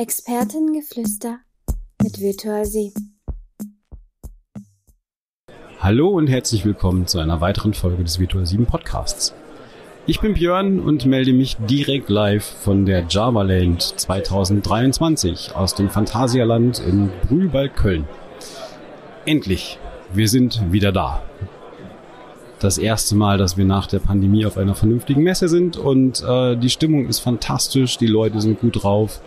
Expertengeflüster 0.00 1.40
mit 2.00 2.20
Virtual 2.20 2.64
Sie. 2.64 2.94
Hallo 5.80 6.10
und 6.10 6.28
herzlich 6.28 6.64
willkommen 6.64 7.08
zu 7.08 7.18
einer 7.18 7.40
weiteren 7.40 7.74
Folge 7.74 8.04
des 8.04 8.20
Virtual 8.20 8.46
7 8.46 8.64
Podcasts. 8.64 9.34
Ich 10.06 10.20
bin 10.20 10.34
Björn 10.34 10.78
und 10.78 11.04
melde 11.04 11.32
mich 11.32 11.56
direkt 11.68 12.10
live 12.10 12.44
von 12.44 12.86
der 12.86 13.06
Java 13.08 13.42
Land 13.42 13.82
2023 13.82 15.56
aus 15.56 15.74
dem 15.74 15.90
Phantasialand 15.90 16.78
in 16.78 17.10
Brühlwald 17.26 17.74
Köln. 17.74 18.06
Endlich, 19.26 19.80
wir 20.12 20.28
sind 20.28 20.70
wieder 20.70 20.92
da. 20.92 21.24
Das 22.60 22.78
erste 22.78 23.16
Mal, 23.16 23.36
dass 23.36 23.56
wir 23.56 23.64
nach 23.64 23.88
der 23.88 23.98
Pandemie 23.98 24.46
auf 24.46 24.58
einer 24.58 24.76
vernünftigen 24.76 25.24
Messe 25.24 25.48
sind 25.48 25.76
und 25.76 26.22
äh, 26.22 26.56
die 26.56 26.70
Stimmung 26.70 27.08
ist 27.08 27.18
fantastisch, 27.18 27.98
die 27.98 28.06
Leute 28.06 28.40
sind 28.40 28.60
gut 28.60 28.84
drauf. 28.84 29.20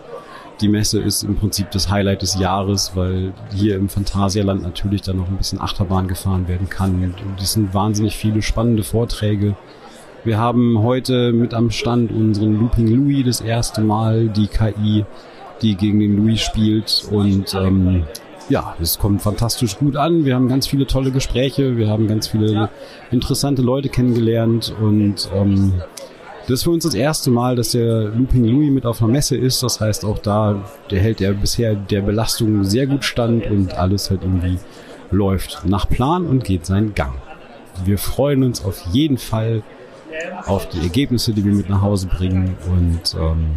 Die 0.60 0.68
Messe 0.68 1.00
ist 1.00 1.24
im 1.24 1.36
Prinzip 1.36 1.70
das 1.70 1.90
Highlight 1.90 2.22
des 2.22 2.38
Jahres, 2.38 2.92
weil 2.94 3.32
hier 3.54 3.76
im 3.76 3.88
Phantasialand 3.88 4.62
natürlich 4.62 5.02
dann 5.02 5.16
noch 5.16 5.28
ein 5.28 5.36
bisschen 5.36 5.60
Achterbahn 5.60 6.06
gefahren 6.06 6.46
werden 6.46 6.68
kann. 6.68 7.02
Und 7.02 7.40
es 7.40 7.54
sind 7.54 7.74
wahnsinnig 7.74 8.16
viele 8.16 8.42
spannende 8.42 8.84
Vorträge. 8.84 9.56
Wir 10.24 10.38
haben 10.38 10.78
heute 10.80 11.32
mit 11.32 11.52
am 11.52 11.70
Stand 11.70 12.12
unseren 12.12 12.60
Looping 12.60 12.86
Louis 12.86 13.24
das 13.24 13.40
erste 13.40 13.80
Mal, 13.80 14.28
die 14.28 14.46
KI, 14.46 15.04
die 15.62 15.74
gegen 15.74 15.98
den 15.98 16.16
Louis 16.16 16.40
spielt. 16.40 17.04
Und 17.10 17.54
ähm, 17.54 18.04
ja, 18.48 18.76
es 18.80 18.98
kommt 18.98 19.22
fantastisch 19.22 19.78
gut 19.78 19.96
an. 19.96 20.24
Wir 20.24 20.36
haben 20.36 20.48
ganz 20.48 20.66
viele 20.68 20.86
tolle 20.86 21.10
Gespräche, 21.10 21.76
wir 21.76 21.88
haben 21.88 22.06
ganz 22.06 22.28
viele 22.28 22.70
interessante 23.10 23.62
Leute 23.62 23.88
kennengelernt 23.88 24.72
und 24.80 25.28
ähm, 25.34 25.74
das 26.42 26.50
ist 26.50 26.62
für 26.64 26.70
uns 26.70 26.84
das 26.84 26.94
erste 26.94 27.30
Mal, 27.30 27.56
dass 27.56 27.72
der 27.72 28.04
Looping 28.08 28.44
Louis 28.44 28.70
mit 28.70 28.86
auf 28.86 29.02
einer 29.02 29.12
Messe 29.12 29.36
ist. 29.36 29.62
Das 29.62 29.80
heißt, 29.80 30.04
auch 30.04 30.18
da, 30.18 30.62
der 30.90 31.00
hält 31.00 31.20
ja 31.20 31.32
bisher 31.32 31.74
der 31.74 32.02
Belastung 32.02 32.64
sehr 32.64 32.86
gut 32.86 33.04
stand 33.04 33.46
und 33.46 33.74
alles 33.74 34.10
halt 34.10 34.22
irgendwie 34.22 34.58
läuft 35.10 35.62
nach 35.66 35.88
Plan 35.88 36.26
und 36.26 36.44
geht 36.44 36.66
seinen 36.66 36.94
Gang. 36.94 37.14
Wir 37.84 37.98
freuen 37.98 38.42
uns 38.42 38.64
auf 38.64 38.80
jeden 38.92 39.18
Fall 39.18 39.62
auf 40.46 40.68
die 40.68 40.80
Ergebnisse, 40.80 41.32
die 41.32 41.44
wir 41.44 41.52
mit 41.52 41.68
nach 41.68 41.82
Hause 41.82 42.06
bringen 42.06 42.56
und 42.66 43.14
ähm, 43.14 43.56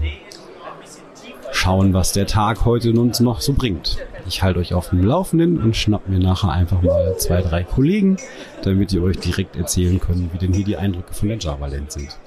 schauen, 1.51 1.93
was 1.93 2.11
der 2.11 2.27
Tag 2.27 2.65
heute 2.65 2.91
uns 2.91 3.19
noch 3.19 3.41
so 3.41 3.53
bringt. 3.53 3.97
Ich 4.27 4.43
halte 4.43 4.59
euch 4.59 4.73
auf 4.73 4.89
dem 4.89 5.03
Laufenden 5.03 5.61
und 5.61 5.75
schnapp 5.75 6.07
mir 6.07 6.19
nachher 6.19 6.49
einfach 6.49 6.81
mal 6.81 7.15
zwei, 7.17 7.41
drei 7.41 7.63
Kollegen, 7.63 8.17
damit 8.63 8.93
ihr 8.93 9.03
euch 9.03 9.17
direkt 9.19 9.55
erzählen 9.55 9.99
könnt, 9.99 10.33
wie 10.33 10.37
denn 10.37 10.53
hier 10.53 10.65
die 10.65 10.77
Eindrücke 10.77 11.13
von 11.13 11.29
der 11.29 11.37
Java 11.37 11.67
Land 11.67 11.91
sind. 11.91 12.17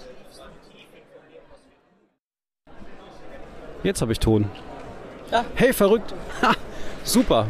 Jetzt 3.89 4.03
habe 4.03 4.13
ich 4.13 4.21
Ton. 4.21 4.45
Ja. 5.33 5.47
Hey, 5.55 5.73
verrückt. 5.73 6.13
Ha, 6.43 6.53
super. 7.05 7.47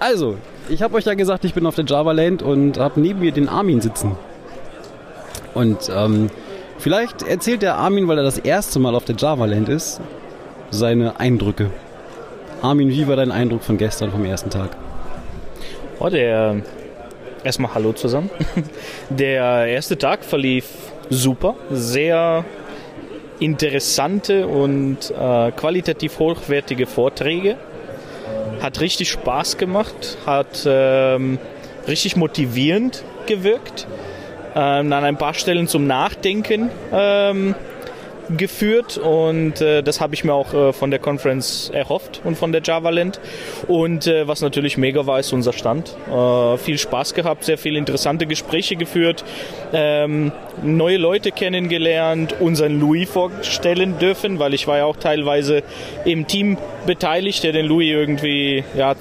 Also, 0.00 0.38
ich 0.68 0.82
habe 0.82 0.96
euch 0.96 1.04
ja 1.04 1.14
gesagt, 1.14 1.44
ich 1.44 1.54
bin 1.54 1.66
auf 1.66 1.76
der 1.76 1.84
Java 1.84 2.10
Land 2.10 2.42
und 2.42 2.80
habe 2.80 3.00
neben 3.00 3.20
mir 3.20 3.30
den 3.30 3.48
Armin 3.48 3.80
sitzen. 3.80 4.16
Und 5.54 5.88
ähm, 5.88 6.30
vielleicht 6.78 7.22
erzählt 7.22 7.62
der 7.62 7.76
Armin, 7.76 8.08
weil 8.08 8.18
er 8.18 8.24
das 8.24 8.38
erste 8.38 8.80
Mal 8.80 8.96
auf 8.96 9.04
der 9.04 9.14
Java 9.14 9.44
Land 9.44 9.68
ist, 9.68 10.00
seine 10.70 11.20
Eindrücke. 11.20 11.70
Armin, 12.60 12.88
wie 12.88 13.06
war 13.06 13.14
dein 13.14 13.30
Eindruck 13.30 13.62
von 13.62 13.78
gestern, 13.78 14.10
vom 14.10 14.24
ersten 14.24 14.50
Tag? 14.50 14.70
Oh, 16.00 16.08
der. 16.08 16.56
Erstmal 17.44 17.72
Hallo 17.72 17.92
zusammen. 17.92 18.30
Der 19.10 19.66
erste 19.66 19.96
Tag 19.96 20.24
verlief 20.24 20.66
super. 21.08 21.54
Sehr 21.70 22.44
interessante 23.40 24.46
und 24.46 25.10
äh, 25.10 25.52
qualitativ 25.52 26.18
hochwertige 26.18 26.86
Vorträge. 26.86 27.56
Hat 28.60 28.80
richtig 28.80 29.10
Spaß 29.10 29.58
gemacht, 29.58 30.18
hat 30.24 30.64
ähm, 30.66 31.38
richtig 31.86 32.16
motivierend 32.16 33.04
gewirkt, 33.26 33.86
ähm, 34.54 34.92
an 34.92 35.04
ein 35.04 35.18
paar 35.18 35.34
Stellen 35.34 35.68
zum 35.68 35.86
Nachdenken 35.86 36.70
ähm, 36.92 37.54
geführt 38.36 38.98
und 38.98 39.60
äh, 39.60 39.82
das 39.82 40.00
habe 40.00 40.14
ich 40.14 40.24
mir 40.24 40.32
auch 40.32 40.52
äh, 40.52 40.72
von 40.72 40.90
der 40.90 40.98
Conference 41.00 41.70
erhofft 41.72 42.20
und 42.24 42.36
von 42.36 42.52
der 42.52 42.62
JavaLand. 42.62 43.20
Und 43.68 44.06
äh, 44.06 44.26
was 44.26 44.40
natürlich 44.40 44.76
mega 44.76 45.06
war, 45.06 45.20
ist 45.20 45.32
unser 45.32 45.52
Stand. 45.52 45.96
Äh, 46.10 46.56
viel 46.58 46.78
Spaß 46.78 47.14
gehabt, 47.14 47.44
sehr 47.44 47.58
viele 47.58 47.78
interessante 47.78 48.26
Gespräche 48.26 48.76
geführt, 48.76 49.24
ähm, 49.72 50.32
neue 50.62 50.96
Leute 50.96 51.32
kennengelernt, 51.32 52.36
unseren 52.40 52.80
Louis 52.80 53.08
vorstellen 53.08 53.98
dürfen, 53.98 54.38
weil 54.38 54.54
ich 54.54 54.66
war 54.66 54.78
ja 54.78 54.84
auch 54.84 54.96
teilweise 54.96 55.62
im 56.04 56.26
Team 56.26 56.58
beteiligt, 56.86 57.42
der 57.44 57.52
den 57.52 57.66
Louis 57.66 57.90
irgendwie 57.90 58.64
ja, 58.76 58.94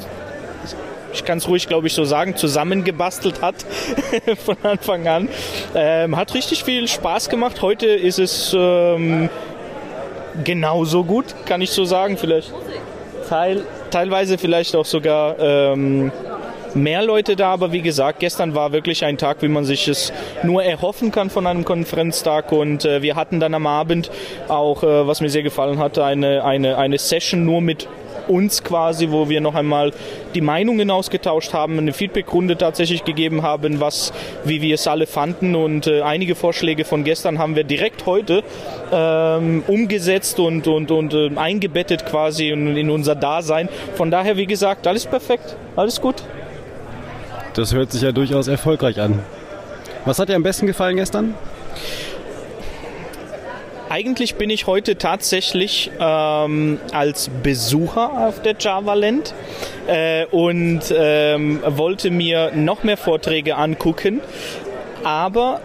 ich 1.15 1.25
kann 1.25 1.39
es 1.39 1.47
ruhig, 1.47 1.67
glaube 1.67 1.87
ich, 1.87 1.93
so 1.93 2.05
sagen, 2.05 2.35
zusammengebastelt 2.35 3.41
hat 3.41 3.55
von 4.45 4.57
Anfang 4.63 5.07
an. 5.07 5.29
Ähm, 5.73 6.15
hat 6.15 6.33
richtig 6.33 6.63
viel 6.63 6.87
Spaß 6.87 7.29
gemacht. 7.29 7.61
Heute 7.61 7.87
ist 7.87 8.19
es 8.19 8.55
ähm, 8.57 9.29
genauso 10.43 11.03
gut, 11.03 11.35
kann 11.45 11.61
ich 11.61 11.71
so 11.71 11.85
sagen. 11.85 12.17
Vielleicht 12.17 12.53
teil, 13.27 13.65
teilweise 13.91 14.37
vielleicht 14.37 14.75
auch 14.75 14.85
sogar 14.85 15.39
ähm, 15.39 16.11
mehr 16.73 17.03
Leute 17.03 17.35
da, 17.35 17.51
aber 17.53 17.71
wie 17.71 17.81
gesagt, 17.81 18.19
gestern 18.19 18.53
war 18.53 18.71
wirklich 18.73 19.05
ein 19.05 19.17
Tag, 19.17 19.41
wie 19.41 19.47
man 19.47 19.63
sich 19.63 19.87
es 19.87 20.11
nur 20.43 20.63
erhoffen 20.63 21.11
kann 21.11 21.29
von 21.29 21.47
einem 21.47 21.63
Konferenztag 21.63 22.51
und 22.51 22.85
äh, 22.85 23.01
wir 23.01 23.15
hatten 23.15 23.39
dann 23.39 23.53
am 23.53 23.65
Abend 23.65 24.11
auch, 24.49 24.83
äh, 24.83 25.07
was 25.07 25.21
mir 25.21 25.29
sehr 25.29 25.43
gefallen 25.43 25.79
hatte, 25.79 26.03
eine, 26.03 26.43
eine, 26.43 26.77
eine 26.77 26.97
Session 26.97 27.45
nur 27.45 27.61
mit 27.61 27.87
uns 28.27 28.63
quasi, 28.63 29.11
wo 29.11 29.29
wir 29.29 29.41
noch 29.41 29.55
einmal 29.55 29.91
die 30.33 30.41
Meinungen 30.41 30.91
ausgetauscht 30.91 31.53
haben, 31.53 31.77
eine 31.77 31.93
Feedbackrunde 31.93 32.57
tatsächlich 32.57 33.03
gegeben 33.03 33.41
haben, 33.41 33.79
was, 33.79 34.13
wie 34.43 34.61
wir 34.61 34.75
es 34.75 34.87
alle 34.87 35.07
fanden 35.07 35.55
und 35.55 35.87
äh, 35.87 36.01
einige 36.01 36.35
Vorschläge 36.35 36.85
von 36.85 37.03
gestern 37.03 37.39
haben 37.39 37.55
wir 37.55 37.63
direkt 37.63 38.05
heute 38.05 38.43
ähm, 38.91 39.63
umgesetzt 39.67 40.39
und, 40.39 40.67
und, 40.67 40.91
und 40.91 41.13
äh, 41.13 41.31
eingebettet 41.35 42.05
quasi 42.05 42.49
in, 42.49 42.75
in 42.75 42.89
unser 42.89 43.15
Dasein. 43.15 43.69
Von 43.95 44.11
daher, 44.11 44.37
wie 44.37 44.45
gesagt, 44.45 44.87
alles 44.87 45.05
perfekt, 45.05 45.55
alles 45.75 46.01
gut. 46.01 46.23
Das 47.53 47.73
hört 47.73 47.91
sich 47.91 48.01
ja 48.01 48.11
durchaus 48.11 48.47
erfolgreich 48.47 48.99
an. 48.99 49.19
Was 50.05 50.19
hat 50.19 50.29
dir 50.29 50.35
am 50.35 50.43
besten 50.43 50.67
gefallen 50.67 50.97
gestern? 50.97 51.33
Eigentlich 53.95 54.35
bin 54.35 54.49
ich 54.49 54.67
heute 54.67 54.97
tatsächlich 54.97 55.89
ähm, 56.01 56.79
als 56.91 57.29
Besucher 57.43 58.27
auf 58.27 58.41
der 58.41 58.55
Java 58.59 58.93
Land 58.93 59.33
äh, 59.87 60.25
und 60.25 60.81
ähm, 60.93 61.61
wollte 61.65 62.11
mir 62.11 62.51
noch 62.53 62.83
mehr 62.83 62.97
Vorträge 62.97 63.55
angucken. 63.55 64.19
Aber 65.05 65.61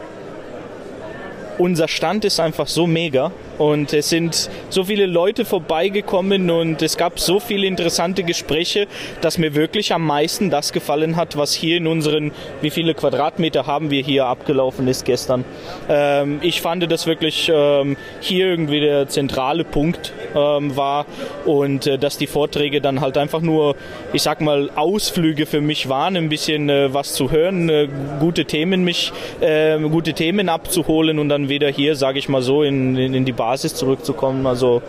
unser 1.59 1.89
Stand 1.89 2.25
ist 2.25 2.39
einfach 2.39 2.69
so 2.69 2.87
mega 2.87 3.33
und 3.61 3.93
es 3.93 4.09
sind 4.09 4.49
so 4.71 4.85
viele 4.85 5.05
Leute 5.05 5.45
vorbeigekommen 5.45 6.51
und 6.51 6.81
es 6.81 6.97
gab 6.97 7.21
so 7.21 7.41
viele 7.41 7.67
interessante 7.67 8.23
Gespräche, 8.23 8.87
dass 9.21 9.37
mir 9.37 9.55
wirklich 9.55 9.93
am 9.93 10.07
meisten 10.07 10.49
das 10.49 10.73
gefallen 10.73 11.17
hat, 11.17 11.37
was 11.37 11.53
hier 11.53 11.77
in 11.77 11.87
unseren, 11.87 12.33
wie 12.63 12.71
viele 12.71 12.95
Quadratmeter 12.95 13.67
haben 13.67 13.91
wir 13.91 14.03
hier 14.03 14.25
abgelaufen 14.25 14.89
ist 14.89 15.05
gestern. 15.05 15.45
Ähm, 15.91 16.39
ich 16.41 16.63
fand 16.63 16.91
das 16.91 17.07
wirklich 17.07 17.53
ähm, 17.55 17.99
hier 18.21 18.47
irgendwie 18.47 18.81
der 18.81 19.09
zentrale 19.09 19.65
Punkt 19.65 20.15
ähm, 20.35 20.75
war 20.75 21.05
und 21.45 21.87
äh, 21.87 21.99
dass 21.99 22.17
die 22.17 22.29
Vorträge 22.29 22.81
dann 22.81 23.03
halt 23.03 23.19
einfach 23.19 23.43
nur, 23.43 23.77
ich 24.15 24.23
sag 24.23 24.41
mal, 24.41 24.71
Ausflüge 24.75 25.45
für 25.45 25.61
mich 25.61 25.91
waren, 25.91 26.17
ein 26.17 26.31
bisschen 26.31 26.71
äh, 26.71 26.95
was 26.95 27.13
zu 27.13 27.31
hören, 27.31 27.69
äh, 27.69 27.89
gute 28.21 28.47
Themen 28.47 28.85
mich, 28.85 29.13
äh, 29.43 29.79
gute 29.79 30.15
Themen 30.15 30.49
abzuholen 30.49 31.19
und 31.19 31.29
dann 31.29 31.51
wieder 31.51 31.69
hier, 31.69 31.95
sage 31.95 32.19
ich 32.19 32.31
mal 32.31 32.41
so, 32.41 32.63
in, 32.63 32.97
in, 32.97 33.13
in 33.13 33.27
die 33.27 33.33
Bar 33.33 33.50
Basis 33.51 33.75
zurückzukommen. 33.75 34.47
Also 34.47 34.81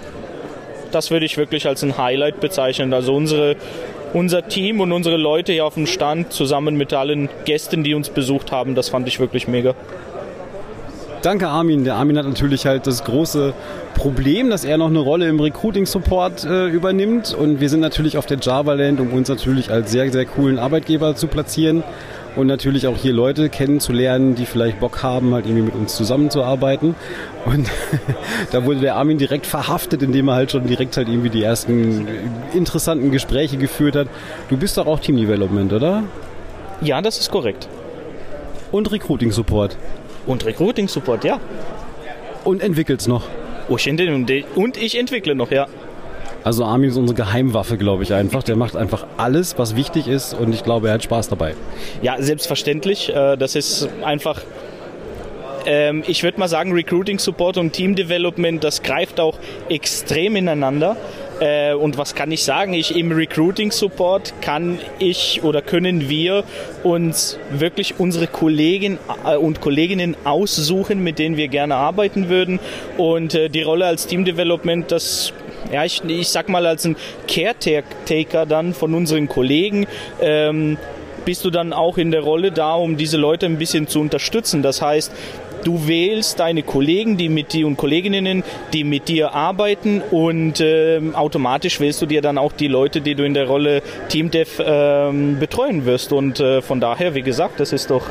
das 0.92 1.10
würde 1.10 1.26
ich 1.26 1.36
wirklich 1.36 1.68
als 1.68 1.84
ein 1.84 1.98
Highlight 1.98 2.40
bezeichnen. 2.40 2.94
Also 2.94 3.16
unsere, 3.16 3.56
unser 4.14 4.48
Team 4.48 4.82
und 4.82 4.92
unsere 4.92 5.18
Leute 5.18 5.52
hier 5.52 5.66
auf 5.66 5.74
dem 5.74 5.88
Stand 5.88 6.32
zusammen 6.32 6.76
mit 6.76 6.94
allen 6.94 7.28
Gästen, 7.46 7.84
die 7.84 7.96
uns 7.96 8.10
besucht 8.10 8.52
haben, 8.52 8.76
das 8.76 8.90
fand 8.90 9.08
ich 9.08 9.20
wirklich 9.20 9.48
mega. 9.48 9.74
Danke 11.24 11.48
Armin. 11.48 11.84
Der 11.86 11.96
Armin 11.96 12.20
hat 12.20 12.28
natürlich 12.28 12.68
halt 12.68 12.86
das 12.86 13.04
große 13.04 13.54
Problem, 13.96 14.52
dass 14.52 14.64
er 14.64 14.78
noch 14.78 14.90
eine 14.90 15.00
Rolle 15.00 15.28
im 15.28 15.40
Recruiting-Support 15.40 16.46
äh, 16.46 16.68
übernimmt. 16.68 17.34
Und 17.34 17.62
wir 17.62 17.70
sind 17.70 17.80
natürlich 17.80 18.18
auf 18.18 18.28
der 18.28 18.38
Java 18.40 18.74
Land, 18.74 19.00
um 19.00 19.12
uns 19.12 19.28
natürlich 19.28 19.72
als 19.72 19.92
sehr, 19.92 20.12
sehr 20.12 20.26
coolen 20.26 20.60
Arbeitgeber 20.60 21.16
zu 21.16 21.26
platzieren 21.26 21.84
und 22.36 22.48
natürlich 22.48 22.88
auch 22.88 22.98
hier 22.98 23.14
Leute 23.14 23.50
kennenzulernen, 23.50 24.36
die 24.36 24.46
vielleicht 24.46 24.80
Bock 24.80 25.04
haben, 25.04 25.34
halt 25.34 25.46
irgendwie 25.46 25.64
mit 25.64 25.76
uns 25.76 25.96
zusammenzuarbeiten. 25.96 26.96
Und 27.46 27.70
da 28.52 28.66
wurde 28.66 28.80
der 28.80 28.96
Armin 28.96 29.18
direkt 29.18 29.46
verhaftet, 29.46 30.02
indem 30.02 30.30
er 30.30 30.36
halt 30.36 30.52
schon 30.52 30.66
direkt 30.66 30.96
halt 30.98 31.10
irgendwie 31.10 31.30
die 31.30 31.44
ersten 31.44 32.08
interessanten 32.54 33.12
Gespräche 33.12 33.58
geführt 33.58 33.96
hat. 33.96 34.08
Du 34.50 34.58
bist 34.58 34.78
doch 34.78 34.88
auch 34.88 35.00
Team 35.00 35.18
Development, 35.18 35.74
oder? 35.74 36.04
Ja, 36.82 37.02
das 37.02 37.20
ist 37.20 37.32
korrekt. 37.32 37.68
Und 38.72 38.92
Recruiting 38.92 39.32
Support. 39.32 39.78
Und 40.26 40.46
Recruiting 40.46 40.88
Support, 40.88 41.26
ja. 41.26 41.40
Und 42.44 42.64
entwickelt's 42.64 43.08
noch. 43.08 43.28
Und 44.56 44.78
ich 44.78 44.98
entwickle 44.98 45.36
noch, 45.36 45.52
ja. 45.52 45.68
Also 46.44 46.66
Armin 46.66 46.90
ist 46.90 46.98
unsere 46.98 47.16
Geheimwaffe, 47.16 47.78
glaube 47.78 48.04
ich 48.04 48.14
einfach. 48.14 48.44
Der 48.44 48.56
macht 48.56 48.76
einfach 48.76 49.06
alles, 49.18 49.58
was 49.58 49.76
wichtig 49.76 50.08
ist 50.08 50.34
und 50.34 50.54
ich 50.54 50.64
glaube, 50.64 50.88
er 50.88 50.96
hat 50.96 51.04
Spaß 51.04 51.30
dabei. 51.30 51.56
Ja, 52.02 52.22
selbstverständlich. 52.22 53.10
Äh, 53.10 53.38
das 53.38 53.56
ist 53.56 53.90
einfach 54.04 54.42
ähm, 55.66 56.04
ich 56.08 56.24
würde 56.24 56.40
mal 56.40 56.48
sagen, 56.48 56.74
Recruiting 56.74 57.20
Support 57.20 57.58
und 57.58 57.74
Team 57.74 57.96
Development, 57.96 58.64
das 58.64 58.82
greift 58.82 59.20
auch 59.20 59.38
extrem 59.70 60.36
ineinander. 60.36 60.98
Äh, 61.40 61.74
und 61.74 61.98
was 61.98 62.16
kann 62.16 62.32
ich 62.32 62.44
sagen? 62.44 62.74
Ich 62.74 62.96
im 62.96 63.12
Recruiting 63.12 63.72
Support 63.72 64.34
kann 64.42 64.80
ich 65.00 65.42
oder 65.44 65.62
können 65.62 66.10
wir 66.10 66.44
uns 66.84 67.38
wirklich 67.52 68.00
unsere 68.00 68.28
Kollegen 68.28 68.98
äh, 69.26 69.36
und 69.36 69.62
Kolleginnen 69.62 70.16
aussuchen, 70.24 71.04
mit 71.04 71.20
denen 71.20 71.38
wir 71.38 71.48
gerne 71.48 71.76
arbeiten 71.76 72.30
würden. 72.30 72.60
Und 72.98 73.34
die 73.34 73.62
Rolle 73.62 73.86
als 73.86 74.08
Team 74.08 74.26
Development, 74.26 74.92
das 74.92 75.34
ja, 75.72 75.86
ich, 75.86 76.04
ich 76.04 76.30
sag 76.30 76.50
mal 76.50 76.66
als 76.66 76.86
ein 76.86 76.96
Caretaker 77.28 78.46
dann 78.46 78.74
von 78.74 78.94
unseren 78.94 79.28
Kollegen, 79.28 79.88
ähm, 80.22 80.78
bist 81.26 81.46
du 81.46 81.52
dann 81.52 81.72
auch 81.74 81.98
in 81.98 82.12
der 82.12 82.22
Rolle 82.22 82.52
da, 82.52 82.74
um 82.74 82.98
diese 82.98 83.18
Leute 83.18 83.46
ein 83.46 83.58
bisschen 83.58 83.88
zu 83.88 84.00
unterstützen. 84.00 84.64
Das 84.64 84.82
heißt, 84.82 85.12
Du 85.64 85.88
wählst 85.88 86.40
deine 86.40 86.64
Kollegen, 86.64 87.18
die 87.18 87.30
mit 87.30 87.54
dir 87.54 87.68
und 87.68 87.78
Kolleginnen, 87.78 88.44
die 88.74 88.84
mit 88.84 89.08
dir 89.08 89.36
arbeiten 89.36 90.02
und 90.10 90.60
äh, 90.60 91.00
automatisch 91.14 91.80
wählst 91.80 92.02
du 92.02 92.08
dir 92.08 92.24
dann 92.24 92.40
auch 92.40 92.52
die 92.52 92.68
Leute, 92.68 93.00
die 93.02 93.14
du 93.14 93.24
in 93.24 93.36
der 93.36 93.46
Rolle 93.46 93.84
Team 94.10 94.32
Dev 94.32 94.60
äh, 94.60 95.12
betreuen 95.40 95.86
wirst. 95.86 96.14
Und 96.14 96.40
äh, 96.40 96.64
von 96.64 96.80
daher, 96.80 97.14
wie 97.14 97.22
gesagt, 97.22 97.60
das 97.60 97.74
ist 97.74 97.92
doch 97.92 98.08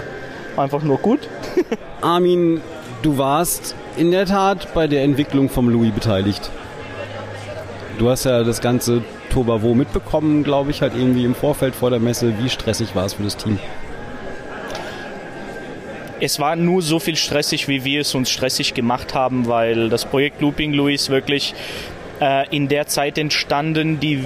einfach 0.56 0.82
nur 0.84 0.98
gut. 0.98 1.20
Armin, 2.00 2.60
du 3.02 3.18
warst 3.18 3.74
in 3.96 4.12
der 4.12 4.26
Tat 4.26 4.72
bei 4.72 4.86
der 4.86 5.02
Entwicklung 5.02 5.48
vom 5.48 5.68
Louis 5.68 5.92
beteiligt. 5.92 6.50
Du 8.00 8.08
hast 8.08 8.24
ja 8.24 8.42
das 8.44 8.62
ganze 8.62 9.02
Tobavo 9.28 9.74
mitbekommen, 9.74 10.42
glaube 10.42 10.70
ich, 10.70 10.80
halt 10.80 10.94
irgendwie 10.94 11.26
im 11.26 11.34
Vorfeld 11.34 11.74
vor 11.74 11.90
der 11.90 12.00
Messe. 12.00 12.32
Wie 12.42 12.48
stressig 12.48 12.96
war 12.96 13.04
es 13.04 13.12
für 13.12 13.22
das 13.22 13.36
Team? 13.36 13.58
es 16.18 16.38
war 16.38 16.56
nur 16.56 16.80
so 16.80 16.98
viel 16.98 17.16
stressig, 17.16 17.68
wie 17.68 17.84
wir 17.84 18.00
es 18.02 18.14
uns 18.14 18.30
stressig 18.30 18.72
gemacht 18.72 19.14
haben, 19.14 19.48
weil 19.48 19.90
das 19.90 20.06
Projekt 20.06 20.40
Looping 20.40 20.72
Louis 20.72 21.10
wirklich 21.10 21.54
äh, 22.20 22.48
in 22.54 22.68
der 22.68 22.86
Zeit 22.86 23.18
entstanden, 23.18 24.00
die 24.00 24.24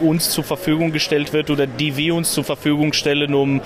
uns 0.00 0.30
zur 0.30 0.44
Verfügung 0.44 0.92
gestellt 0.92 1.32
wird 1.32 1.50
oder 1.50 1.66
die 1.66 1.96
wir 1.96 2.14
uns 2.14 2.32
zur 2.32 2.44
Verfügung 2.44 2.92
stellen, 2.92 3.34
um 3.34 3.60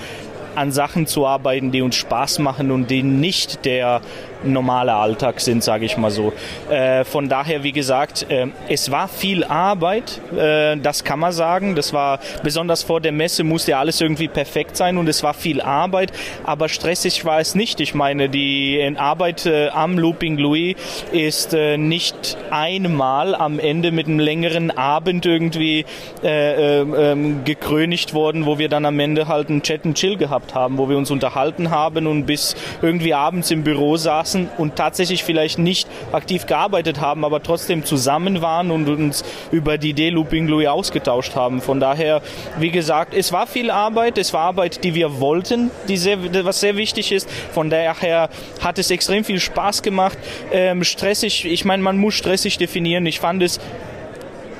an 0.55 0.71
Sachen 0.71 1.07
zu 1.07 1.27
arbeiten, 1.27 1.71
die 1.71 1.83
uns 1.83 1.95
Spaß 1.95 2.39
machen 2.39 2.71
und 2.71 2.89
die 2.89 3.03
nicht 3.03 3.63
der 3.65 4.01
normale 4.43 4.93
Alltag 4.93 5.39
sind, 5.39 5.63
sage 5.63 5.85
ich 5.85 5.97
mal 5.97 6.11
so. 6.11 6.33
Äh, 6.69 7.03
von 7.03 7.29
daher, 7.29 7.63
wie 7.63 7.71
gesagt, 7.71 8.25
äh, 8.29 8.47
es 8.67 8.91
war 8.91 9.07
viel 9.07 9.43
Arbeit, 9.43 10.19
äh, 10.37 10.77
das 10.77 11.03
kann 11.03 11.19
man 11.19 11.31
sagen. 11.31 11.75
Das 11.75 11.93
war 11.93 12.19
besonders 12.43 12.83
vor 12.83 13.01
der 13.01 13.11
Messe 13.11 13.43
musste 13.43 13.71
ja 13.71 13.79
alles 13.79 14.01
irgendwie 14.01 14.27
perfekt 14.27 14.77
sein 14.77 14.97
und 14.97 15.07
es 15.07 15.23
war 15.23 15.33
viel 15.33 15.61
Arbeit, 15.61 16.11
aber 16.43 16.69
stressig 16.69 17.25
war 17.25 17.39
es 17.39 17.55
nicht. 17.55 17.79
Ich 17.79 17.93
meine, 17.93 18.29
die 18.29 18.93
Arbeit 18.97 19.45
äh, 19.45 19.69
am 19.69 19.97
Looping 19.97 20.37
Louis 20.37 20.75
ist 21.11 21.53
äh, 21.53 21.77
nicht 21.77 22.37
einmal 22.49 23.35
am 23.35 23.59
Ende 23.59 23.91
mit 23.91 24.07
einem 24.07 24.19
längeren 24.19 24.71
Abend 24.71 25.25
irgendwie 25.25 25.85
äh, 26.23 26.81
ähm, 26.81 27.43
gekrönigt 27.43 28.13
worden, 28.13 28.45
wo 28.45 28.57
wir 28.57 28.69
dann 28.69 28.85
am 28.85 28.99
Ende 28.99 29.27
halt 29.27 29.49
einen 29.49 29.63
Chat 29.63 29.85
and 29.85 29.97
Chill 29.97 30.17
gehabt 30.17 30.55
haben, 30.55 30.77
wo 30.77 30.89
wir 30.89 30.97
uns 30.97 31.11
unterhalten 31.11 31.71
haben 31.71 32.07
und 32.07 32.25
bis 32.25 32.55
irgendwie 32.81 33.13
abends 33.13 33.51
im 33.51 33.63
Büro 33.63 33.97
saßen 33.97 34.30
saßen 34.31 34.49
und 34.57 34.75
tatsächlich 34.75 35.23
vielleicht 35.23 35.59
nicht 35.59 35.87
aktiv 36.11 36.45
gearbeitet 36.45 36.99
haben, 36.99 37.25
aber 37.25 37.43
trotzdem 37.43 37.83
zusammen 37.83 38.41
waren 38.41 38.71
und 38.71 38.87
uns 38.89 39.23
über 39.51 39.77
die 39.77 39.91
Idee 39.91 40.09
Looping 40.09 40.47
Louis 40.47 40.67
ausgetauscht 40.67 41.35
haben. 41.35 41.61
Von 41.61 41.79
daher, 41.79 42.21
wie 42.57 42.71
gesagt, 42.71 43.13
es 43.13 43.31
war 43.31 43.47
viel 43.47 43.69
Arbeit, 43.69 44.17
es 44.17 44.33
war 44.33 44.41
Arbeit, 44.41 44.83
die 44.83 44.95
wir 44.95 45.19
wollten, 45.19 45.71
die 45.87 45.97
sehr, 45.97 46.17
was 46.45 46.59
sehr 46.59 46.77
wichtig 46.77 47.11
ist. 47.11 47.29
Von 47.53 47.69
daher 47.69 48.29
hat 48.61 48.79
es 48.79 48.91
extrem 48.91 49.23
viel 49.23 49.39
Spaß 49.39 49.81
gemacht. 49.83 50.17
Ähm, 50.51 50.83
stressig, 50.83 51.45
ich 51.45 51.65
meine, 51.65 51.83
man 51.83 51.97
muss 51.97 52.15
stressig 52.15 52.57
definieren. 52.57 53.05
Ich 53.05 53.19
fand 53.19 53.43
es 53.43 53.59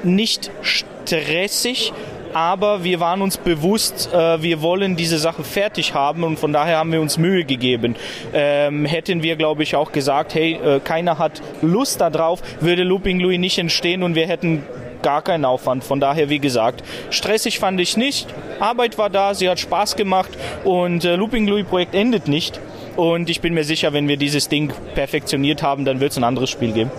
nicht 0.03 0.51
stressig, 0.61 1.93
aber 2.33 2.83
wir 2.83 2.99
waren 2.99 3.21
uns 3.21 3.37
bewusst, 3.37 4.09
äh, 4.13 4.41
wir 4.41 4.61
wollen 4.61 4.95
diese 4.95 5.17
Sache 5.17 5.43
fertig 5.43 5.93
haben 5.93 6.23
und 6.23 6.39
von 6.39 6.53
daher 6.53 6.77
haben 6.77 6.91
wir 6.91 7.01
uns 7.01 7.17
Mühe 7.17 7.45
gegeben. 7.45 7.95
Ähm, 8.33 8.85
hätten 8.85 9.23
wir, 9.23 9.35
glaube 9.35 9.63
ich, 9.63 9.75
auch 9.75 9.91
gesagt, 9.91 10.33
hey, 10.33 10.53
äh, 10.53 10.79
keiner 10.79 11.17
hat 11.17 11.41
Lust 11.61 12.01
darauf, 12.01 12.41
würde 12.59 12.83
Looping 12.83 13.19
Louis 13.19 13.39
nicht 13.39 13.57
entstehen 13.57 14.03
und 14.03 14.15
wir 14.15 14.27
hätten 14.27 14.63
gar 15.01 15.21
keinen 15.21 15.45
Aufwand. 15.45 15.83
Von 15.83 15.99
daher, 15.99 16.29
wie 16.29 16.39
gesagt, 16.39 16.83
stressig 17.09 17.59
fand 17.59 17.79
ich 17.79 17.97
nicht. 17.97 18.27
Arbeit 18.59 18.97
war 18.97 19.09
da, 19.09 19.33
sie 19.33 19.49
hat 19.49 19.59
Spaß 19.59 19.95
gemacht 19.95 20.31
und 20.63 21.05
äh, 21.05 21.15
Looping 21.15 21.47
Louis 21.47 21.65
Projekt 21.65 21.95
endet 21.95 22.27
nicht. 22.27 22.59
Und 22.95 23.29
ich 23.29 23.41
bin 23.41 23.53
mir 23.53 23.63
sicher, 23.63 23.93
wenn 23.93 24.07
wir 24.07 24.17
dieses 24.17 24.49
Ding 24.49 24.71
perfektioniert 24.93 25.63
haben, 25.63 25.85
dann 25.85 25.99
wird 25.99 26.11
es 26.11 26.17
ein 26.17 26.23
anderes 26.23 26.49
Spiel 26.49 26.73
geben. 26.73 26.91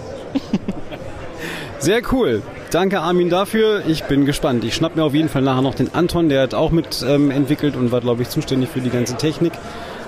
Sehr 1.78 2.00
cool. 2.12 2.42
Danke 2.72 3.00
Armin 3.00 3.28
dafür. 3.28 3.82
Ich 3.86 4.04
bin 4.04 4.24
gespannt. 4.24 4.64
Ich 4.64 4.74
schnapp 4.74 4.96
mir 4.96 5.04
auf 5.04 5.12
jeden 5.12 5.28
Fall 5.28 5.42
nachher 5.42 5.60
noch 5.60 5.74
den 5.74 5.94
Anton, 5.94 6.30
der 6.30 6.40
hat 6.40 6.54
auch 6.54 6.70
mit 6.70 7.04
ähm, 7.06 7.30
entwickelt 7.30 7.76
und 7.76 7.92
war, 7.92 8.00
glaube 8.00 8.22
ich, 8.22 8.30
zuständig 8.30 8.70
für 8.70 8.80
die 8.80 8.88
ganze 8.88 9.14
Technik. 9.18 9.52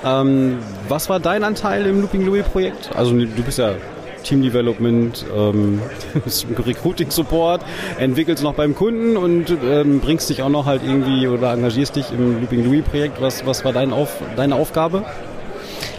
Ähm, 0.02 0.56
was 0.88 1.10
war 1.10 1.20
dein 1.20 1.44
Anteil 1.44 1.84
im 1.84 2.00
Looping 2.00 2.24
Louis 2.24 2.42
Projekt? 2.42 2.88
Also 2.96 3.12
du 3.12 3.26
bist 3.26 3.58
ja 3.58 3.74
Team 4.22 4.40
Development, 4.40 5.26
ähm, 5.36 5.82
Recruiting 6.66 7.10
Support, 7.10 7.60
entwickelst 7.98 8.42
noch 8.42 8.54
beim 8.54 8.74
Kunden 8.74 9.18
und 9.18 9.54
ähm, 9.62 10.00
bringst 10.00 10.30
dich 10.30 10.40
auch 10.40 10.48
noch 10.48 10.64
halt 10.64 10.80
irgendwie 10.82 11.28
oder 11.28 11.52
engagierst 11.52 11.96
dich 11.96 12.12
im 12.12 12.40
Looping 12.40 12.64
Louis 12.64 12.82
Projekt. 12.82 13.20
Was, 13.20 13.44
was 13.44 13.62
war 13.66 13.74
dein 13.74 13.92
Auf, 13.92 14.22
deine 14.36 14.54
Aufgabe? 14.54 15.04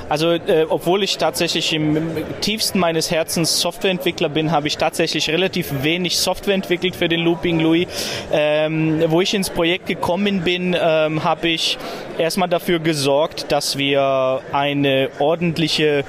Also 0.07 0.34
äh, 0.34 0.66
obwohl 0.69 1.04
ich 1.04 1.18
tatsächlich 1.18 1.74
im, 1.74 1.98
im, 1.98 2.16
tiefsten 2.42 2.80
meines 2.80 3.10
Herzens 3.10 3.60
Softwareentwickler 3.60 4.30
bin, 4.30 4.52
habe 4.52 4.68
ich 4.68 4.78
tatsächlich 4.78 5.30
relativ 5.30 5.84
wenig 5.84 6.18
Software 6.18 6.54
entwickelt 6.54 6.96
für 6.96 7.10
den 7.10 7.22
Looping 7.22 7.60
Louis. 7.60 7.88
Ähm, 8.31 9.04
wo 9.07 9.22
ich 9.22 9.34
ins 9.34 9.50
Projekt 9.50 9.88
gekommen 9.88 10.42
bin, 10.42 10.75
ähm, 10.80 11.24
habe 11.24 11.48
ich 11.48 11.78
erstmal 12.18 12.50
dafür 12.50 12.80
gesorgt, 12.80 13.52
dass 13.52 13.78
wir 13.78 14.42
eine 14.52 15.10
ordentliche 15.19 16.04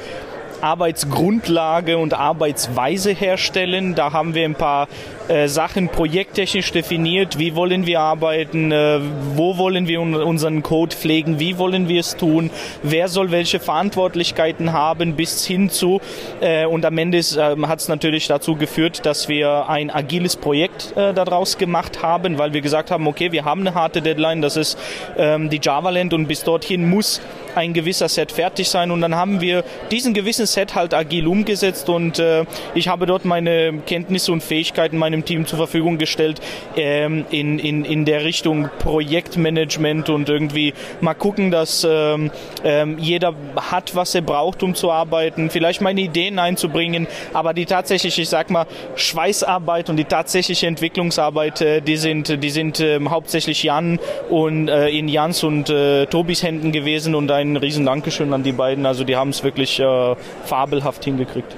Arbeitsgrundlage 0.62 1.99
und 1.99 2.14
Arbeitsweise 2.14 3.12
herstellen. 3.12 3.94
Da 3.94 4.12
haben 4.12 4.35
wir 4.35 4.44
ein 4.44 4.55
paar 4.55 4.88
äh, 5.29 5.49
Sachen 5.49 5.88
projekttechnisch 5.88 6.73
definiert. 6.73 7.38
Wie 7.38 7.54
wollen 7.54 7.87
wir 7.87 8.00
arbeiten? 8.00 8.71
Äh, 8.71 9.00
wo 9.35 9.59
wollen 9.59 9.88
wir 9.88 10.00
un 10.00 10.14
unseren 10.14 10.62
Code 10.62 10.95
pflegen? 10.95 11.40
Wie 11.40 11.59
wollen 11.59 11.88
wir 11.88 12.00
es 12.00 12.16
tun? 12.16 12.50
Wer 12.83 13.09
soll 13.09 13.31
welche 13.31 13.61
Verantwortlichkeiten 13.61 14.73
haben 14.73 15.14
bis 15.14 15.45
hin 15.45 15.71
zu? 15.71 16.00
Äh, 16.40 16.66
und 16.66 16.85
am 16.85 16.97
Ende 16.99 17.21
ähm, 17.38 17.69
hat 17.69 17.81
es 17.81 17.88
natürlich 17.88 18.26
dazu 18.26 18.54
geführt, 18.57 19.04
dass 19.04 19.28
wir 19.28 19.69
ein 19.69 19.90
agiles 19.90 20.37
Projekt 20.37 20.97
äh, 20.97 21.12
daraus 21.12 21.59
gemacht 21.59 22.02
haben, 22.02 22.38
weil 22.38 22.52
wir 22.52 22.61
gesagt 22.61 22.90
haben, 22.90 23.07
okay, 23.07 23.33
wir 23.33 23.45
haben 23.45 23.62
eine 23.62 23.75
harte 23.75 24.02
Deadline, 24.02 24.42
das 24.42 24.57
ist 24.57 24.78
ähm, 25.16 25.50
die 25.50 25.61
Java-Land 25.62 26.14
und 26.14 26.26
bis 26.26 26.45
dorthin 26.45 26.88
muss 26.88 27.21
ein 27.57 27.73
gewisser 27.73 28.09
Set 28.09 28.33
fertig 28.33 28.69
sein. 28.69 28.91
Und 28.91 29.01
dann 29.01 29.15
haben 29.15 29.41
wir 29.41 29.65
diesen 29.91 30.15
gewissen 30.15 30.47
Set 30.47 30.75
halt 30.75 30.95
agil 30.95 31.27
umgesetzt. 31.27 31.89
Und 31.89 32.19
äh, 32.19 32.45
ich 32.75 32.89
habe 32.89 33.07
dort 33.07 33.25
meine 33.25 33.79
Kenntnisse 33.87 34.33
und 34.33 34.43
Fähigkeiten 34.43 34.99
meinem 34.99 35.25
Team 35.25 35.47
zur 35.47 35.59
Verfügung 35.59 35.99
gestellt 35.99 36.41
ähm, 36.77 37.25
in, 37.31 37.59
in, 37.59 37.85
in 37.85 38.05
der 38.05 38.25
Richtung 38.25 38.69
Projektmanagement 38.79 40.09
und 40.09 40.29
irgendwie 40.29 40.75
mal 41.01 41.15
gucken, 41.15 41.51
dass 41.51 41.87
ähm, 41.89 42.31
ähm, 42.65 42.99
jeder 42.99 43.35
hat, 43.57 43.95
was 43.95 44.15
er 44.15 44.23
braucht, 44.23 44.63
um 44.63 44.75
zu 44.75 44.91
arbeiten, 44.91 45.51
vielleicht 45.51 45.81
meine 45.81 46.01
Ideen 46.01 46.39
einzubringen, 46.39 47.07
aber 47.33 47.55
die 47.55 47.67
tatsächliche, 47.67 48.23
ich 48.23 48.29
sag 48.29 48.51
mal, 48.51 48.67
Schweißarbeit 48.95 49.91
und 49.91 49.97
die 49.97 50.05
tatsächliche 50.05 50.67
Entwicklungsarbeit, 50.67 51.61
äh, 51.61 51.81
die 51.81 51.97
sind, 51.97 52.43
die 52.43 52.51
sind 52.51 52.81
äh, 52.81 53.01
hauptsächlich 53.09 53.63
Jan 53.63 53.99
und 54.29 54.69
äh, 54.69 54.89
in 54.89 55.09
Jans 55.09 55.43
und 55.43 55.71
äh, 55.71 56.07
Tobis 56.07 56.43
Händen 56.43 56.73
gewesen. 56.73 57.15
Und 57.15 57.31
ein 57.31 57.46
ein 57.53 57.57
riesen 57.57 57.87
Dankeschön 57.87 58.33
an 58.33 58.43
die 58.43 58.53
beiden. 58.53 58.87
Also 58.87 59.05
die 59.05 59.17
haben 59.17 59.31
es 59.31 59.43
wirklich 59.45 59.81
äh, 59.81 60.15
fabelhaft 60.45 61.05
hingekriegt. 61.05 61.57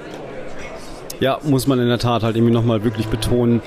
Ja, 1.19 1.39
muss 1.43 1.67
man 1.67 1.79
in 1.79 1.87
der 1.87 1.99
Tat 1.99 2.23
halt 2.23 2.35
irgendwie 2.35 2.53
nochmal 2.53 2.83
wirklich 2.83 3.07
betonen. 3.07 3.61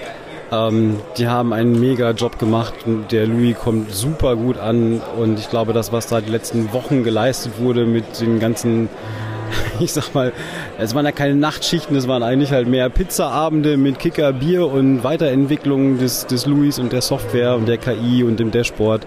Ähm, 0.53 1.01
die 1.17 1.29
haben 1.29 1.53
einen 1.53 1.81
mega 1.81 2.11
Job 2.11 2.39
gemacht 2.39 2.75
der 3.11 3.27
Louis 3.27 3.57
kommt 3.57 3.91
super 3.91 4.37
gut 4.37 4.59
an 4.59 5.01
und 5.19 5.39
ich 5.39 5.49
glaube, 5.49 5.73
das, 5.73 5.93
was 5.93 6.09
da 6.09 6.21
die 6.21 6.31
letzten 6.31 6.75
Wochen 6.75 7.05
geleistet 7.05 7.55
wurde 7.59 7.87
mit 7.87 8.21
den 8.21 8.39
ganzen, 8.39 8.91
ich 9.81 9.93
sag 9.93 10.15
mal, 10.15 10.33
es 10.79 10.95
waren 10.95 11.07
ja 11.07 11.13
keine 11.13 11.35
Nachtschichten, 11.35 11.97
es 11.97 12.07
waren 12.07 12.23
eigentlich 12.23 12.53
halt 12.53 12.69
mehr 12.69 12.91
Pizzaabende 12.91 13.79
mit 13.79 13.99
Kicker, 13.99 14.35
Bier 14.35 14.67
und 14.67 15.03
Weiterentwicklung 15.05 15.99
des, 15.99 16.27
des 16.27 16.45
Louis 16.45 16.79
und 16.79 16.93
der 16.93 17.01
Software 17.01 17.55
und 17.55 17.67
der 17.67 17.79
KI 17.79 18.23
und 18.23 18.39
dem 18.39 18.51
Dashboard 18.51 19.07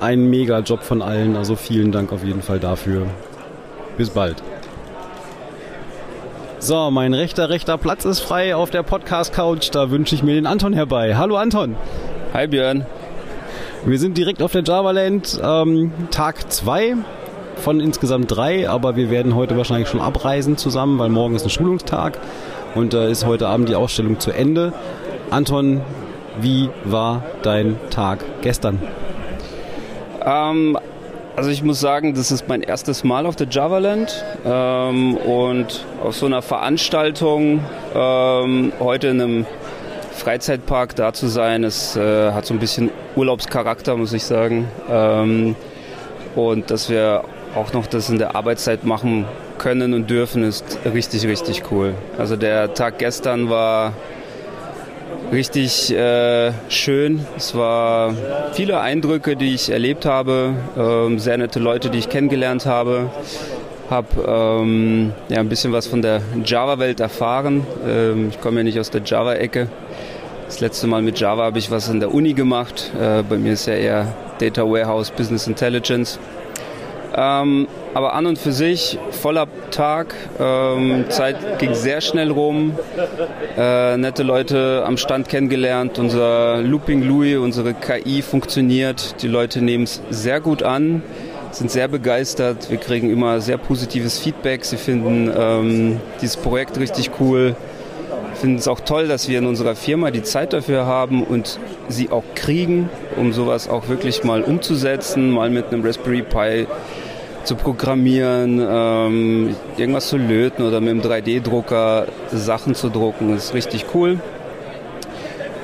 ein 0.00 0.28
Mega-Job 0.28 0.82
von 0.82 1.02
allen. 1.02 1.36
Also 1.36 1.56
vielen 1.56 1.92
Dank 1.92 2.12
auf 2.12 2.24
jeden 2.24 2.42
Fall 2.42 2.58
dafür. 2.58 3.06
Bis 3.96 4.10
bald. 4.10 4.42
So, 6.58 6.90
mein 6.90 7.14
rechter, 7.14 7.48
rechter 7.48 7.78
Platz 7.78 8.04
ist 8.04 8.20
frei 8.20 8.56
auf 8.56 8.70
der 8.70 8.82
Podcast-Couch. 8.82 9.70
Da 9.72 9.90
wünsche 9.90 10.14
ich 10.14 10.22
mir 10.22 10.34
den 10.34 10.46
Anton 10.46 10.72
herbei. 10.72 11.16
Hallo 11.16 11.36
Anton. 11.36 11.76
Hi 12.32 12.46
Björn. 12.46 12.86
Wir 13.84 13.98
sind 13.98 14.18
direkt 14.18 14.42
auf 14.42 14.52
der 14.52 14.64
Javaland, 14.64 15.40
ähm, 15.42 15.92
Tag 16.10 16.50
2 16.50 16.96
von 17.56 17.78
insgesamt 17.78 18.34
drei, 18.34 18.68
aber 18.68 18.96
wir 18.96 19.10
werden 19.10 19.34
heute 19.36 19.56
wahrscheinlich 19.56 19.88
schon 19.88 20.00
abreisen 20.00 20.56
zusammen, 20.56 20.98
weil 20.98 21.08
morgen 21.08 21.36
ist 21.36 21.44
ein 21.44 21.50
Schulungstag 21.50 22.18
und 22.74 22.94
da 22.94 23.06
äh, 23.06 23.12
ist 23.12 23.26
heute 23.26 23.46
Abend 23.46 23.68
die 23.68 23.76
Ausstellung 23.76 24.18
zu 24.18 24.32
Ende. 24.32 24.72
Anton, 25.30 25.82
wie 26.40 26.68
war 26.84 27.22
dein 27.42 27.78
Tag 27.90 28.24
gestern? 28.42 28.80
Ähm, 30.26 30.78
also 31.36 31.50
ich 31.50 31.62
muss 31.62 31.80
sagen, 31.80 32.14
das 32.14 32.32
ist 32.32 32.48
mein 32.48 32.62
erstes 32.62 33.04
Mal 33.04 33.26
auf 33.26 33.36
der 33.36 33.46
Javaland 33.48 34.24
ähm, 34.44 35.16
und 35.16 35.84
auf 36.02 36.16
so 36.16 36.26
einer 36.26 36.42
Veranstaltung 36.42 37.60
ähm, 37.94 38.72
heute 38.80 39.08
in 39.08 39.20
einem 39.20 39.46
Freizeitpark 40.12 40.96
da 40.96 41.12
zu 41.12 41.26
sein, 41.26 41.62
es 41.62 41.94
äh, 41.94 42.32
hat 42.32 42.46
so 42.46 42.54
ein 42.54 42.58
bisschen 42.58 42.90
Urlaubscharakter, 43.16 43.96
muss 43.96 44.14
ich 44.14 44.24
sagen. 44.24 44.66
Ähm, 44.90 45.54
und 46.34 46.70
dass 46.70 46.88
wir 46.88 47.24
auch 47.54 47.72
noch 47.74 47.86
das 47.86 48.08
in 48.08 48.18
der 48.18 48.34
Arbeitszeit 48.34 48.84
machen 48.84 49.26
können 49.58 49.94
und 49.94 50.08
dürfen, 50.08 50.42
ist 50.42 50.78
richtig, 50.86 51.26
richtig 51.26 51.64
cool. 51.70 51.94
Also 52.18 52.36
der 52.36 52.74
Tag 52.74 52.98
gestern 52.98 53.50
war 53.50 53.92
richtig 55.32 55.92
äh, 55.92 56.52
schön. 56.68 57.26
Es 57.36 57.54
war 57.54 58.14
viele 58.52 58.80
Eindrücke, 58.80 59.36
die 59.36 59.54
ich 59.54 59.70
erlebt 59.70 60.04
habe, 60.04 60.54
ähm, 60.76 61.18
sehr 61.18 61.38
nette 61.38 61.58
Leute, 61.58 61.90
die 61.90 61.98
ich 61.98 62.08
kennengelernt 62.08 62.66
habe. 62.66 63.10
Habe 63.90 64.08
ähm, 64.26 65.12
ja, 65.28 65.38
ein 65.38 65.48
bisschen 65.48 65.72
was 65.72 65.86
von 65.86 66.02
der 66.02 66.20
Java-Welt 66.44 67.00
erfahren. 67.00 67.66
Ähm, 67.86 68.30
ich 68.30 68.40
komme 68.40 68.58
ja 68.58 68.64
nicht 68.64 68.80
aus 68.80 68.90
der 68.90 69.02
Java-Ecke. 69.04 69.68
Das 70.46 70.60
letzte 70.60 70.86
Mal 70.86 71.02
mit 71.02 71.18
Java 71.18 71.44
habe 71.44 71.58
ich 71.58 71.70
was 71.70 71.88
in 71.88 72.00
der 72.00 72.12
Uni 72.12 72.32
gemacht. 72.32 72.92
Äh, 73.00 73.22
bei 73.22 73.36
mir 73.36 73.52
ist 73.52 73.66
ja 73.66 73.74
eher 73.74 74.14
Data 74.38 74.62
Warehouse, 74.62 75.10
Business 75.10 75.46
Intelligence. 75.46 76.18
Ähm, 77.14 77.68
aber 77.94 78.14
an 78.14 78.26
und 78.26 78.38
für 78.38 78.52
sich 78.52 78.98
voller 79.10 79.46
Tag. 79.70 80.14
Ähm, 80.38 81.06
Zeit 81.08 81.58
ging 81.58 81.74
sehr 81.74 82.00
schnell 82.00 82.30
rum. 82.30 82.72
Äh, 83.56 83.96
nette 83.96 84.22
Leute 84.22 84.82
am 84.86 84.96
Stand 84.96 85.28
kennengelernt. 85.28 85.98
Unser 85.98 86.58
Looping 86.62 87.02
Louis, 87.02 87.38
unsere 87.38 87.74
KI 87.74 88.22
funktioniert. 88.22 89.22
Die 89.22 89.28
Leute 89.28 89.62
nehmen 89.62 89.84
es 89.84 90.02
sehr 90.10 90.40
gut 90.40 90.62
an, 90.62 91.02
sind 91.52 91.70
sehr 91.70 91.88
begeistert. 91.88 92.70
Wir 92.70 92.78
kriegen 92.78 93.10
immer 93.10 93.40
sehr 93.40 93.58
positives 93.58 94.18
Feedback. 94.18 94.64
Sie 94.64 94.76
finden 94.76 95.30
ähm, 95.36 96.00
dieses 96.20 96.36
Projekt 96.36 96.78
richtig 96.78 97.10
cool. 97.20 97.56
Finden 98.46 98.60
es 98.60 98.68
auch 98.68 98.78
toll, 98.78 99.08
dass 99.08 99.28
wir 99.28 99.40
in 99.40 99.46
unserer 99.46 99.74
Firma 99.74 100.12
die 100.12 100.22
Zeit 100.22 100.52
dafür 100.52 100.86
haben 100.86 101.24
und 101.24 101.58
sie 101.88 102.10
auch 102.10 102.22
kriegen, 102.36 102.88
um 103.16 103.32
sowas 103.32 103.68
auch 103.68 103.88
wirklich 103.88 104.22
mal 104.22 104.40
umzusetzen, 104.40 105.32
mal 105.32 105.50
mit 105.50 105.72
einem 105.72 105.84
Raspberry 105.84 106.22
Pi 106.22 106.68
zu 107.42 107.56
programmieren, 107.56 108.64
ähm, 108.64 109.56
irgendwas 109.76 110.06
zu 110.06 110.16
löten 110.16 110.64
oder 110.64 110.80
mit 110.80 110.90
dem 110.90 111.02
3D-Drucker 111.02 112.06
Sachen 112.30 112.76
zu 112.76 112.88
drucken. 112.88 113.34
Das 113.34 113.46
ist 113.46 113.54
richtig 113.54 113.86
cool. 113.94 114.20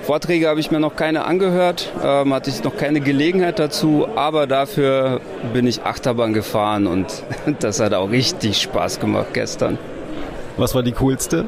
Vorträge 0.03 0.49
habe 0.49 0.59
ich 0.59 0.73
mir 0.73 0.81
noch 0.81 0.97
keine 0.97 1.25
angehört, 1.25 1.93
ähm, 2.05 2.35
hatte 2.35 2.51
ich 2.51 2.65
noch 2.65 2.77
keine 2.77 3.01
Gelegenheit 3.01 3.61
dazu, 3.61 4.09
aber 4.17 4.49
dafür 4.49 5.21
bin 5.53 5.69
ich 5.69 5.85
Achterbahn 5.85 6.33
gefahren 6.33 6.89
und 6.89 7.23
das 7.61 7.79
hat 7.79 7.95
auch 7.95 8.11
richtig 8.11 8.61
Spaß 8.61 8.99
gemacht 8.99 9.29
gestern. 9.35 9.79
Was 10.57 10.75
war 10.75 10.83
die 10.83 10.91
coolste? 10.91 11.45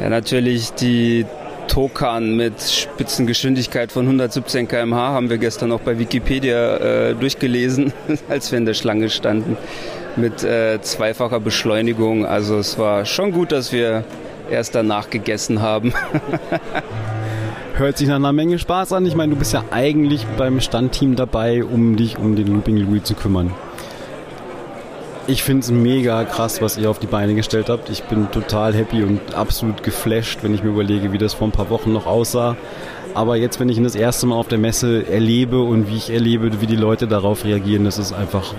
Ja, 0.00 0.08
natürlich 0.08 0.72
die 0.72 1.26
Tokan 1.68 2.36
mit 2.36 2.60
Spitzengeschwindigkeit 2.60 3.92
von 3.92 4.04
117 4.04 4.68
km/h 4.68 4.96
haben 4.96 5.30
wir 5.30 5.38
gestern 5.38 5.70
noch 5.70 5.80
bei 5.80 5.98
Wikipedia 5.98 6.76
äh, 6.76 7.14
durchgelesen, 7.14 7.92
als 8.28 8.50
wir 8.50 8.58
in 8.58 8.66
der 8.66 8.74
Schlange 8.74 9.08
standen, 9.10 9.56
mit 10.16 10.44
äh, 10.44 10.80
zweifacher 10.82 11.40
Beschleunigung. 11.40 12.26
Also 12.26 12.58
es 12.58 12.78
war 12.78 13.06
schon 13.06 13.32
gut, 13.32 13.52
dass 13.52 13.72
wir 13.72 14.04
erst 14.50 14.74
danach 14.74 15.08
gegessen 15.08 15.62
haben. 15.62 15.94
Hört 17.76 17.96
sich 17.96 18.08
nach 18.08 18.16
einer 18.16 18.32
Menge 18.32 18.58
Spaß 18.58 18.92
an. 18.92 19.06
Ich 19.06 19.14
meine, 19.14 19.32
du 19.32 19.38
bist 19.38 19.54
ja 19.54 19.64
eigentlich 19.70 20.26
beim 20.36 20.60
Standteam 20.60 21.16
dabei, 21.16 21.64
um 21.64 21.96
dich 21.96 22.18
um 22.18 22.36
den 22.36 22.48
Looping 22.48 22.76
Louis 22.76 23.04
zu 23.04 23.14
kümmern 23.14 23.54
ich 25.26 25.42
finde 25.42 25.62
es 25.62 25.70
mega 25.70 26.24
krass, 26.24 26.60
was 26.60 26.76
ihr 26.76 26.90
auf 26.90 26.98
die 26.98 27.06
Beine 27.06 27.34
gestellt 27.34 27.68
habt. 27.68 27.90
Ich 27.90 28.02
bin 28.04 28.30
total 28.30 28.74
happy 28.74 29.02
und 29.02 29.34
absolut 29.34 29.82
geflasht, 29.82 30.40
wenn 30.42 30.54
ich 30.54 30.62
mir 30.62 30.70
überlege, 30.70 31.12
wie 31.12 31.18
das 31.18 31.34
vor 31.34 31.48
ein 31.48 31.52
paar 31.52 31.70
Wochen 31.70 31.92
noch 31.92 32.06
aussah. 32.06 32.56
Aber 33.14 33.36
jetzt, 33.36 33.60
wenn 33.60 33.68
ich 33.68 33.76
ihn 33.76 33.84
das 33.84 33.94
erste 33.94 34.26
Mal 34.26 34.36
auf 34.36 34.48
der 34.48 34.58
Messe 34.58 35.06
erlebe 35.06 35.60
und 35.60 35.88
wie 35.88 35.96
ich 35.96 36.10
erlebe, 36.10 36.60
wie 36.60 36.66
die 36.66 36.76
Leute 36.76 37.06
darauf 37.06 37.44
reagieren, 37.44 37.84
das 37.84 37.98
ist 37.98 38.12
einfach 38.12 38.54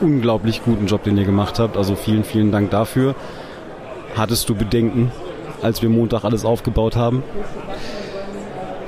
unglaublich 0.00 0.62
guten 0.64 0.86
Job, 0.86 1.02
den 1.02 1.18
ihr 1.18 1.24
gemacht 1.24 1.58
habt. 1.58 1.76
Also 1.76 1.96
vielen, 1.96 2.24
vielen 2.24 2.52
Dank 2.52 2.70
dafür. 2.70 3.14
Hattest 4.16 4.48
du 4.48 4.54
Bedenken, 4.54 5.10
als 5.60 5.82
wir 5.82 5.88
Montag 5.88 6.24
alles 6.24 6.44
aufgebaut 6.44 6.96
haben? 6.96 7.22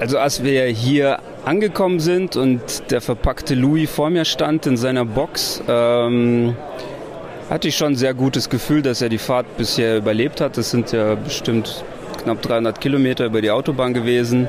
Also 0.00 0.18
als 0.18 0.44
wir 0.44 0.66
hier 0.66 1.18
angekommen 1.44 1.98
sind 1.98 2.36
und 2.36 2.90
der 2.90 3.00
verpackte 3.00 3.54
Louis 3.54 3.90
vor 3.90 4.10
mir 4.10 4.24
stand 4.24 4.66
in 4.66 4.76
seiner 4.76 5.04
Box, 5.04 5.62
ähm, 5.66 6.54
hatte 7.48 7.68
ich 7.68 7.76
schon 7.76 7.92
ein 7.92 7.96
sehr 7.96 8.14
gutes 8.14 8.50
Gefühl, 8.50 8.82
dass 8.82 9.00
er 9.00 9.08
die 9.08 9.18
Fahrt 9.18 9.56
bisher 9.56 9.96
überlebt 9.96 10.40
hat. 10.40 10.56
Das 10.56 10.70
sind 10.70 10.92
ja 10.92 11.14
bestimmt 11.14 11.84
knapp 12.22 12.42
300 12.42 12.80
Kilometer 12.80 13.26
über 13.26 13.40
die 13.40 13.50
Autobahn 13.50 13.94
gewesen. 13.94 14.48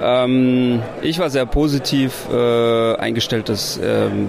Ähm, 0.00 0.82
ich 1.00 1.18
war 1.18 1.30
sehr 1.30 1.46
positiv 1.46 2.28
äh, 2.32 2.94
eingestellt, 2.96 3.48
dass 3.48 3.80
ähm, 3.82 4.28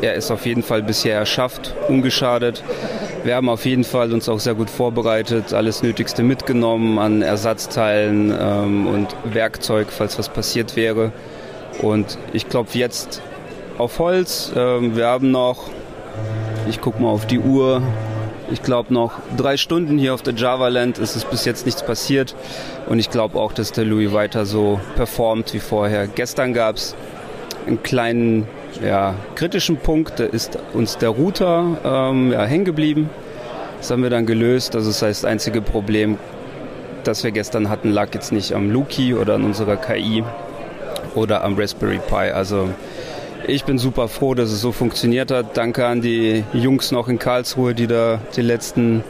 er 0.00 0.16
es 0.16 0.30
auf 0.30 0.46
jeden 0.46 0.62
Fall 0.62 0.82
bisher 0.82 1.16
erschafft, 1.16 1.74
ungeschadet. 1.88 2.62
Wir 3.24 3.34
haben 3.34 3.48
auf 3.48 3.64
jeden 3.64 3.84
Fall 3.84 4.12
uns 4.12 4.28
auch 4.28 4.38
sehr 4.38 4.54
gut 4.54 4.70
vorbereitet, 4.70 5.52
alles 5.52 5.82
Nötigste 5.82 6.22
mitgenommen 6.22 6.98
an 6.98 7.22
Ersatzteilen 7.22 8.32
ähm, 8.40 8.86
und 8.86 9.08
Werkzeug, 9.24 9.88
falls 9.90 10.18
was 10.18 10.28
passiert 10.28 10.76
wäre. 10.76 11.12
Und 11.82 12.16
ich 12.32 12.48
klopfe 12.48 12.78
jetzt 12.78 13.22
auf 13.76 13.98
Holz. 13.98 14.52
Ähm, 14.56 14.96
wir 14.96 15.06
haben 15.06 15.30
noch 15.32 15.68
ich 16.68 16.80
gucke 16.80 17.00
mal 17.02 17.08
auf 17.08 17.26
die 17.26 17.38
Uhr. 17.38 17.82
Ich 18.50 18.62
glaube, 18.62 18.94
noch 18.94 19.12
drei 19.36 19.56
Stunden 19.56 19.98
hier 19.98 20.14
auf 20.14 20.22
der 20.22 20.34
Java-Land 20.34 20.98
ist 20.98 21.16
es 21.16 21.24
bis 21.24 21.44
jetzt 21.44 21.66
nichts 21.66 21.82
passiert. 21.82 22.34
Und 22.88 22.98
ich 22.98 23.10
glaube 23.10 23.38
auch, 23.38 23.52
dass 23.52 23.72
der 23.72 23.84
Louis 23.84 24.12
weiter 24.12 24.46
so 24.46 24.80
performt 24.96 25.52
wie 25.54 25.60
vorher. 25.60 26.06
Gestern 26.06 26.54
gab 26.54 26.76
es 26.76 26.94
einen 27.66 27.82
kleinen 27.82 28.46
ja, 28.82 29.14
kritischen 29.34 29.76
Punkt. 29.76 30.18
Da 30.18 30.24
ist 30.24 30.58
uns 30.72 30.96
der 30.98 31.10
Router 31.10 31.78
ähm, 31.84 32.32
ja, 32.32 32.44
hängen 32.44 32.64
geblieben. 32.64 33.10
Das 33.78 33.90
haben 33.90 34.02
wir 34.02 34.10
dann 34.10 34.26
gelöst. 34.26 34.74
Also 34.74 34.88
das 34.88 35.02
heißt, 35.02 35.24
das 35.24 35.30
einzige 35.30 35.60
Problem, 35.60 36.18
das 37.04 37.24
wir 37.24 37.30
gestern 37.30 37.68
hatten, 37.68 37.90
lag 37.90 38.14
jetzt 38.14 38.32
nicht 38.32 38.54
am 38.54 38.70
Luki 38.70 39.14
oder 39.14 39.34
an 39.34 39.44
unserer 39.44 39.76
KI 39.76 40.24
oder 41.14 41.44
am 41.44 41.58
Raspberry 41.58 41.98
Pi. 41.98 42.30
Also 42.32 42.70
ich 43.46 43.64
bin 43.64 43.78
super 43.78 44.08
froh, 44.08 44.34
dass 44.34 44.50
es 44.50 44.60
so 44.60 44.72
funktioniert 44.72 45.30
hat. 45.30 45.56
Danke 45.56 45.86
an 45.86 46.00
die 46.00 46.44
Jungs 46.52 46.92
noch 46.92 47.08
in 47.08 47.18
Karlsruhe, 47.18 47.74
die 47.74 47.86
da 47.86 48.20
die 48.36 48.42
letzten 48.42 49.04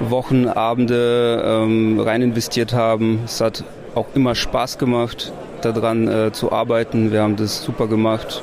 Wochen, 0.00 0.48
Abende 0.48 1.42
ähm, 1.44 2.00
rein 2.00 2.22
investiert 2.22 2.72
haben. 2.72 3.20
Es 3.24 3.40
hat 3.40 3.64
auch 3.94 4.06
immer 4.14 4.34
Spaß 4.34 4.78
gemacht, 4.78 5.32
daran 5.62 6.08
äh, 6.08 6.32
zu 6.32 6.52
arbeiten. 6.52 7.12
Wir 7.12 7.22
haben 7.22 7.36
das 7.36 7.62
super 7.62 7.86
gemacht. 7.86 8.42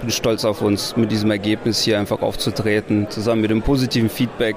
Bin 0.00 0.10
stolz 0.10 0.44
auf 0.44 0.62
uns, 0.62 0.96
mit 0.96 1.10
diesem 1.10 1.30
Ergebnis 1.30 1.82
hier 1.82 1.98
einfach 1.98 2.22
aufzutreten, 2.22 3.08
zusammen 3.10 3.40
mit 3.40 3.50
dem 3.50 3.62
positiven 3.62 4.10
Feedback. 4.10 4.56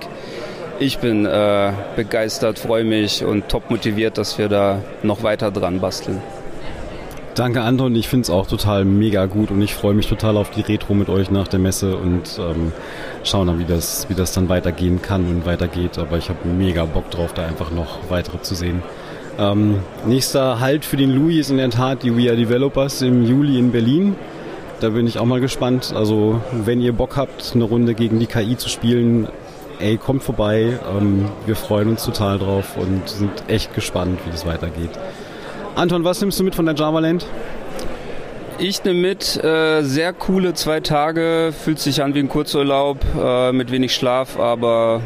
Ich 0.79 0.99
bin 0.99 1.25
äh, 1.25 1.71
begeistert, 1.95 2.59
freue 2.59 2.83
mich 2.83 3.23
und 3.23 3.49
top 3.49 3.71
motiviert, 3.71 4.17
dass 4.17 4.37
wir 4.37 4.47
da 4.47 4.81
noch 5.01 5.23
weiter 5.23 5.49
dran 5.49 5.79
basteln. 5.79 6.21
Danke, 7.38 7.62
Anton. 7.62 7.96
Ich 7.96 8.08
finde 8.08 8.24
es 8.24 8.29
auch 8.32 8.48
total 8.48 8.84
mega 8.84 9.27
gut 9.27 9.51
und 9.51 9.62
ich 9.62 9.75
freue 9.75 9.94
mich 9.94 10.08
total 10.08 10.38
auf 10.38 10.50
die 10.50 10.62
Retro 10.62 10.96
mit 10.96 11.08
euch 11.08 11.29
nach 11.29 11.48
der 11.48 11.60
Messe 11.60 11.96
und 11.96 12.39
ähm, 12.39 12.72
schauen 13.24 13.46
dann, 13.46 13.60
wie 13.60 13.65
das, 13.65 14.10
wie 14.10 14.15
das 14.15 14.32
dann 14.32 14.50
weitergehen 14.50 15.03
kann 15.03 15.24
und 15.27 15.46
weitergeht. 15.46 16.00
Aber 16.00 16.17
ich 16.17 16.29
habe 16.29 16.48
mega 16.48 16.86
Bock 16.86 17.12
drauf, 17.12 17.34
da 17.34 17.46
einfach 17.46 17.70
noch 17.70 18.10
weitere 18.10 18.41
zu 18.41 18.56
sehen. 18.56 18.82
Ähm, 19.38 19.82
nächster 20.08 20.60
Halt 20.60 20.84
für 20.84 20.98
den 20.98 21.12
Louis 21.12 21.41
ist 21.41 21.51
in 21.51 21.58
der 21.58 21.70
Tat 21.70 22.01
die 22.01 22.17
We 22.17 22.27
Are 22.27 22.36
Developers 22.36 23.03
im 23.03 23.24
Juli 23.24 23.60
in 23.60 23.72
Berlin. 23.72 24.15
Da 24.79 24.89
bin 24.89 25.06
ich 25.06 25.20
auch 25.20 25.25
mal 25.25 25.39
gespannt. 25.39 25.94
Also, 25.96 26.41
wenn 26.65 26.82
ihr 26.82 26.94
Bock 26.94 27.17
habt, 27.17 27.51
eine 27.53 27.65
Runde 27.65 27.94
gegen 27.94 28.17
die 28.17 28.25
KI 28.25 28.58
zu 28.58 28.67
spielen, 28.67 29.27
ey, 29.77 29.98
kommt 29.98 30.24
vorbei. 30.24 30.79
Ähm, 30.91 31.25
wir 31.46 31.56
freuen 31.56 31.89
uns 31.89 32.03
total 32.03 32.39
drauf 32.39 32.77
und 32.77 33.08
sind 33.08 33.44
echt 33.48 33.75
gespannt, 33.75 34.22
wie 34.25 34.32
das 34.32 34.48
weitergeht. 34.48 34.89
Anton, 35.77 36.03
was 36.03 36.19
nimmst 36.22 36.39
du 36.39 36.43
mit 36.43 36.55
von 36.55 36.65
der 36.65 36.74
Javaland? 36.75 37.25
Ich 38.57 38.84
nehme 38.84 39.00
mit 39.00 39.41
äh, 39.43 39.84
sehr 39.84 40.12
coole 40.12 40.55
zwei 40.55 40.79
Tage, 40.79 41.53
fühlt 41.53 41.77
sich 41.77 42.01
an 42.01 42.15
wie 42.15 42.19
ein 42.19 42.29
Kurzurlaub, 42.29 42.98
äh, 43.24 43.51
mit 43.51 43.72
wenig 43.72 43.93
Schlaf, 43.93 44.39
aber 44.39 45.01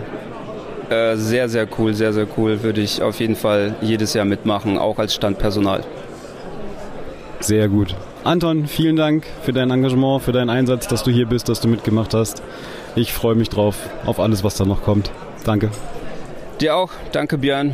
Äh, 0.89 1.15
sehr, 1.15 1.47
sehr 1.47 1.67
cool, 1.77 1.93
sehr, 1.93 2.11
sehr 2.11 2.27
cool. 2.37 2.63
Würde 2.63 2.81
ich 2.81 3.01
auf 3.01 3.21
jeden 3.21 3.37
Fall 3.37 3.75
jedes 3.81 4.13
Jahr 4.13 4.25
mitmachen, 4.25 4.77
auch 4.77 4.99
als 4.99 5.15
Standpersonal. 5.15 5.85
Sehr 7.39 7.69
gut. 7.69 7.95
Anton, 8.25 8.67
vielen 8.67 8.97
Dank 8.97 9.23
für 9.43 9.53
dein 9.53 9.71
Engagement, 9.71 10.21
für 10.21 10.33
deinen 10.33 10.49
Einsatz, 10.49 10.87
dass 10.89 11.03
du 11.03 11.09
hier 11.09 11.27
bist, 11.27 11.47
dass 11.47 11.61
du 11.61 11.69
mitgemacht 11.69 12.13
hast. 12.13 12.43
Ich 12.95 13.13
freue 13.13 13.35
mich 13.35 13.47
drauf, 13.47 13.77
auf 14.05 14.19
alles, 14.19 14.43
was 14.43 14.55
da 14.55 14.65
noch 14.65 14.83
kommt. 14.83 15.11
Danke. 15.45 15.69
Dir 16.59 16.75
auch. 16.75 16.91
Danke, 17.13 17.37
Björn. 17.37 17.71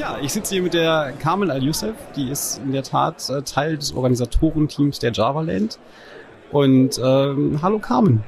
Ja, 0.00 0.16
ich 0.22 0.32
sitze 0.32 0.54
hier 0.54 0.62
mit 0.62 0.72
der 0.72 1.12
Carmen 1.20 1.50
Al-Youssef. 1.50 1.94
Die 2.16 2.30
ist 2.30 2.58
in 2.64 2.72
der 2.72 2.82
Tat 2.82 3.28
äh, 3.28 3.42
Teil 3.42 3.76
des 3.76 3.94
Organisatorenteams 3.94 4.98
der 4.98 5.12
JavaLand. 5.12 5.78
Und 6.50 6.98
ähm, 7.04 7.58
hallo 7.60 7.78
Carmen. 7.78 8.24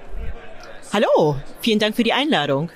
Hallo, 0.92 1.36
vielen 1.62 1.78
Dank 1.78 1.96
für 1.96 2.02
die 2.02 2.12
Einladung. 2.12 2.68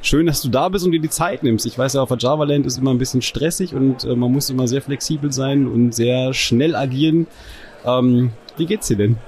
Schön, 0.00 0.26
dass 0.26 0.42
du 0.42 0.48
da 0.48 0.68
bist 0.68 0.84
und 0.84 0.92
dir 0.92 1.00
die 1.00 1.10
Zeit 1.10 1.42
nimmst. 1.42 1.66
Ich 1.66 1.76
weiß 1.76 1.94
ja, 1.94 2.02
auf 2.02 2.08
der 2.10 2.18
JavaLand 2.18 2.66
ist 2.66 2.78
immer 2.78 2.92
ein 2.92 2.98
bisschen 2.98 3.20
stressig 3.20 3.74
und 3.74 4.04
äh, 4.04 4.14
man 4.14 4.30
muss 4.30 4.48
immer 4.48 4.68
sehr 4.68 4.80
flexibel 4.80 5.32
sein 5.32 5.66
und 5.66 5.92
sehr 5.92 6.32
schnell 6.32 6.76
agieren. 6.76 7.26
Ähm, 7.84 8.30
wie 8.56 8.66
geht's 8.66 8.86
dir 8.86 8.96
denn? 8.96 9.18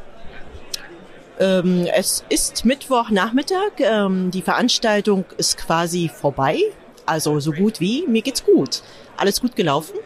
Ähm, 1.40 1.88
es 1.92 2.24
ist 2.28 2.64
Mittwochnachmittag. 2.64 3.80
Ähm, 3.80 4.30
die 4.30 4.42
Veranstaltung 4.42 5.24
ist 5.38 5.58
quasi 5.58 6.08
vorbei. 6.08 6.60
Also 7.12 7.40
so 7.40 7.52
gut 7.52 7.78
wie. 7.78 8.06
Mir 8.06 8.22
geht's 8.22 8.42
gut. 8.42 8.80
Alles 9.18 9.42
gut 9.42 9.54
gelaufen. 9.54 9.96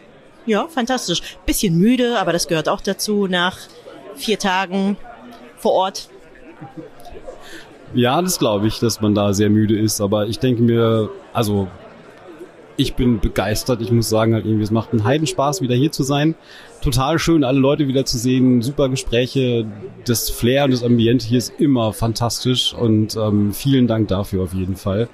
Ja, 0.44 0.66
fantastisch. 0.66 1.22
Bisschen 1.46 1.78
müde, 1.78 2.18
aber 2.18 2.32
das 2.32 2.48
gehört 2.48 2.68
auch 2.68 2.80
dazu 2.80 3.28
nach 3.28 3.58
vier 4.16 4.40
Tagen 4.40 4.96
vor 5.56 5.72
Ort. 5.72 6.08
Ja, 7.94 8.20
das 8.20 8.40
glaube 8.40 8.66
ich, 8.66 8.80
dass 8.80 9.00
man 9.00 9.14
da 9.14 9.32
sehr 9.32 9.50
müde 9.50 9.78
ist. 9.78 10.00
Aber 10.00 10.26
ich 10.26 10.40
denke 10.40 10.62
mir, 10.62 11.10
also 11.32 11.68
ich 12.76 12.94
bin 12.94 13.20
begeistert. 13.20 13.80
Ich 13.80 13.92
muss 13.92 14.08
sagen, 14.08 14.34
halt 14.34 14.44
irgendwie, 14.44 14.64
es 14.64 14.72
macht 14.72 14.90
einen 14.90 15.04
Heidenspaß, 15.04 15.60
wieder 15.60 15.76
hier 15.76 15.92
zu 15.92 16.02
sein. 16.02 16.34
Total 16.82 17.20
schön, 17.20 17.44
alle 17.44 17.60
Leute 17.60 17.86
wieder 17.86 18.04
zu 18.04 18.18
sehen. 18.18 18.62
Super 18.62 18.88
Gespräche. 18.88 19.64
Das 20.06 20.28
Flair 20.28 20.64
und 20.64 20.72
das 20.72 20.82
Ambiente 20.82 21.24
hier 21.24 21.38
ist 21.38 21.52
immer 21.60 21.92
fantastisch. 21.92 22.74
Und 22.74 23.16
ähm, 23.16 23.52
vielen 23.52 23.86
Dank 23.86 24.08
dafür 24.08 24.42
auf 24.42 24.54
jeden 24.54 24.74
Fall. 24.74 25.08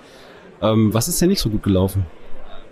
Ähm, 0.63 0.95
was 0.95 1.09
ist 1.09 1.21
denn 1.21 1.29
nicht 1.29 1.41
so 1.41 1.51
gut 1.51 1.63
gelaufen? 1.63 2.07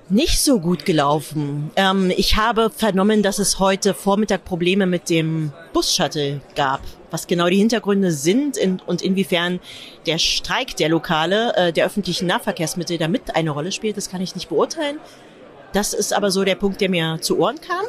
Nicht 0.09 0.40
so 0.40 0.59
gut 0.59 0.87
gelaufen. 0.87 1.70
Ähm, 1.76 2.12
ich 2.16 2.37
habe 2.37 2.70
vernommen, 2.70 3.23
dass 3.23 3.38
es 3.38 3.59
heute 3.59 3.94
Vormittag 3.94 4.44
Probleme 4.44 4.87
mit 4.87 5.09
dem 5.09 5.52
Bus-Shuttle 5.73 6.40
gab. 6.56 6.80
Was 7.12 7.26
genau 7.26 7.49
die 7.49 7.59
Hintergründe 7.59 8.11
sind 8.11 8.56
in, 8.56 8.80
und 8.87 9.02
inwiefern 9.02 9.61
der 10.06 10.18
Streik 10.18 10.76
der 10.76 10.88
Lokale, 10.88 11.54
äh, 11.56 11.73
der 11.73 11.87
öffentlichen 11.87 12.26
Nahverkehrsmittel 12.26 12.99
damit 12.99 13.37
eine 13.37 13.50
Rolle 13.50 13.70
spielt, 13.70 13.97
das 13.97 14.11
kann 14.11 14.20
ich 14.20 14.35
nicht 14.35 14.49
beurteilen. 14.49 14.99
Das 15.73 15.92
ist 15.92 16.12
aber 16.12 16.30
so 16.30 16.44
der 16.44 16.56
Punkt, 16.56 16.80
der 16.80 16.90
mir 16.90 17.18
zu 17.20 17.38
Ohren 17.38 17.61
kam. 17.61 17.85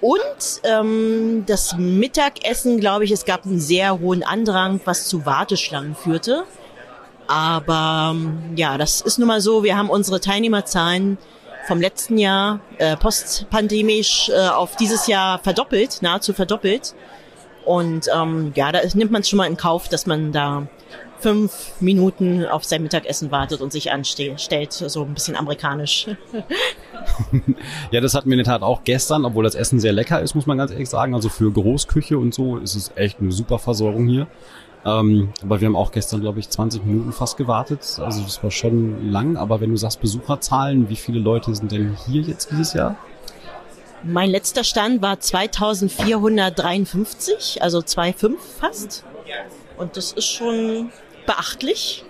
Und 0.00 0.62
ähm, 0.62 1.44
das 1.46 1.76
Mittagessen, 1.76 2.80
glaube 2.80 3.04
ich, 3.04 3.10
es 3.10 3.24
gab 3.24 3.44
einen 3.44 3.60
sehr 3.60 3.98
hohen 3.98 4.22
Andrang, 4.22 4.80
was 4.84 5.08
zu 5.08 5.26
Warteschlangen 5.26 5.94
führte. 5.94 6.44
Aber 7.28 8.12
ähm, 8.14 8.56
ja, 8.56 8.78
das 8.78 9.02
ist 9.02 9.18
nun 9.18 9.28
mal 9.28 9.40
so. 9.40 9.62
Wir 9.62 9.76
haben 9.76 9.90
unsere 9.90 10.20
Teilnehmerzahlen 10.20 11.18
vom 11.66 11.80
letzten 11.80 12.16
Jahr 12.16 12.60
äh, 12.78 12.96
postpandemisch 12.96 14.30
äh, 14.30 14.48
auf 14.48 14.76
dieses 14.76 15.06
Jahr 15.06 15.38
verdoppelt, 15.38 15.98
nahezu 16.00 16.32
verdoppelt. 16.32 16.94
Und 17.66 18.08
ähm, 18.14 18.52
ja, 18.54 18.72
da 18.72 18.80
nimmt 18.94 19.10
man 19.10 19.20
es 19.20 19.28
schon 19.28 19.36
mal 19.36 19.46
in 19.46 19.58
Kauf, 19.58 19.88
dass 19.88 20.06
man 20.06 20.32
da 20.32 20.66
fünf 21.20 21.72
Minuten 21.80 22.46
auf 22.46 22.64
sein 22.64 22.82
Mittagessen 22.82 23.30
wartet 23.30 23.60
und 23.60 23.72
sich 23.72 23.92
anstellt, 23.92 24.72
so 24.72 25.02
ein 25.02 25.14
bisschen 25.14 25.36
amerikanisch. 25.36 26.06
ja, 27.90 28.00
das 28.00 28.14
hatten 28.14 28.30
wir 28.30 28.38
in 28.38 28.44
der 28.44 28.52
Tat 28.52 28.62
auch 28.62 28.84
gestern, 28.84 29.24
obwohl 29.24 29.44
das 29.44 29.54
Essen 29.54 29.80
sehr 29.80 29.92
lecker 29.92 30.22
ist, 30.22 30.34
muss 30.34 30.46
man 30.46 30.56
ganz 30.56 30.70
ehrlich 30.70 30.88
sagen. 30.88 31.14
Also 31.14 31.28
für 31.28 31.52
Großküche 31.52 32.16
und 32.16 32.32
so 32.32 32.56
ist 32.56 32.74
es 32.74 32.92
echt 32.94 33.20
eine 33.20 33.32
super 33.32 33.58
Versorgung 33.58 34.06
hier. 34.06 34.28
Ähm, 34.84 35.30
aber 35.42 35.60
wir 35.60 35.66
haben 35.66 35.76
auch 35.76 35.92
gestern, 35.92 36.20
glaube 36.20 36.40
ich, 36.40 36.50
20 36.50 36.84
Minuten 36.84 37.12
fast 37.12 37.36
gewartet. 37.36 38.00
Also 38.00 38.22
das 38.22 38.42
war 38.42 38.50
schon 38.50 39.08
lang. 39.10 39.36
Aber 39.36 39.60
wenn 39.60 39.70
du 39.70 39.76
sagst 39.76 40.00
Besucherzahlen, 40.00 40.88
wie 40.88 40.96
viele 40.96 41.20
Leute 41.20 41.54
sind 41.54 41.70
denn 41.72 41.96
hier 42.06 42.22
jetzt 42.22 42.50
dieses 42.50 42.72
Jahr? 42.74 42.96
Mein 44.04 44.30
letzter 44.30 44.62
Stand 44.64 45.02
war 45.02 45.18
2453, 45.18 47.62
also 47.62 47.80
2,5 47.80 48.36
fast. 48.60 49.02
Und 49.76 49.96
das 49.96 50.12
ist 50.12 50.26
schon 50.26 50.92
beachtlich. 51.26 52.04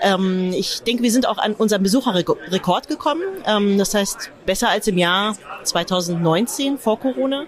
Ähm, 0.00 0.52
ich 0.52 0.82
denke, 0.82 1.02
wir 1.02 1.10
sind 1.10 1.26
auch 1.26 1.38
an 1.38 1.54
unseren 1.54 1.82
Besucherrekord 1.82 2.86
gekommen. 2.88 3.22
Ähm, 3.46 3.78
das 3.78 3.94
heißt, 3.94 4.30
besser 4.46 4.68
als 4.68 4.86
im 4.86 4.98
Jahr 4.98 5.36
2019 5.64 6.78
vor 6.78 7.00
Corona. 7.00 7.46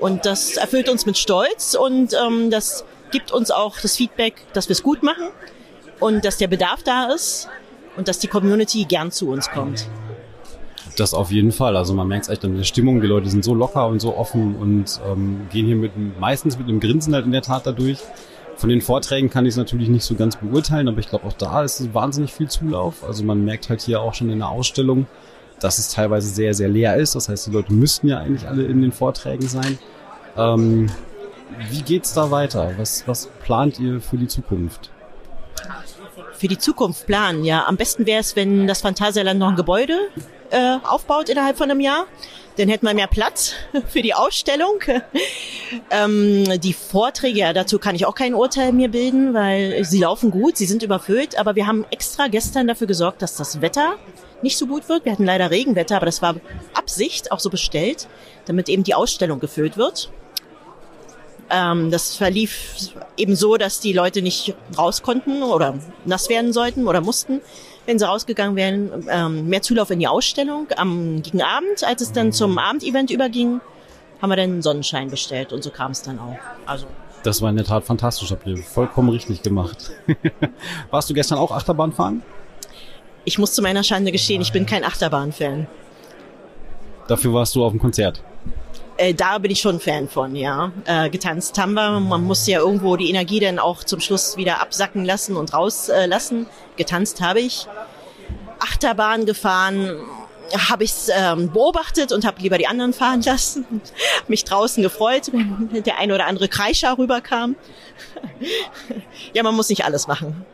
Und 0.00 0.26
das 0.26 0.56
erfüllt 0.56 0.88
uns 0.88 1.06
mit 1.06 1.16
Stolz 1.16 1.74
und 1.74 2.14
ähm, 2.14 2.50
das 2.50 2.84
gibt 3.14 3.30
uns 3.30 3.52
auch 3.52 3.78
das 3.80 3.96
Feedback, 3.96 4.34
dass 4.54 4.68
wir 4.68 4.72
es 4.72 4.82
gut 4.82 5.04
machen 5.04 5.28
und 6.00 6.24
dass 6.24 6.36
der 6.36 6.48
Bedarf 6.48 6.82
da 6.82 7.12
ist 7.14 7.48
und 7.96 8.08
dass 8.08 8.18
die 8.18 8.26
Community 8.26 8.86
gern 8.86 9.12
zu 9.12 9.30
uns 9.30 9.48
kommt. 9.48 9.86
Das 10.96 11.14
auf 11.14 11.30
jeden 11.30 11.52
Fall. 11.52 11.76
Also 11.76 11.94
man 11.94 12.08
merkt 12.08 12.24
es 12.24 12.28
echt 12.28 12.44
an 12.44 12.56
der 12.56 12.64
Stimmung. 12.64 13.00
Die 13.00 13.06
Leute 13.06 13.30
sind 13.30 13.44
so 13.44 13.54
locker 13.54 13.86
und 13.86 14.00
so 14.00 14.16
offen 14.16 14.56
und 14.56 15.00
ähm, 15.08 15.46
gehen 15.52 15.66
hier 15.66 15.76
mit 15.76 15.92
meistens 16.18 16.58
mit 16.58 16.68
einem 16.68 16.80
Grinsen 16.80 17.14
halt 17.14 17.24
in 17.24 17.30
der 17.30 17.42
Tat 17.42 17.68
dadurch. 17.68 17.98
Von 18.56 18.68
den 18.68 18.80
Vorträgen 18.80 19.30
kann 19.30 19.46
ich 19.46 19.50
es 19.50 19.56
natürlich 19.56 19.88
nicht 19.88 20.04
so 20.04 20.16
ganz 20.16 20.34
beurteilen, 20.34 20.88
aber 20.88 20.98
ich 20.98 21.08
glaube 21.08 21.26
auch 21.26 21.34
da 21.34 21.62
ist 21.62 21.94
wahnsinnig 21.94 22.32
viel 22.32 22.48
Zulauf. 22.48 23.04
Also 23.04 23.22
man 23.22 23.44
merkt 23.44 23.68
halt 23.68 23.80
hier 23.80 24.00
auch 24.00 24.14
schon 24.14 24.28
in 24.28 24.40
der 24.40 24.48
Ausstellung, 24.48 25.06
dass 25.60 25.78
es 25.78 25.88
teilweise 25.88 26.28
sehr, 26.28 26.52
sehr 26.52 26.68
leer 26.68 26.96
ist. 26.96 27.14
Das 27.14 27.28
heißt, 27.28 27.46
die 27.46 27.52
Leute 27.52 27.72
müssten 27.72 28.08
ja 28.08 28.18
eigentlich 28.18 28.48
alle 28.48 28.64
in 28.64 28.82
den 28.82 28.90
Vorträgen 28.90 29.46
sein. 29.46 29.78
Ähm, 30.36 30.88
wie 31.70 31.82
geht's 31.82 32.14
da 32.14 32.30
weiter? 32.30 32.74
Was, 32.76 33.06
was 33.06 33.28
plant 33.42 33.78
ihr 33.78 34.00
für 34.00 34.16
die 34.16 34.28
Zukunft? 34.28 34.90
Für 36.32 36.48
die 36.48 36.58
Zukunft 36.58 37.06
planen, 37.06 37.44
ja. 37.44 37.64
Am 37.66 37.76
besten 37.76 38.06
wäre 38.06 38.20
es, 38.20 38.36
wenn 38.36 38.66
das 38.66 38.80
Phantasialand 38.80 39.38
noch 39.38 39.48
ein 39.48 39.56
Gebäude 39.56 39.98
äh, 40.50 40.78
aufbaut 40.84 41.28
innerhalb 41.28 41.56
von 41.56 41.70
einem 41.70 41.80
Jahr. 41.80 42.06
Dann 42.56 42.68
hätten 42.68 42.86
wir 42.86 42.94
mehr 42.94 43.08
Platz 43.08 43.54
für 43.88 44.02
die 44.02 44.14
Ausstellung. 44.14 44.80
ähm, 45.90 46.60
die 46.60 46.72
Vorträge, 46.72 47.38
ja, 47.38 47.52
dazu 47.52 47.78
kann 47.78 47.94
ich 47.94 48.06
auch 48.06 48.14
kein 48.14 48.34
Urteil 48.34 48.72
mir 48.72 48.88
bilden, 48.88 49.34
weil 49.34 49.84
sie 49.84 50.00
laufen 50.00 50.30
gut, 50.30 50.56
sie 50.56 50.66
sind 50.66 50.82
überfüllt. 50.82 51.38
Aber 51.38 51.54
wir 51.56 51.66
haben 51.66 51.84
extra 51.90 52.28
gestern 52.28 52.66
dafür 52.66 52.86
gesorgt, 52.86 53.22
dass 53.22 53.36
das 53.36 53.60
Wetter 53.60 53.96
nicht 54.42 54.56
so 54.56 54.66
gut 54.66 54.88
wird. 54.88 55.04
Wir 55.04 55.12
hatten 55.12 55.24
leider 55.24 55.50
Regenwetter, 55.50 55.96
aber 55.96 56.06
das 56.06 56.22
war 56.22 56.36
Absicht, 56.74 57.32
auch 57.32 57.40
so 57.40 57.50
bestellt, 57.50 58.08
damit 58.44 58.68
eben 58.68 58.84
die 58.84 58.94
Ausstellung 58.94 59.40
gefüllt 59.40 59.76
wird. 59.76 60.10
Ähm, 61.54 61.92
das 61.92 62.16
verlief 62.16 62.74
eben 63.16 63.36
so, 63.36 63.56
dass 63.56 63.78
die 63.78 63.92
Leute 63.92 64.22
nicht 64.22 64.54
raus 64.76 65.02
konnten 65.02 65.42
oder 65.44 65.78
nass 66.04 66.28
werden 66.28 66.52
sollten 66.52 66.88
oder 66.88 67.00
mussten, 67.00 67.40
wenn 67.86 67.98
sie 67.98 68.06
rausgegangen 68.06 68.56
wären. 68.56 69.06
Ähm, 69.08 69.48
mehr 69.48 69.62
Zulauf 69.62 69.90
in 69.90 70.00
die 70.00 70.08
Ausstellung. 70.08 70.66
Am 70.76 71.22
gegen 71.22 71.42
Abend, 71.42 71.84
als 71.84 72.02
es 72.02 72.10
dann 72.10 72.32
zum 72.32 72.58
Abendevent 72.58 73.10
überging, 73.10 73.60
haben 74.20 74.30
wir 74.30 74.36
dann 74.36 74.62
Sonnenschein 74.62 75.10
bestellt 75.10 75.52
und 75.52 75.62
so 75.62 75.70
kam 75.70 75.92
es 75.92 76.02
dann 76.02 76.18
auch. 76.18 76.36
Also 76.66 76.86
das 77.22 77.40
war 77.40 77.50
in 77.50 77.56
der 77.56 77.64
Tat 77.64 77.84
fantastisch, 77.84 78.32
habt 78.32 78.46
ihr 78.46 78.58
vollkommen 78.58 79.08
richtig 79.08 79.42
gemacht. 79.42 79.92
Warst 80.90 81.08
du 81.08 81.14
gestern 81.14 81.38
auch 81.38 81.52
Achterbahn 81.52 81.92
fahren? 81.92 82.22
Ich 83.24 83.38
muss 83.38 83.54
zu 83.54 83.62
meiner 83.62 83.82
Schande 83.82 84.12
gestehen, 84.12 84.42
ich 84.42 84.52
bin 84.52 84.66
kein 84.66 84.84
Achterbahn-Fan. 84.84 85.66
Dafür 87.08 87.32
warst 87.32 87.54
du 87.54 87.64
auf 87.64 87.72
dem 87.72 87.80
Konzert 87.80 88.22
äh, 88.96 89.14
da 89.14 89.38
bin 89.38 89.50
ich 89.50 89.60
schon 89.60 89.80
Fan 89.80 90.08
von, 90.08 90.36
ja. 90.36 90.72
Äh, 90.84 91.10
getanzt 91.10 91.58
haben 91.58 91.74
wir. 91.74 92.00
Man 92.00 92.24
muss 92.24 92.46
ja 92.46 92.60
irgendwo 92.60 92.96
die 92.96 93.10
Energie 93.10 93.40
dann 93.40 93.58
auch 93.58 93.84
zum 93.84 94.00
Schluss 94.00 94.36
wieder 94.36 94.60
absacken 94.60 95.04
lassen 95.04 95.36
und 95.36 95.52
rauslassen. 95.52 96.44
Äh, 96.44 96.76
getanzt 96.76 97.20
habe 97.20 97.40
ich. 97.40 97.66
Achterbahn 98.60 99.26
gefahren 99.26 100.00
habe 100.68 100.84
ich 100.84 100.92
ähm, 101.10 101.50
beobachtet 101.50 102.12
und 102.12 102.24
habe 102.24 102.40
lieber 102.40 102.58
die 102.58 102.66
anderen 102.66 102.92
fahren 102.92 103.22
lassen. 103.22 103.66
Mich 104.28 104.44
draußen 104.44 104.82
gefreut, 104.82 105.32
wenn 105.32 105.82
der 105.82 105.98
eine 105.98 106.14
oder 106.14 106.26
andere 106.26 106.48
Kreischer 106.48 106.96
rüberkam. 106.98 107.56
ja, 109.32 109.42
man 109.42 109.54
muss 109.54 109.68
nicht 109.68 109.84
alles 109.84 110.06
machen. 110.06 110.44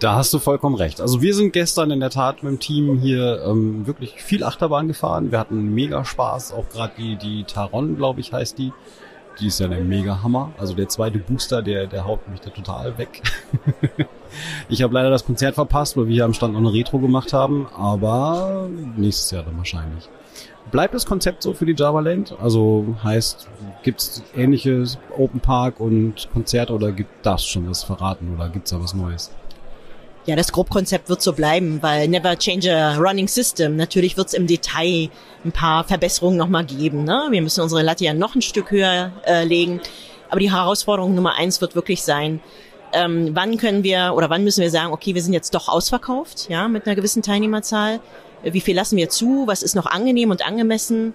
Da 0.00 0.14
hast 0.14 0.32
du 0.32 0.38
vollkommen 0.38 0.76
recht. 0.76 1.02
Also 1.02 1.20
wir 1.20 1.34
sind 1.34 1.52
gestern 1.52 1.90
in 1.90 2.00
der 2.00 2.08
Tat 2.08 2.42
mit 2.42 2.50
dem 2.52 2.58
Team 2.58 2.98
hier 2.98 3.44
ähm, 3.46 3.86
wirklich 3.86 4.22
viel 4.22 4.42
Achterbahn 4.42 4.88
gefahren. 4.88 5.30
Wir 5.30 5.38
hatten 5.38 5.74
mega 5.74 6.06
Spaß. 6.06 6.54
Auch 6.54 6.70
gerade 6.70 6.94
die, 6.96 7.16
die 7.16 7.44
Taron, 7.44 7.96
glaube 7.96 8.20
ich, 8.20 8.32
heißt 8.32 8.56
die. 8.56 8.72
Die 9.38 9.48
ist 9.48 9.60
ja 9.60 9.68
der 9.68 9.82
mega 9.82 10.22
Hammer. 10.22 10.52
Also 10.56 10.72
der 10.72 10.88
zweite 10.88 11.18
Booster, 11.18 11.60
der, 11.60 11.86
der 11.86 12.06
haut 12.06 12.26
mich 12.30 12.40
da 12.40 12.48
total 12.48 12.96
weg. 12.96 13.20
ich 14.70 14.82
habe 14.82 14.94
leider 14.94 15.10
das 15.10 15.26
Konzert 15.26 15.54
verpasst, 15.54 15.98
weil 15.98 16.06
wir 16.06 16.14
hier 16.14 16.24
am 16.24 16.32
Stand 16.32 16.54
noch 16.54 16.60
eine 16.60 16.72
Retro 16.72 16.98
gemacht 16.98 17.34
haben. 17.34 17.66
Aber 17.76 18.70
nächstes 18.96 19.30
Jahr 19.32 19.42
dann 19.42 19.58
wahrscheinlich. 19.58 20.08
Bleibt 20.70 20.94
das 20.94 21.04
Konzept 21.04 21.42
so 21.42 21.52
für 21.52 21.66
die 21.66 21.74
Java 21.76 22.00
Land? 22.00 22.34
Also 22.40 22.96
heißt, 23.04 23.48
gibt's 23.82 24.22
ähnliches 24.34 24.98
Open 25.18 25.40
Park 25.40 25.78
und 25.78 26.30
Konzert 26.32 26.70
oder 26.70 26.90
gibt 26.90 27.26
das 27.26 27.44
schon 27.44 27.68
was 27.68 27.84
verraten 27.84 28.34
oder 28.34 28.48
gibt's 28.48 28.70
da 28.70 28.80
was 28.80 28.94
Neues? 28.94 29.30
Ja, 30.26 30.36
das 30.36 30.52
Grobkonzept 30.52 31.08
wird 31.08 31.22
so 31.22 31.32
bleiben, 31.32 31.78
weil 31.82 32.06
never 32.06 32.38
change 32.38 32.74
a 32.74 32.96
running 32.96 33.26
system. 33.26 33.76
Natürlich 33.76 34.16
wird 34.16 34.28
es 34.28 34.34
im 34.34 34.46
Detail 34.46 35.08
ein 35.44 35.52
paar 35.52 35.84
Verbesserungen 35.84 36.36
nochmal 36.36 36.64
geben. 36.64 37.04
Ne? 37.04 37.28
Wir 37.30 37.40
müssen 37.40 37.62
unsere 37.62 37.82
Latte 37.82 38.04
ja 38.04 38.12
noch 38.12 38.34
ein 38.34 38.42
Stück 38.42 38.70
höher 38.70 39.12
äh, 39.26 39.44
legen. 39.44 39.80
Aber 40.28 40.40
die 40.40 40.52
Herausforderung 40.52 41.14
Nummer 41.14 41.34
eins 41.36 41.60
wird 41.60 41.74
wirklich 41.74 42.02
sein, 42.02 42.40
ähm, 42.92 43.30
wann 43.34 43.56
können 43.56 43.82
wir 43.82 44.12
oder 44.14 44.30
wann 44.30 44.44
müssen 44.44 44.62
wir 44.62 44.70
sagen, 44.70 44.92
okay, 44.92 45.14
wir 45.14 45.22
sind 45.22 45.32
jetzt 45.32 45.54
doch 45.54 45.68
ausverkauft, 45.68 46.48
ja, 46.48 46.68
mit 46.68 46.86
einer 46.86 46.96
gewissen 46.96 47.22
Teilnehmerzahl. 47.22 48.00
Wie 48.42 48.60
viel 48.60 48.74
lassen 48.74 48.96
wir 48.96 49.08
zu? 49.08 49.44
Was 49.46 49.62
ist 49.62 49.74
noch 49.74 49.86
angenehm 49.86 50.30
und 50.30 50.46
angemessen? 50.46 51.14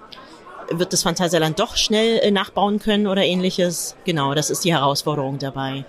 Wird 0.69 0.93
das 0.93 1.03
Phantasialand 1.03 1.59
doch 1.59 1.75
schnell 1.75 2.19
äh, 2.19 2.31
nachbauen 2.31 2.79
können 2.79 3.07
oder 3.07 3.23
ähnliches? 3.23 3.95
Genau, 4.05 4.33
das 4.33 4.49
ist 4.49 4.63
die 4.65 4.73
Herausforderung 4.73 5.37
dabei. 5.37 5.85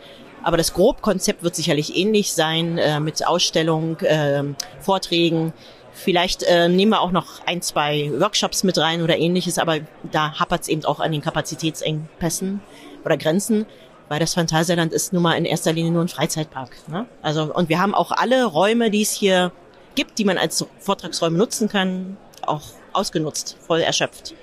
Aber 0.46 0.56
das 0.56 0.74
Grobkonzept 0.74 1.42
wird 1.42 1.56
sicherlich 1.56 1.96
ähnlich 1.96 2.32
sein, 2.32 2.78
äh, 2.78 3.00
mit 3.00 3.26
Ausstellung, 3.26 3.98
äh, 3.98 4.44
Vorträgen. 4.78 5.52
Vielleicht 5.92 6.44
äh, 6.44 6.68
nehmen 6.68 6.92
wir 6.92 7.00
auch 7.00 7.11
noch 7.11 7.44
ein, 7.46 7.62
zwei 7.62 8.12
Workshops 8.16 8.62
mit 8.62 8.78
rein 8.78 9.02
oder 9.02 9.18
ähnliches, 9.18 9.59
aber 9.59 9.78
da 10.12 10.38
hapert 10.38 10.62
es 10.62 10.68
eben 10.68 10.85
auch 10.85 11.00
an 11.00 11.11
den 11.11 11.20
Kapazitätsengpässen 11.20 12.61
oder 13.04 13.16
Grenzen, 13.16 13.66
weil 14.09 14.20
das 14.20 14.35
Phantasialand 14.35 14.92
ist 14.92 15.12
nun 15.12 15.24
mal 15.24 15.32
in 15.32 15.46
erster 15.46 15.72
Linie 15.72 15.90
nur 15.90 16.02
ein 16.02 16.09
Freizeitpark. 16.09 16.76
Ne? 16.87 17.06
Also 17.22 17.52
und 17.52 17.68
wir 17.68 17.80
haben 17.80 17.92
auch 17.92 18.12
alle 18.12 18.44
Räume, 18.44 18.92
die 18.92 19.02
es 19.02 19.11
hier 19.11 19.50
gibt, 19.96 20.16
die 20.20 20.24
man 20.24 20.38
als 20.38 20.64
Vortragsräume 20.78 21.37
nutzen 21.37 21.68
kann, 21.68 22.18
auch 22.42 22.62
ausgenutzt, 22.92 23.56
voll 23.66 23.80
erschöpft. 23.80 24.37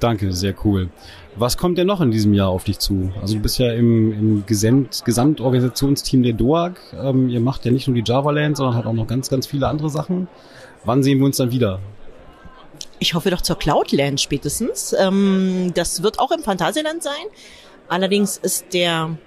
Danke, 0.00 0.32
sehr 0.32 0.54
cool. 0.64 0.88
Was 1.36 1.56
kommt 1.56 1.78
denn 1.78 1.86
noch 1.86 2.00
in 2.00 2.10
diesem 2.12 2.32
Jahr 2.32 2.48
auf 2.48 2.64
dich 2.64 2.78
zu? 2.78 3.12
Also 3.20 3.34
du 3.34 3.40
bist 3.40 3.58
ja 3.58 3.72
im, 3.72 4.12
im 4.12 4.46
Gesamt, 4.46 5.04
Gesamtorganisationsteam 5.04 6.22
der 6.22 6.32
DOAG. 6.32 6.76
Ähm, 6.96 7.28
ihr 7.28 7.40
macht 7.40 7.64
ja 7.64 7.72
nicht 7.72 7.88
nur 7.88 7.96
die 7.96 8.04
Java 8.06 8.30
Land, 8.30 8.56
sondern 8.56 8.76
halt 8.76 8.86
auch 8.86 8.92
noch 8.92 9.06
ganz, 9.06 9.28
ganz 9.28 9.46
viele 9.46 9.66
andere 9.66 9.90
Sachen. 9.90 10.28
Wann 10.84 11.02
sehen 11.02 11.18
wir 11.18 11.26
uns 11.26 11.38
dann 11.38 11.50
wieder? 11.50 11.80
Ich 13.00 13.14
hoffe 13.14 13.30
doch 13.30 13.40
zur 13.40 13.58
Cloudland 13.58 14.20
spätestens. 14.20 14.94
Ähm, 14.96 15.72
das 15.74 16.02
wird 16.02 16.20
auch 16.20 16.30
im 16.30 16.42
Phantasialand 16.42 17.02
sein. 17.02 17.12
Allerdings 17.88 18.36
ist 18.36 18.72
der, 18.72 19.18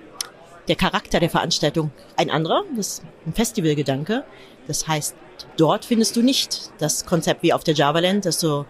der 0.69 0.75
Charakter 0.75 1.19
der 1.19 1.29
Veranstaltung 1.29 1.91
ein 2.15 2.29
anderer. 2.29 2.63
Das 2.75 2.87
ist 2.87 3.03
ein 3.25 3.33
Festivalgedanke. 3.33 4.23
Das 4.67 4.87
heißt, 4.87 5.15
dort 5.57 5.83
findest 5.83 6.15
du 6.15 6.21
nicht 6.21 6.71
das 6.79 7.05
Konzept 7.05 7.43
wie 7.43 7.53
auf 7.53 7.63
der 7.63 7.73
Java 7.73 7.99
Land, 7.99 8.25
dass 8.25 8.39
du 8.39 8.65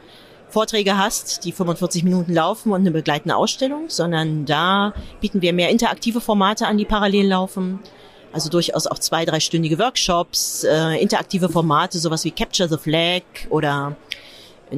Vorträge 0.49 0.97
hast, 0.97 1.43
die 1.43 1.51
45 1.51 2.03
Minuten 2.03 2.33
laufen 2.33 2.71
und 2.71 2.81
eine 2.81 2.91
begleitende 2.91 3.36
Ausstellung, 3.36 3.86
sondern 3.89 4.45
da 4.45 4.93
bieten 5.19 5.41
wir 5.41 5.53
mehr 5.53 5.69
interaktive 5.69 6.21
Formate 6.21 6.67
an, 6.67 6.77
die 6.77 6.86
parallel 6.86 7.27
laufen. 7.27 7.79
Also 8.31 8.49
durchaus 8.49 8.88
auch 8.88 8.99
zwei, 8.99 9.25
dreistündige 9.25 9.79
Workshops, 9.79 10.63
äh, 10.63 11.01
interaktive 11.01 11.49
Formate, 11.49 11.97
sowas 11.97 12.23
wie 12.23 12.31
Capture 12.31 12.69
the 12.69 12.77
Flag 12.77 13.23
oder 13.49 13.95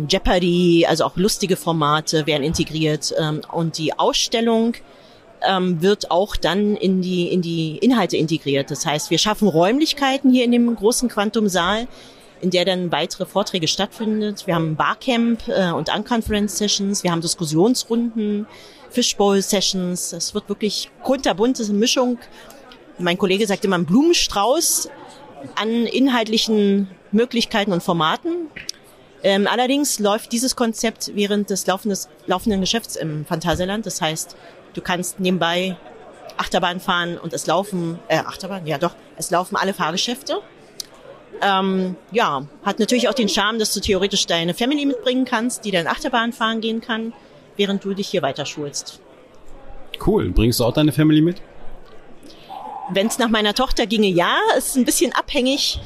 Jeopardy, 0.08 0.86
also 0.88 1.04
auch 1.04 1.18
lustige 1.18 1.56
Formate 1.56 2.28
werden 2.28 2.44
integriert. 2.44 3.14
Ähm, 3.18 3.42
und 3.52 3.78
die 3.78 3.98
Ausstellung 3.98 4.76
ähm, 5.48 5.82
wird 5.82 6.12
auch 6.12 6.36
dann 6.36 6.76
in 6.76 7.02
die, 7.02 7.28
in 7.28 7.42
die 7.42 7.78
Inhalte 7.78 8.18
integriert. 8.18 8.72
Das 8.72 8.86
heißt, 8.86 9.10
wir 9.10 9.18
schaffen 9.18 9.48
Räumlichkeiten 9.48 10.32
hier 10.32 10.46
in 10.46 10.52
dem 10.52 10.76
großen 10.76 11.10
Quantum-Saal, 11.10 11.88
in 12.42 12.50
der 12.50 12.66
dann 12.66 12.92
weitere 12.92 13.26
Vorträge 13.26 13.68
stattfindet. 13.68 14.48
Wir 14.48 14.56
haben 14.56 14.76
Barcamp 14.76 15.48
äh, 15.48 15.72
und 15.72 15.94
Unconference-Sessions, 15.94 17.04
wir 17.04 17.12
haben 17.12 17.22
Diskussionsrunden, 17.22 18.48
Fishbowl-Sessions. 18.90 20.14
Es 20.14 20.34
wird 20.34 20.50
wirklich 20.50 20.90
kunterbunt, 21.04 21.58
das 21.58 21.66
ist 21.66 21.70
eine 21.70 21.80
Mischung. 21.80 22.18
Mein 22.98 23.18
Kollege 23.18 23.46
sagt 23.46 23.64
immer 23.66 23.78
ein 23.78 23.86
Blumenstrauß 23.86 24.90
an 25.56 25.86
inhaltlichen 25.86 26.90
Möglichkeiten 27.12 27.72
und 27.72 27.84
Formaten. 27.84 28.48
Ähm, 29.22 29.48
allerdings 29.48 30.00
läuft 30.00 30.32
dieses 30.32 30.56
Konzept 30.56 31.12
während 31.14 31.50
des 31.50 31.68
laufendes, 31.68 32.10
laufenden 32.26 32.62
Geschäfts 32.62 32.96
im 32.96 33.26
Phantasialand. 33.26 33.86
Das 33.86 34.02
heißt, 34.02 34.36
du 34.74 34.82
kannst 34.82 35.20
nebenbei 35.20 35.76
Achterbahn 36.38 36.80
fahren 36.80 37.18
und 37.18 37.34
es 37.34 37.48
laufen, 37.48 38.00
äh, 38.08 38.20
Achterbahn, 38.20 38.66
ja 38.66 38.78
doch, 38.78 38.96
es 39.18 39.30
laufen 39.30 39.58
alle 39.58 39.74
Fahrgeschäfte. 39.74 40.42
Ähm, 41.42 41.96
ja, 42.12 42.46
hat 42.64 42.80
natürlich 42.80 43.08
auch 43.08 43.14
den 43.14 43.30
Charme, 43.30 43.60
dass 43.60 43.74
du 43.74 43.80
theoretisch 43.80 44.26
deine 44.26 44.54
Family 44.54 44.86
mitbringen 44.86 45.26
kannst, 45.26 45.66
die 45.66 45.72
dann 45.72 45.88
Achterbahn 45.88 46.34
fahren 46.34 46.62
gehen 46.62 46.82
kann, 46.82 47.14
während 47.56 47.84
du 47.84 47.94
dich 47.94 48.10
hier 48.10 48.22
weiter 48.22 48.46
schulst. 48.46 49.00
Cool. 50.06 50.30
Bringst 50.30 50.60
du 50.60 50.66
auch 50.66 50.74
deine 50.74 50.92
Family 50.92 51.22
mit? 51.22 51.42
Wenn 52.92 53.08
es 53.08 53.20
nach 53.20 53.30
meiner 53.30 53.54
Tochter 53.54 53.86
ginge, 53.86 54.08
ja. 54.08 54.38
Ist 54.58 54.76
ein 54.76 54.86
bisschen 54.86 55.14
abhängig 55.14 55.80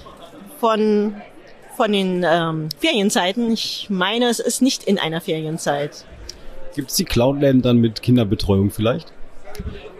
von, 0.60 1.16
von 1.76 1.92
den 1.92 2.24
ähm, 2.26 2.70
Ferienzeiten. 2.80 3.52
Ich 3.52 3.88
meine, 3.90 4.30
es 4.30 4.40
ist 4.40 4.62
nicht 4.62 4.84
in 4.84 4.98
einer 4.98 5.22
Ferienzeit. 5.22 6.06
Gibt 6.76 6.90
es 6.90 6.96
die 6.96 7.06
Cloudland 7.06 7.66
dann 7.66 7.78
mit 7.78 8.02
Kinderbetreuung 8.02 8.72
vielleicht? 8.72 9.12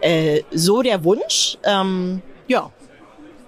Äh, 0.00 0.42
so 0.50 0.82
der 0.82 1.04
Wunsch. 1.04 1.58
Ähm, 1.64 2.22
ja, 2.48 2.70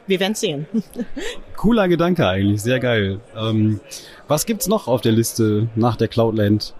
wir 0.07 0.21
werden 0.21 0.35
sehen. 0.35 0.67
Cooler 1.57 1.89
Gedanke 1.89 2.27
eigentlich, 2.27 2.63
sehr 2.63 2.81
geil. 2.81 3.21
Ähm, 3.37 3.81
was 4.29 4.47
gibt's 4.47 4.69
noch 4.69 4.89
auf 4.89 5.01
der 5.01 5.13
Liste 5.13 5.69
nach 5.75 5.97
der 5.97 6.09
Cloudland? 6.09 6.75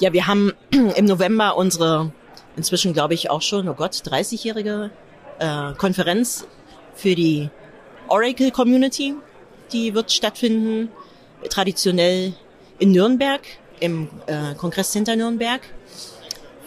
Ja, 0.00 0.12
wir 0.12 0.26
haben 0.26 0.52
im 0.70 1.04
November 1.04 1.56
unsere 1.56 2.12
inzwischen, 2.56 2.92
glaube 2.92 3.14
ich, 3.14 3.30
auch 3.30 3.42
schon, 3.42 3.68
oh 3.68 3.74
Gott, 3.74 3.92
30-jährige 3.92 4.90
äh, 5.38 5.72
Konferenz 5.74 6.46
für 6.94 7.14
die 7.14 7.50
Oracle 8.08 8.50
Community. 8.50 9.14
Die 9.72 9.94
wird 9.94 10.10
stattfinden, 10.10 10.90
traditionell 11.48 12.34
in 12.78 12.92
Nürnberg, 12.92 13.40
im 13.80 14.08
äh, 14.26 14.54
Kongresscenter 14.56 15.16
Nürnberg. 15.16 15.60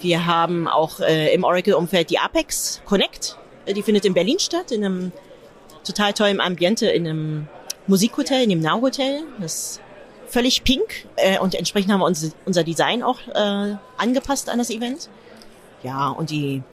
Wir 0.01 0.25
haben 0.25 0.67
auch 0.67 0.99
äh, 0.99 1.33
im 1.33 1.43
Oracle-Umfeld 1.43 2.09
die 2.09 2.17
Apex 2.17 2.81
Connect. 2.85 3.37
Die 3.67 3.83
findet 3.83 4.05
in 4.05 4.13
Berlin 4.13 4.39
statt, 4.39 4.71
in 4.71 4.83
einem 4.83 5.11
total 5.83 6.13
toll 6.13 6.29
im 6.29 6.39
Ambiente 6.39 6.87
in 6.87 7.07
einem 7.07 7.47
Musikhotel, 7.87 8.43
in 8.43 8.49
dem 8.49 8.59
Now 8.59 8.81
Hotel. 8.81 9.23
Das 9.39 9.53
ist 9.53 9.81
völlig 10.27 10.63
pink 10.63 11.07
äh, 11.17 11.39
und 11.39 11.55
entsprechend 11.55 11.91
haben 11.91 11.99
wir 11.99 12.05
uns, 12.05 12.35
unser 12.45 12.63
Design 12.63 13.03
auch 13.03 13.19
äh, 13.27 13.75
angepasst 13.97 14.49
an 14.49 14.57
das 14.57 14.69
Event. 14.69 15.09
Ja, 15.83 16.09
und 16.09 16.29
die 16.29 16.63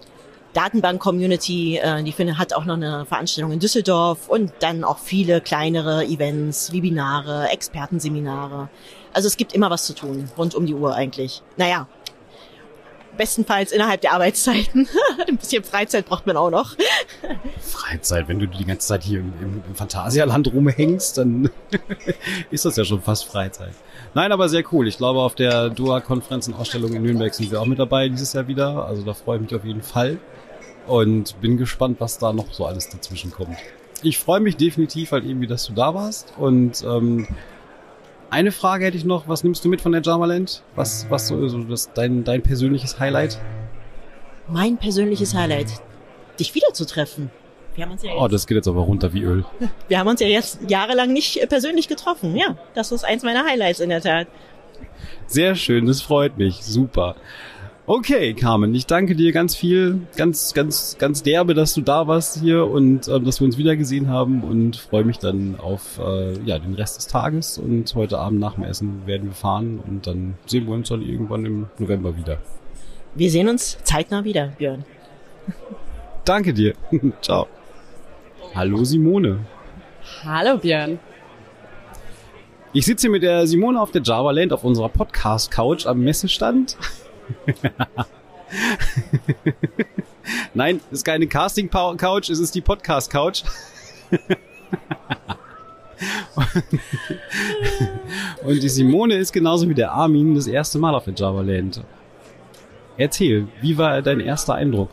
Datenbank-Community, 0.52 1.78
äh, 1.78 2.02
die 2.02 2.12
finde, 2.12 2.38
hat 2.38 2.52
auch 2.52 2.64
noch 2.64 2.74
eine 2.74 3.04
Veranstaltung 3.06 3.52
in 3.52 3.58
Düsseldorf 3.58 4.28
und 4.28 4.52
dann 4.60 4.84
auch 4.84 4.98
viele 4.98 5.40
kleinere 5.40 6.04
Events, 6.04 6.72
Webinare, 6.72 7.48
Expertenseminare. 7.48 8.68
Also 9.12 9.26
es 9.26 9.36
gibt 9.36 9.52
immer 9.52 9.70
was 9.70 9.86
zu 9.86 9.94
tun, 9.94 10.30
rund 10.36 10.54
um 10.54 10.66
die 10.66 10.74
Uhr 10.74 10.94
eigentlich. 10.94 11.42
Naja, 11.56 11.88
bestenfalls 13.18 13.72
innerhalb 13.72 14.00
der 14.00 14.12
Arbeitszeiten. 14.12 14.88
Ein 15.28 15.37
bisschen 15.37 15.62
Freizeit 15.62 16.07
braucht 16.07 16.26
man 16.26 16.37
auch 16.37 16.50
noch. 16.50 16.76
Freizeit, 17.61 18.28
wenn 18.28 18.38
du 18.38 18.46
die 18.46 18.64
ganze 18.64 18.88
Zeit 18.88 19.02
hier 19.02 19.20
im, 19.20 19.62
im, 19.68 19.74
Phantasialand 19.74 20.52
rumhängst, 20.52 21.18
dann 21.18 21.50
ist 22.50 22.64
das 22.64 22.76
ja 22.76 22.85
schon 22.85 23.02
fast 23.02 23.26
Freizeit. 23.26 23.74
Nein, 24.14 24.33
aber 24.33 24.48
sehr 24.48 24.64
cool. 24.72 24.88
Ich 24.88 24.96
glaube, 24.96 25.20
auf 25.20 25.35
der 25.35 25.68
DOA-Konferenz 25.68 26.48
und 26.48 26.54
Ausstellung 26.54 26.94
in 26.94 27.02
Nürnberg 27.02 27.35
sind 27.35 27.50
wir 27.50 27.61
auch 27.61 27.66
mit 27.66 27.78
dabei 27.78 28.09
dieses 28.09 28.33
Jahr 28.33 28.48
wieder. 28.48 28.87
Also 28.87 29.02
da 29.02 29.12
freue 29.12 29.37
ich 29.37 29.42
mich 29.42 29.54
auf 29.54 29.64
jeden 29.64 29.83
Fall. 29.83 30.18
Und 30.87 31.38
bin 31.42 31.59
gespannt, 31.59 31.96
was 32.00 32.18
da 32.18 32.33
noch 32.33 32.54
so 32.54 32.64
alles 32.64 32.88
dazwischen 32.88 33.31
kommt. 33.31 33.59
Ich 34.02 34.18
freue 34.18 34.40
mich 34.40 34.57
definitiv 34.57 35.12
halt 35.12 35.24
irgendwie, 35.24 35.46
dass 35.46 35.66
du 35.66 35.74
da 35.74 35.92
warst. 35.92 36.33
Und 36.38 36.83
ähm, 36.83 37.28
eine 38.30 38.52
Frage 38.52 38.86
hätte 38.86 38.96
ich 38.96 39.04
noch. 39.04 39.28
Was 39.28 39.44
nimmst 39.44 39.64
du 39.64 39.68
mit 39.68 39.80
von 39.80 39.92
der 39.92 40.02
Jamaland? 40.02 40.62
Was, 40.74 41.06
was 41.08 41.28
so, 41.28 41.48
so 41.48 41.62
das, 41.64 41.92
dein, 41.92 42.24
dein 42.24 42.42
persönliches 42.42 42.98
Highlight? 42.98 43.38
Mein 44.48 44.78
persönliches 44.78 45.34
Highlight, 45.34 45.68
dich 46.38 46.54
wiederzutreffen. 46.54 47.30
Wir 47.74 47.84
haben 47.84 47.92
uns 47.92 48.02
ja 48.02 48.12
Oh, 48.16 48.26
das 48.26 48.46
geht 48.46 48.56
jetzt 48.56 48.66
aber 48.66 48.80
runter 48.80 49.12
wie 49.12 49.22
Öl. 49.22 49.44
Wir 49.88 50.00
haben 50.00 50.08
uns 50.08 50.20
ja 50.20 50.26
jetzt 50.26 50.58
jahrelang 50.68 51.12
nicht 51.12 51.40
äh, 51.40 51.46
persönlich 51.46 51.86
getroffen. 51.86 52.34
Ja, 52.34 52.56
das 52.74 52.90
ist 52.90 53.04
eins 53.04 53.22
meiner 53.22 53.44
Highlights 53.44 53.78
in 53.78 53.90
der 53.90 54.00
Tat. 54.00 54.26
Sehr 55.26 55.54
schön, 55.54 55.86
das 55.86 56.00
freut 56.02 56.38
mich. 56.38 56.64
Super. 56.64 57.14
Okay, 57.90 58.35
Carmen, 58.35 58.74
ich 58.74 58.85
danke 58.85 59.16
dir 59.16 59.33
ganz 59.33 59.57
viel, 59.57 60.03
ganz, 60.14 60.53
ganz, 60.53 60.98
ganz 60.98 61.22
derbe, 61.22 61.55
dass 61.55 61.72
du 61.72 61.81
da 61.81 62.07
warst 62.07 62.38
hier 62.38 62.66
und 62.66 63.09
äh, 63.09 63.18
dass 63.18 63.40
wir 63.40 63.46
uns 63.46 63.57
wiedergesehen 63.57 64.11
haben 64.11 64.42
und 64.42 64.77
freue 64.77 65.05
mich 65.05 65.16
dann 65.16 65.59
auf 65.59 65.98
äh, 65.98 66.38
ja, 66.44 66.59
den 66.59 66.74
Rest 66.74 66.98
des 66.98 67.07
Tages 67.07 67.57
und 67.57 67.94
heute 67.94 68.18
Abend 68.18 68.40
nach 68.40 68.57
dem 68.57 68.64
Essen 68.64 69.07
werden 69.07 69.29
wir 69.29 69.35
fahren 69.35 69.81
und 69.88 70.07
dann 70.07 70.35
sehen 70.44 70.66
wir 70.66 70.74
uns 70.74 70.90
dann 70.90 71.01
irgendwann 71.01 71.46
im 71.46 71.66
November 71.79 72.14
wieder. 72.14 72.37
Wir 73.14 73.31
sehen 73.31 73.48
uns 73.48 73.79
zeitnah 73.85 74.22
wieder, 74.22 74.48
Björn. 74.59 74.85
Danke 76.27 76.53
dir. 76.53 76.74
Ciao. 77.22 77.46
Hallo 78.55 78.85
Simone. 78.85 79.38
Hallo 80.24 80.59
Björn. 80.59 80.98
Ich 82.74 82.85
sitze 82.85 83.07
hier 83.07 83.12
mit 83.12 83.22
der 83.22 83.46
Simone 83.46 83.81
auf 83.81 83.92
der 83.92 84.03
Java 84.03 84.31
Land 84.31 84.53
auf 84.53 84.62
unserer 84.62 84.90
Podcast 84.90 85.51
Couch 85.51 85.87
am 85.87 86.01
Messestand. 86.01 86.77
Nein, 90.54 90.80
es 90.90 90.98
ist 90.98 91.04
keine 91.04 91.26
Casting-Couch, 91.26 92.30
es 92.30 92.38
ist 92.38 92.54
die 92.54 92.60
Podcast-Couch. 92.60 93.42
Und 98.44 98.62
die 98.62 98.68
Simone 98.68 99.14
ist 99.14 99.32
genauso 99.32 99.68
wie 99.68 99.74
der 99.74 99.92
Armin 99.92 100.34
das 100.34 100.46
erste 100.46 100.78
Mal 100.78 100.94
auf 100.94 101.04
der 101.04 101.14
Java 101.14 101.40
Land. 101.40 101.82
Erzähl, 102.96 103.48
wie 103.60 103.76
war 103.76 104.02
dein 104.02 104.20
erster 104.20 104.54
Eindruck? 104.54 104.90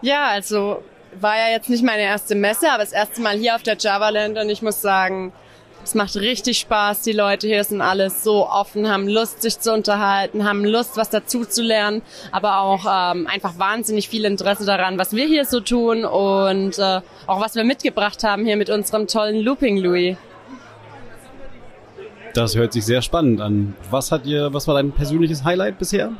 Ja, 0.00 0.28
also 0.28 0.82
war 1.20 1.36
ja 1.36 1.50
jetzt 1.50 1.68
nicht 1.68 1.84
meine 1.84 2.02
erste 2.02 2.34
Messe, 2.34 2.70
aber 2.70 2.82
das 2.82 2.92
erste 2.92 3.20
Mal 3.20 3.36
hier 3.36 3.54
auf 3.54 3.62
der 3.62 3.76
Java 3.76 4.08
Land 4.08 4.38
und 4.38 4.48
ich 4.48 4.62
muss 4.62 4.80
sagen, 4.80 5.32
es 5.84 5.94
macht 5.94 6.16
richtig 6.16 6.58
Spaß. 6.58 7.02
Die 7.02 7.12
Leute 7.12 7.46
hier 7.46 7.62
sind 7.64 7.80
alles 7.80 8.22
so 8.22 8.48
offen, 8.48 8.88
haben 8.88 9.08
Lust, 9.08 9.42
sich 9.42 9.58
zu 9.58 9.72
unterhalten, 9.72 10.44
haben 10.44 10.64
Lust, 10.64 10.96
was 10.96 11.10
dazu 11.10 11.44
zu 11.44 11.62
lernen, 11.62 12.02
aber 12.30 12.60
auch 12.60 12.84
ähm, 12.86 13.26
einfach 13.26 13.58
wahnsinnig 13.58 14.08
viel 14.08 14.24
Interesse 14.24 14.64
daran, 14.64 14.98
was 14.98 15.14
wir 15.14 15.26
hier 15.26 15.44
so 15.44 15.60
tun 15.60 16.04
und 16.04 16.78
äh, 16.78 17.00
auch 17.26 17.40
was 17.40 17.54
wir 17.54 17.64
mitgebracht 17.64 18.22
haben 18.24 18.44
hier 18.44 18.56
mit 18.56 18.70
unserem 18.70 19.06
tollen 19.06 19.40
Looping 19.40 19.78
Louis. 19.78 20.16
Das 22.34 22.56
hört 22.56 22.72
sich 22.72 22.86
sehr 22.86 23.02
spannend 23.02 23.40
an. 23.40 23.74
Was 23.90 24.10
hat 24.10 24.24
dir, 24.24 24.54
was 24.54 24.66
war 24.66 24.74
dein 24.74 24.92
persönliches 24.92 25.44
Highlight 25.44 25.78
bisher? 25.78 26.12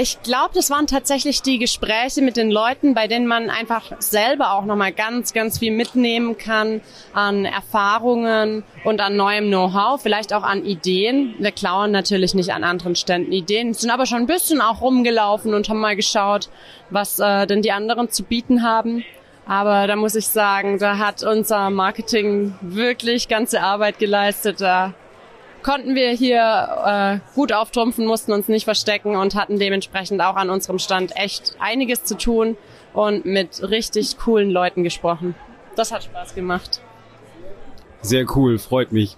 Ich 0.00 0.22
glaube, 0.22 0.50
das 0.54 0.70
waren 0.70 0.86
tatsächlich 0.86 1.42
die 1.42 1.58
Gespräche 1.58 2.22
mit 2.22 2.36
den 2.36 2.52
Leuten, 2.52 2.94
bei 2.94 3.08
denen 3.08 3.26
man 3.26 3.50
einfach 3.50 3.90
selber 3.98 4.52
auch 4.52 4.64
nochmal 4.64 4.92
ganz, 4.92 5.32
ganz 5.32 5.58
viel 5.58 5.72
mitnehmen 5.72 6.38
kann 6.38 6.82
an 7.14 7.44
Erfahrungen 7.44 8.62
und 8.84 9.00
an 9.00 9.16
neuem 9.16 9.48
Know-how, 9.48 10.00
vielleicht 10.00 10.32
auch 10.32 10.44
an 10.44 10.64
Ideen. 10.64 11.34
Wir 11.40 11.50
klauen 11.50 11.90
natürlich 11.90 12.32
nicht 12.34 12.52
an 12.52 12.62
anderen 12.62 12.94
Ständen 12.94 13.32
Ideen, 13.32 13.74
sind 13.74 13.90
aber 13.90 14.06
schon 14.06 14.18
ein 14.18 14.26
bisschen 14.28 14.60
auch 14.60 14.82
rumgelaufen 14.82 15.52
und 15.52 15.68
haben 15.68 15.80
mal 15.80 15.96
geschaut, 15.96 16.48
was 16.90 17.18
äh, 17.18 17.48
denn 17.48 17.62
die 17.62 17.72
anderen 17.72 18.08
zu 18.08 18.22
bieten 18.22 18.62
haben. 18.62 19.02
Aber 19.46 19.88
da 19.88 19.96
muss 19.96 20.14
ich 20.14 20.28
sagen, 20.28 20.78
da 20.78 20.98
hat 20.98 21.24
unser 21.24 21.70
Marketing 21.70 22.54
wirklich 22.60 23.26
ganze 23.26 23.62
Arbeit 23.62 23.98
geleistet. 23.98 24.60
Da 24.60 24.94
konnten 25.62 25.94
wir 25.94 26.10
hier 26.10 27.20
äh, 27.22 27.34
gut 27.34 27.52
auftrumpfen, 27.52 28.06
mussten 28.06 28.32
uns 28.32 28.48
nicht 28.48 28.64
verstecken 28.64 29.16
und 29.16 29.34
hatten 29.34 29.58
dementsprechend 29.58 30.20
auch 30.22 30.36
an 30.36 30.50
unserem 30.50 30.78
Stand 30.78 31.16
echt 31.16 31.56
einiges 31.58 32.04
zu 32.04 32.16
tun 32.16 32.56
und 32.94 33.24
mit 33.24 33.62
richtig 33.68 34.18
coolen 34.18 34.50
Leuten 34.50 34.84
gesprochen. 34.84 35.34
Das 35.76 35.92
hat 35.92 36.04
Spaß 36.04 36.34
gemacht. 36.34 36.80
Sehr 38.00 38.24
cool, 38.36 38.58
freut 38.58 38.92
mich. 38.92 39.16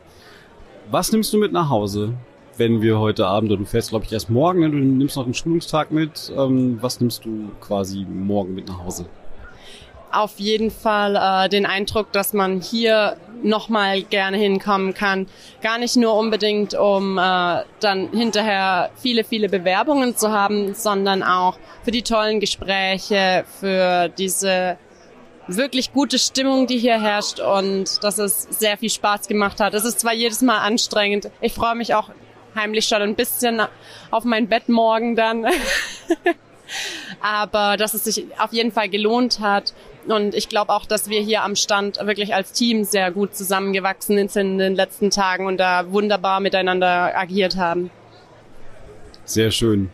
Was 0.91 1.13
nimmst 1.13 1.33
du 1.33 1.39
mit 1.39 1.53
nach 1.53 1.69
Hause, 1.71 2.15
wenn 2.57 2.83
wir 2.83 2.99
heute 2.99 3.27
Abend, 3.27 3.51
du 3.51 3.65
fährst 3.65 3.91
glaube 3.91 4.05
ich 4.05 4.13
erst 4.13 4.31
morgen, 4.31 4.61
ne? 4.61 4.71
du 4.71 4.77
nimmst 4.77 5.17
noch 5.17 5.25
einen 5.25 5.35
Schulungstag 5.35 5.91
mit, 5.91 6.33
ähm, 6.37 6.79
was 6.81 7.01
nimmst 7.01 7.25
du 7.25 7.51
quasi 7.61 8.05
morgen 8.09 8.55
mit 8.55 8.69
nach 8.69 8.85
Hause? 8.85 9.07
Auf 10.13 10.39
jeden 10.39 10.71
Fall 10.71 11.17
äh, 11.17 11.49
den 11.49 11.67
Eindruck, 11.67 12.13
dass 12.13 12.33
man 12.33 12.61
hier 12.61 13.17
nochmal 13.43 14.03
gerne 14.03 14.37
hinkommen 14.37 14.95
kann. 14.95 15.27
Gar 15.63 15.79
nicht 15.79 15.97
nur 15.97 16.15
unbedingt, 16.15 16.75
um 16.75 17.19
äh, 17.19 17.63
dann 17.81 18.11
hinterher 18.13 18.91
viele, 18.97 19.25
viele 19.25 19.49
Bewerbungen 19.49 20.17
zu 20.17 20.31
haben, 20.31 20.75
sondern 20.75 21.23
auch 21.23 21.59
für 21.85 21.91
die 21.91 22.03
tollen 22.03 22.41
Gespräche, 22.41 23.45
für 23.61 24.09
diese 24.09 24.77
wirklich 25.47 25.93
gute 25.93 26.19
Stimmung, 26.19 26.67
die 26.67 26.79
hier 26.79 27.01
herrscht 27.01 27.41
und 27.41 28.03
dass 28.05 28.19
es 28.19 28.43
sehr 28.43 28.77
viel 28.79 28.91
Spaß 28.91 29.27
gemacht 29.27 29.61
hat. 29.61 29.75
Es 29.75 29.85
ist 29.85 30.01
zwar 30.01 30.13
jedes 30.13 30.43
Mal 30.43 30.59
anstrengend. 30.59 31.31
Ich 31.41 31.55
freue 31.55 31.75
mich 31.75 31.95
auch 31.95 32.11
heimlich 32.55 32.87
schon 32.87 33.03
ein 33.03 33.15
bisschen 33.15 33.63
auf 34.11 34.25
mein 34.25 34.49
Bett 34.49 34.69
morgen 34.69 35.17
dann. 35.17 35.47
Aber 37.21 37.77
dass 37.77 37.95
es 37.95 38.05
sich 38.05 38.27
auf 38.39 38.53
jeden 38.53 38.71
Fall 38.71 38.89
gelohnt 38.89 39.41
hat 39.41 39.75
und 40.07 40.35
ich 40.35 40.49
glaube 40.49 40.73
auch, 40.73 40.87
dass 40.87 41.09
wir 41.09 41.21
hier 41.21 41.43
am 41.43 41.57
Stand 41.57 41.99
wirklich 42.05 42.35
als 42.35 42.53
Team 42.53 42.85
sehr 42.85 43.11
gut 43.11 43.35
zusammengewachsen 43.35 44.17
sind 44.29 44.37
in 44.37 44.59
den 44.59 44.75
letzten 44.75 45.11
Tagen 45.11 45.47
und 45.47 45.59
da 45.59 45.91
wunderbar 45.91 46.41
miteinander 46.41 47.17
agiert 47.17 47.57
haben. 47.57 47.91
Sehr 49.25 49.51
schön. 49.51 49.91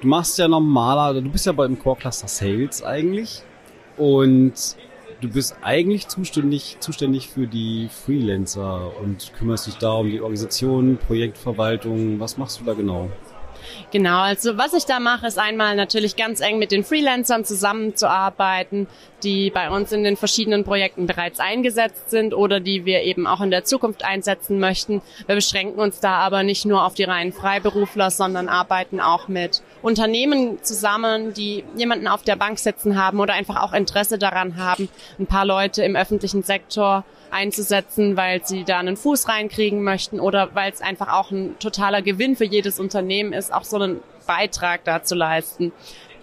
Du 0.00 0.08
machst 0.08 0.38
ja 0.38 0.48
normaler, 0.48 1.20
du 1.20 1.30
bist 1.30 1.46
ja 1.46 1.52
beim 1.52 1.78
Core 1.78 1.96
Cluster 1.98 2.28
Sales 2.28 2.84
eigentlich 2.84 3.42
und 3.96 4.52
du 5.20 5.28
bist 5.28 5.56
eigentlich 5.62 6.08
zuständig, 6.08 6.76
zuständig 6.80 7.28
für 7.28 7.46
die 7.46 7.88
Freelancer 7.88 8.92
und 9.00 9.32
kümmerst 9.38 9.66
dich 9.66 9.76
da 9.78 9.94
um 9.94 10.10
die 10.10 10.20
Organisation, 10.20 10.98
Projektverwaltung. 10.98 12.20
Was 12.20 12.36
machst 12.36 12.60
du 12.60 12.64
da 12.64 12.74
genau? 12.74 13.10
Genau, 13.90 14.20
also 14.20 14.56
was 14.56 14.72
ich 14.72 14.84
da 14.84 15.00
mache, 15.00 15.26
ist 15.26 15.38
einmal 15.38 15.76
natürlich 15.76 16.16
ganz 16.16 16.40
eng 16.40 16.58
mit 16.58 16.72
den 16.72 16.84
Freelancern 16.84 17.44
zusammenzuarbeiten, 17.44 18.86
die 19.22 19.50
bei 19.50 19.70
uns 19.70 19.92
in 19.92 20.04
den 20.04 20.16
verschiedenen 20.16 20.64
Projekten 20.64 21.06
bereits 21.06 21.40
eingesetzt 21.40 22.10
sind 22.10 22.34
oder 22.34 22.60
die 22.60 22.84
wir 22.84 23.02
eben 23.02 23.26
auch 23.26 23.40
in 23.40 23.50
der 23.50 23.64
Zukunft 23.64 24.04
einsetzen 24.04 24.58
möchten. 24.58 25.00
Wir 25.26 25.34
beschränken 25.34 25.80
uns 25.80 26.00
da 26.00 26.14
aber 26.16 26.42
nicht 26.42 26.66
nur 26.66 26.84
auf 26.84 26.94
die 26.94 27.04
reinen 27.04 27.32
Freiberufler, 27.32 28.10
sondern 28.10 28.48
arbeiten 28.48 29.00
auch 29.00 29.28
mit 29.28 29.62
Unternehmen 29.82 30.62
zusammen, 30.62 31.32
die 31.32 31.64
jemanden 31.76 32.08
auf 32.08 32.22
der 32.22 32.36
Bank 32.36 32.58
sitzen 32.58 32.98
haben 32.98 33.20
oder 33.20 33.34
einfach 33.34 33.62
auch 33.62 33.72
Interesse 33.72 34.18
daran 34.18 34.56
haben, 34.56 34.88
ein 35.18 35.26
paar 35.26 35.46
Leute 35.46 35.82
im 35.82 35.96
öffentlichen 35.96 36.42
Sektor 36.42 37.04
einzusetzen, 37.34 38.16
weil 38.16 38.44
sie 38.46 38.64
da 38.64 38.78
einen 38.78 38.96
Fuß 38.96 39.28
reinkriegen 39.28 39.82
möchten 39.82 40.20
oder 40.20 40.54
weil 40.54 40.72
es 40.72 40.80
einfach 40.80 41.12
auch 41.12 41.30
ein 41.30 41.58
totaler 41.58 42.00
Gewinn 42.00 42.36
für 42.36 42.44
jedes 42.44 42.78
Unternehmen 42.78 43.32
ist, 43.32 43.52
auch 43.52 43.64
so 43.64 43.76
einen 43.76 44.00
Beitrag 44.26 44.84
da 44.84 45.02
zu 45.02 45.14
leisten. 45.14 45.72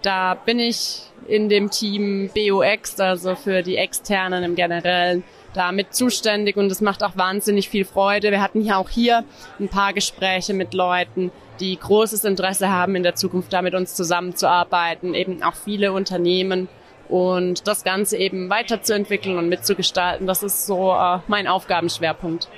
Da 0.00 0.34
bin 0.34 0.58
ich 0.58 1.02
in 1.28 1.48
dem 1.48 1.70
Team 1.70 2.30
BOX, 2.34 2.98
also 2.98 3.36
für 3.36 3.62
die 3.62 3.76
Externen 3.76 4.42
im 4.42 4.56
Generellen, 4.56 5.22
damit 5.54 5.94
zuständig 5.94 6.56
und 6.56 6.72
es 6.72 6.80
macht 6.80 7.04
auch 7.04 7.16
wahnsinnig 7.16 7.68
viel 7.68 7.84
Freude. 7.84 8.30
Wir 8.30 8.42
hatten 8.42 8.62
ja 8.62 8.78
auch 8.78 8.88
hier 8.88 9.24
ein 9.60 9.68
paar 9.68 9.92
Gespräche 9.92 10.54
mit 10.54 10.74
Leuten, 10.74 11.30
die 11.60 11.78
großes 11.78 12.24
Interesse 12.24 12.70
haben, 12.70 12.96
in 12.96 13.02
der 13.02 13.14
Zukunft 13.14 13.52
da 13.52 13.62
mit 13.62 13.74
uns 13.74 13.94
zusammenzuarbeiten, 13.94 15.14
eben 15.14 15.42
auch 15.42 15.54
viele 15.54 15.92
Unternehmen 15.92 16.68
und 17.12 17.68
das 17.68 17.84
Ganze 17.84 18.16
eben 18.16 18.48
weiterzuentwickeln 18.48 19.36
und 19.36 19.50
mitzugestalten. 19.50 20.26
Das 20.26 20.42
ist 20.42 20.66
so 20.66 20.92
äh, 20.92 21.18
mein 21.28 21.46
Aufgabenschwerpunkt. 21.46 22.48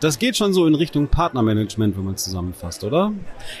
Das 0.00 0.18
geht 0.18 0.36
schon 0.36 0.52
so 0.52 0.66
in 0.66 0.74
Richtung 0.74 1.06
Partnermanagement, 1.06 1.96
wenn 1.96 2.04
man 2.04 2.16
zusammenfasst, 2.16 2.82
oder? 2.82 3.12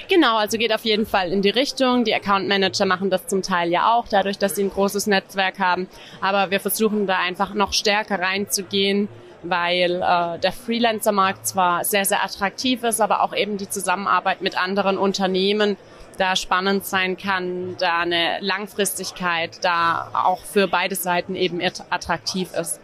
Genau, 0.08 0.38
also 0.38 0.58
geht 0.58 0.74
auf 0.74 0.84
jeden 0.84 1.06
Fall 1.06 1.30
in 1.30 1.42
die 1.42 1.50
Richtung. 1.50 2.02
Die 2.02 2.12
Account 2.12 2.48
Manager 2.48 2.84
machen 2.86 3.08
das 3.08 3.28
zum 3.28 3.42
Teil 3.42 3.70
ja 3.70 3.94
auch, 3.94 4.08
dadurch, 4.08 4.38
dass 4.38 4.56
sie 4.56 4.64
ein 4.64 4.70
großes 4.70 5.06
Netzwerk 5.06 5.60
haben. 5.60 5.86
Aber 6.20 6.50
wir 6.50 6.58
versuchen 6.58 7.06
da 7.06 7.18
einfach 7.18 7.54
noch 7.54 7.72
stärker 7.72 8.18
reinzugehen, 8.18 9.06
weil 9.44 10.02
äh, 10.02 10.40
der 10.40 10.50
Freelancer-Markt 10.50 11.46
zwar 11.46 11.84
sehr, 11.84 12.04
sehr 12.04 12.24
attraktiv 12.24 12.82
ist, 12.82 13.00
aber 13.00 13.22
auch 13.22 13.36
eben 13.36 13.58
die 13.58 13.68
Zusammenarbeit 13.68 14.42
mit 14.42 14.60
anderen 14.60 14.98
Unternehmen 14.98 15.76
da 16.18 16.36
spannend 16.36 16.84
sein 16.84 17.16
kann, 17.16 17.76
da 17.78 18.00
eine 18.00 18.38
Langfristigkeit 18.40 19.58
da 19.62 20.10
auch 20.12 20.44
für 20.44 20.68
beide 20.68 20.94
Seiten 20.94 21.34
eben 21.34 21.60
attraktiv 21.90 22.50
ist. 22.54 22.80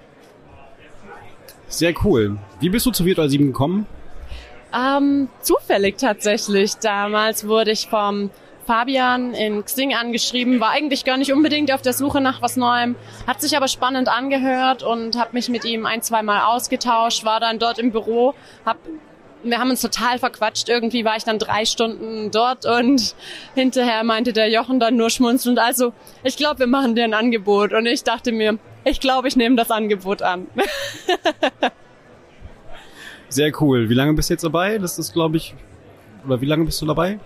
Sehr 1.68 1.94
cool. 2.04 2.38
Wie 2.60 2.70
bist 2.70 2.86
du 2.86 2.90
zu 2.90 3.04
Virtual 3.04 3.28
7 3.28 3.48
gekommen? 3.48 3.86
Ähm, 4.74 5.28
zufällig 5.40 5.96
tatsächlich. 5.98 6.76
Damals 6.76 7.46
wurde 7.46 7.70
ich 7.70 7.88
vom 7.88 8.30
Fabian 8.68 9.32
in 9.32 9.64
Xing 9.64 9.94
angeschrieben, 9.94 10.60
war 10.60 10.70
eigentlich 10.70 11.06
gar 11.06 11.16
nicht 11.16 11.32
unbedingt 11.32 11.72
auf 11.72 11.80
der 11.80 11.94
Suche 11.94 12.20
nach 12.20 12.42
was 12.42 12.56
Neuem, 12.56 12.96
hat 13.26 13.40
sich 13.40 13.56
aber 13.56 13.66
spannend 13.66 14.08
angehört 14.08 14.82
und 14.82 15.18
habe 15.18 15.30
mich 15.32 15.48
mit 15.48 15.64
ihm 15.64 15.86
ein, 15.86 16.02
zwei 16.02 16.22
Mal 16.22 16.44
ausgetauscht, 16.44 17.24
war 17.24 17.40
dann 17.40 17.58
dort 17.58 17.78
im 17.78 17.92
Büro, 17.92 18.34
habe 18.66 18.78
wir 19.42 19.58
haben 19.58 19.70
uns 19.70 19.80
total 19.80 20.18
verquatscht. 20.18 20.68
Irgendwie 20.68 21.04
war 21.04 21.16
ich 21.16 21.24
dann 21.24 21.38
drei 21.38 21.64
Stunden 21.64 22.30
dort 22.30 22.66
und 22.66 23.14
hinterher 23.54 24.04
meinte 24.04 24.32
der 24.32 24.50
Jochen 24.50 24.80
dann 24.80 24.96
nur 24.96 25.10
schmunzelnd, 25.10 25.58
also 25.58 25.92
ich 26.22 26.36
glaube, 26.36 26.60
wir 26.60 26.66
machen 26.66 26.94
dir 26.94 27.04
ein 27.04 27.14
Angebot. 27.14 27.72
Und 27.72 27.86
ich 27.86 28.04
dachte 28.04 28.32
mir, 28.32 28.58
ich 28.84 29.00
glaube, 29.00 29.28
ich 29.28 29.36
nehme 29.36 29.56
das 29.56 29.70
Angebot 29.70 30.22
an. 30.22 30.46
Sehr 33.28 33.52
cool. 33.60 33.90
Wie 33.90 33.94
lange 33.94 34.14
bist 34.14 34.30
du 34.30 34.34
jetzt 34.34 34.44
dabei? 34.44 34.78
Das 34.78 34.98
ist, 34.98 35.12
glaube 35.12 35.36
ich, 35.36 35.54
oder 36.26 36.40
wie 36.40 36.46
lange 36.46 36.64
bist 36.64 36.80
du 36.80 36.86
dabei? 36.86 37.18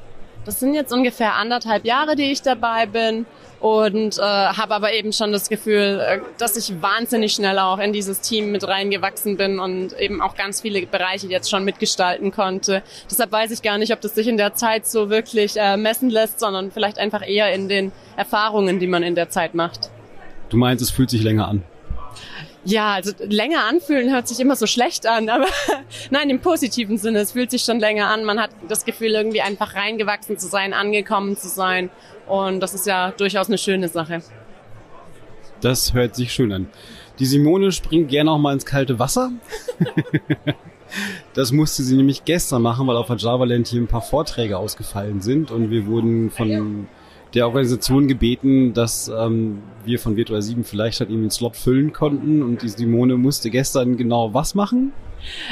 Das 0.45 0.59
sind 0.59 0.75
jetzt 0.75 0.93
ungefähr 0.93 1.35
anderthalb 1.35 1.85
Jahre, 1.85 2.17
die 2.17 2.33
ich 2.33 2.43
dabei 2.43 2.87
bin 2.87 3.27
und 3.61 4.19
äh, 4.19 4.23
habe 4.23 4.75
aber 4.75 4.93
eben 4.93 5.13
schon 5.13 5.31
das 5.31 5.49
Gefühl, 5.49 6.01
äh, 6.05 6.19
dass 6.37 6.57
ich 6.57 6.83
wahnsinnig 6.83 7.33
schnell 7.33 7.61
auch 7.61 7.79
in 7.79 7.93
dieses 7.93 8.21
Team 8.21 8.51
mit 8.51 8.67
reingewachsen 8.67 9.37
bin 9.37 9.61
und 9.61 9.93
eben 10.01 10.21
auch 10.21 10.35
ganz 10.35 10.61
viele 10.61 10.85
Bereiche 10.85 11.29
jetzt 11.29 11.49
schon 11.49 11.65
mitgestalten 11.65 12.33
konnte. 12.33 12.83
Deshalb 13.09 13.31
weiß 13.31 13.53
ich 13.53 13.63
gar 13.63 13.79
nicht, 13.79 13.93
ob 13.93 14.01
das 14.01 14.17
sich 14.17 14.27
in 14.27 14.37
der 14.37 14.55
Zeit 14.55 14.87
so 14.87 15.11
wirklich 15.11 15.55
äh, 15.57 15.77
messen 15.77 16.11
lässt, 16.11 16.41
sondern 16.41 16.73
vielleicht 16.73 16.99
einfach 16.99 17.27
eher 17.27 17.55
in 17.55 17.69
den 17.69 17.93
Erfahrungen, 18.17 18.81
die 18.81 18.89
man 18.89 19.05
in 19.05 19.15
der 19.15 19.31
Zeit 19.31 19.55
macht. 19.55 19.91
Du 20.49 20.57
meinst, 20.57 20.83
es 20.83 20.91
fühlt 20.91 21.11
sich 21.11 21.23
länger 21.23 21.47
an? 21.47 21.63
Ja, 22.65 22.93
also 22.93 23.13
länger 23.19 23.65
anfühlen 23.65 24.13
hört 24.13 24.29
sich 24.29 24.39
immer 24.39 24.55
so 24.55 24.67
schlecht 24.67 25.07
an, 25.07 25.29
aber 25.29 25.47
nein, 26.11 26.31
im 26.31 26.41
positiven 26.41 26.97
Sinne, 26.97 27.21
es 27.21 27.33
fühlt 27.33 27.51
sich 27.51 27.63
schon 27.63 27.81
länger 27.81 28.09
an. 28.09 28.25
Man 28.25 28.41
hat 28.41 28.51
das 28.69 28.85
Gefühl, 28.85 29.13
irgendwie 29.13 29.43
einfach 29.43 29.75
reingewachsen 29.75 30.39
zu 30.39 30.47
sein, 30.47 30.73
angekommen 30.73 31.37
zu 31.37 31.49
sein. 31.49 31.91
Und 32.29 32.61
das 32.61 32.75
ist 32.75 32.87
ja 32.87 33.11
durchaus 33.11 33.49
eine 33.49 33.59
schöne 33.59 33.89
Sache. 33.89 34.23
Das 35.61 35.93
hört 35.93 36.15
sich 36.15 36.33
schön 36.33 36.53
an. 36.53 36.69
Die 37.19 37.27
Simone 37.27 37.73
springt 37.73 38.09
gerne 38.09 38.31
auch 38.31 38.39
mal 38.39 38.53
ins 38.53 38.65
kalte 38.65 38.99
Wasser. 38.99 39.33
das 41.35 41.53
musste 41.53 41.83
sie 41.83 41.97
nämlich 41.97 42.25
gestern 42.25 42.63
machen, 42.63 42.87
weil 42.87 42.97
auf 42.97 43.09
der 43.09 43.17
JavaLand 43.17 43.67
hier 43.67 43.81
ein 43.81 43.89
paar 43.89 44.03
Vorträge 44.03 44.57
ausgefallen 44.57 45.21
sind 45.21 45.51
und 45.51 45.71
wir 45.71 45.87
wurden 45.87 46.31
von 46.31 46.89
der 47.35 47.47
Organisation 47.47 48.09
gebeten, 48.09 48.75
dass 48.75 49.09
ähm, 49.09 49.63
wir 49.85 49.99
von 49.99 50.17
Virtual 50.17 50.41
7 50.41 50.65
vielleicht 50.65 51.01
halt 51.01 51.11
irgendwie 51.11 51.25
einen 51.25 51.31
Slot 51.31 51.57
füllen 51.57 51.93
konnten 51.93 52.43
und 52.43 52.63
die 52.63 52.69
Simone 52.69 53.17
musste 53.17 53.51
gestern 53.51 53.97
genau 53.97 54.35
was 54.35 54.55
machen? 54.55 54.93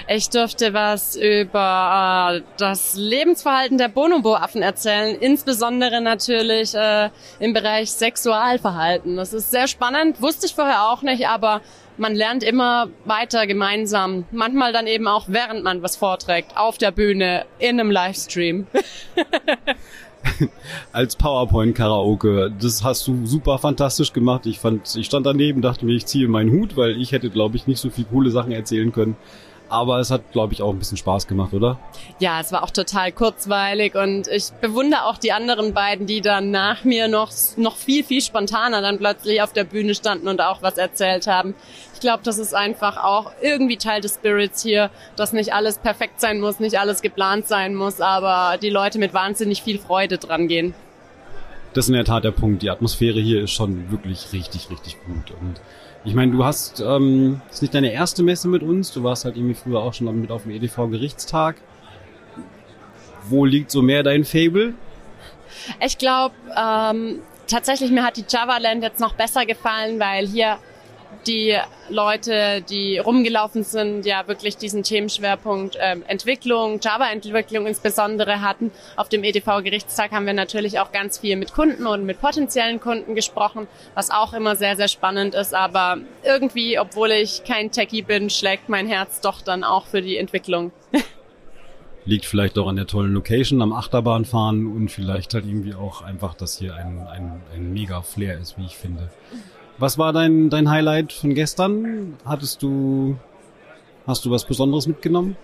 Ich 0.08 0.28
durfte 0.30 0.74
was 0.74 1.16
über 1.16 2.32
äh, 2.34 2.42
das 2.56 2.96
Lebensverhalten 2.96 3.78
der 3.78 3.88
Bonobo-Affen 3.88 4.62
erzählen, 4.62 5.16
insbesondere 5.16 6.00
natürlich 6.00 6.74
äh, 6.74 7.10
im 7.38 7.52
Bereich 7.52 7.92
Sexualverhalten. 7.92 9.16
Das 9.16 9.32
ist 9.32 9.50
sehr 9.50 9.68
spannend, 9.68 10.20
wusste 10.20 10.46
ich 10.46 10.54
vorher 10.54 10.88
auch 10.90 11.02
nicht, 11.02 11.28
aber 11.28 11.60
man 11.96 12.14
lernt 12.14 12.42
immer 12.42 12.88
weiter 13.04 13.46
gemeinsam. 13.46 14.24
Manchmal 14.32 14.72
dann 14.72 14.86
eben 14.86 15.06
auch, 15.06 15.26
während 15.28 15.62
man 15.62 15.82
was 15.82 15.96
vorträgt, 15.96 16.56
auf 16.56 16.78
der 16.78 16.90
Bühne, 16.90 17.44
in 17.58 17.78
einem 17.78 17.90
Livestream. 17.90 18.66
als 20.92 21.16
PowerPoint-Karaoke. 21.16 22.52
Das 22.60 22.84
hast 22.84 23.06
du 23.06 23.26
super 23.26 23.58
fantastisch 23.58 24.12
gemacht. 24.12 24.46
Ich 24.46 24.58
fand, 24.58 24.96
ich 24.96 25.06
stand 25.06 25.26
daneben, 25.26 25.62
dachte 25.62 25.84
mir, 25.84 25.94
ich 25.94 26.06
ziehe 26.06 26.28
meinen 26.28 26.50
Hut, 26.50 26.76
weil 26.76 27.00
ich 27.00 27.12
hätte, 27.12 27.30
glaube 27.30 27.56
ich, 27.56 27.66
nicht 27.66 27.80
so 27.80 27.90
viel 27.90 28.04
coole 28.04 28.30
Sachen 28.30 28.52
erzählen 28.52 28.92
können. 28.92 29.16
Aber 29.68 30.00
es 30.00 30.10
hat, 30.10 30.32
glaube 30.32 30.52
ich, 30.52 30.62
auch 30.62 30.70
ein 30.70 30.80
bisschen 30.80 30.96
Spaß 30.96 31.28
gemacht, 31.28 31.54
oder? 31.54 31.78
Ja, 32.18 32.40
es 32.40 32.50
war 32.50 32.64
auch 32.64 32.70
total 32.70 33.12
kurzweilig 33.12 33.94
und 33.94 34.26
ich 34.26 34.50
bewundere 34.60 35.04
auch 35.04 35.16
die 35.16 35.30
anderen 35.30 35.74
beiden, 35.74 36.08
die 36.08 36.20
dann 36.20 36.50
nach 36.50 36.82
mir 36.82 37.06
noch, 37.06 37.30
noch 37.56 37.76
viel, 37.76 38.02
viel 38.02 38.20
spontaner 38.20 38.82
dann 38.82 38.98
plötzlich 38.98 39.40
auf 39.42 39.52
der 39.52 39.62
Bühne 39.62 39.94
standen 39.94 40.26
und 40.26 40.40
auch 40.40 40.60
was 40.60 40.76
erzählt 40.76 41.28
haben. 41.28 41.54
Ich 42.00 42.02
glaube, 42.02 42.22
das 42.24 42.38
ist 42.38 42.54
einfach 42.54 42.96
auch 42.96 43.30
irgendwie 43.42 43.76
Teil 43.76 44.00
des 44.00 44.14
Spirits 44.14 44.62
hier, 44.62 44.88
dass 45.16 45.34
nicht 45.34 45.52
alles 45.52 45.76
perfekt 45.76 46.18
sein 46.18 46.40
muss, 46.40 46.58
nicht 46.58 46.80
alles 46.80 47.02
geplant 47.02 47.46
sein 47.46 47.74
muss, 47.74 48.00
aber 48.00 48.56
die 48.56 48.70
Leute 48.70 48.98
mit 48.98 49.12
wahnsinnig 49.12 49.62
viel 49.62 49.78
Freude 49.78 50.16
dran 50.16 50.48
gehen. 50.48 50.72
Das 51.74 51.84
ist 51.84 51.88
in 51.90 51.96
der 51.96 52.06
Tat 52.06 52.24
der 52.24 52.30
Punkt. 52.30 52.62
Die 52.62 52.70
Atmosphäre 52.70 53.20
hier 53.20 53.42
ist 53.42 53.50
schon 53.50 53.90
wirklich 53.90 54.32
richtig, 54.32 54.70
richtig 54.70 54.96
gut. 55.04 55.36
Und 55.42 55.60
ich 56.02 56.14
meine, 56.14 56.32
du 56.32 56.42
hast, 56.42 56.80
ähm, 56.80 57.42
ist 57.50 57.60
nicht 57.60 57.74
deine 57.74 57.92
erste 57.92 58.22
Messe 58.22 58.48
mit 58.48 58.62
uns, 58.62 58.90
du 58.92 59.04
warst 59.04 59.26
halt 59.26 59.36
irgendwie 59.36 59.54
früher 59.54 59.80
auch 59.80 59.92
schon 59.92 60.18
mit 60.18 60.30
auf 60.30 60.44
dem 60.44 60.52
EDV-Gerichtstag. 60.52 61.56
Wo 63.28 63.44
liegt 63.44 63.70
so 63.70 63.82
mehr 63.82 64.02
dein 64.02 64.24
Fable? 64.24 64.72
Ich 65.84 65.98
glaube, 65.98 66.34
ähm, 66.56 67.18
tatsächlich 67.46 67.90
mir 67.90 68.04
hat 68.04 68.16
die 68.16 68.24
Java 68.26 68.56
Land 68.56 68.82
jetzt 68.84 69.00
noch 69.00 69.12
besser 69.12 69.44
gefallen, 69.44 70.00
weil 70.00 70.26
hier 70.26 70.56
die 71.26 71.56
Leute, 71.88 72.62
die 72.62 72.98
rumgelaufen 72.98 73.62
sind, 73.62 74.06
ja 74.06 74.26
wirklich 74.26 74.56
diesen 74.56 74.82
Themenschwerpunkt 74.82 75.76
ähm, 75.80 76.02
Entwicklung, 76.06 76.80
Java-Entwicklung 76.80 77.66
insbesondere 77.66 78.40
hatten. 78.40 78.70
Auf 78.96 79.08
dem 79.08 79.24
EDV-Gerichtstag 79.24 80.12
haben 80.12 80.26
wir 80.26 80.32
natürlich 80.32 80.78
auch 80.78 80.92
ganz 80.92 81.18
viel 81.18 81.36
mit 81.36 81.52
Kunden 81.52 81.86
und 81.86 82.04
mit 82.04 82.20
potenziellen 82.20 82.80
Kunden 82.80 83.14
gesprochen, 83.14 83.66
was 83.94 84.10
auch 84.10 84.32
immer 84.32 84.56
sehr, 84.56 84.76
sehr 84.76 84.88
spannend 84.88 85.34
ist. 85.34 85.54
Aber 85.54 85.98
irgendwie, 86.24 86.78
obwohl 86.78 87.10
ich 87.10 87.44
kein 87.44 87.70
Techie 87.70 88.02
bin, 88.02 88.30
schlägt 88.30 88.68
mein 88.68 88.86
Herz 88.86 89.20
doch 89.20 89.42
dann 89.42 89.64
auch 89.64 89.86
für 89.86 90.02
die 90.02 90.16
Entwicklung. 90.16 90.72
Liegt 92.06 92.24
vielleicht 92.24 92.58
auch 92.58 92.66
an 92.66 92.76
der 92.76 92.86
tollen 92.86 93.12
Location 93.12 93.60
am 93.60 93.74
Achterbahnfahren 93.74 94.66
und 94.66 94.90
vielleicht 94.90 95.34
halt 95.34 95.44
irgendwie 95.44 95.74
auch 95.74 96.00
einfach, 96.00 96.34
dass 96.34 96.58
hier 96.58 96.74
ein, 96.74 97.06
ein, 97.06 97.42
ein 97.54 97.72
Mega-Flair 97.72 98.38
ist, 98.38 98.56
wie 98.56 98.64
ich 98.64 98.76
finde. 98.76 99.10
Was 99.80 99.96
war 99.96 100.12
dein, 100.12 100.50
dein 100.50 100.68
Highlight 100.68 101.10
von 101.10 101.32
gestern? 101.32 102.18
Hattest 102.26 102.62
du, 102.62 103.16
hast 104.06 104.22
du 104.26 104.30
was 104.30 104.44
Besonderes 104.44 104.86
mitgenommen? 104.86 105.38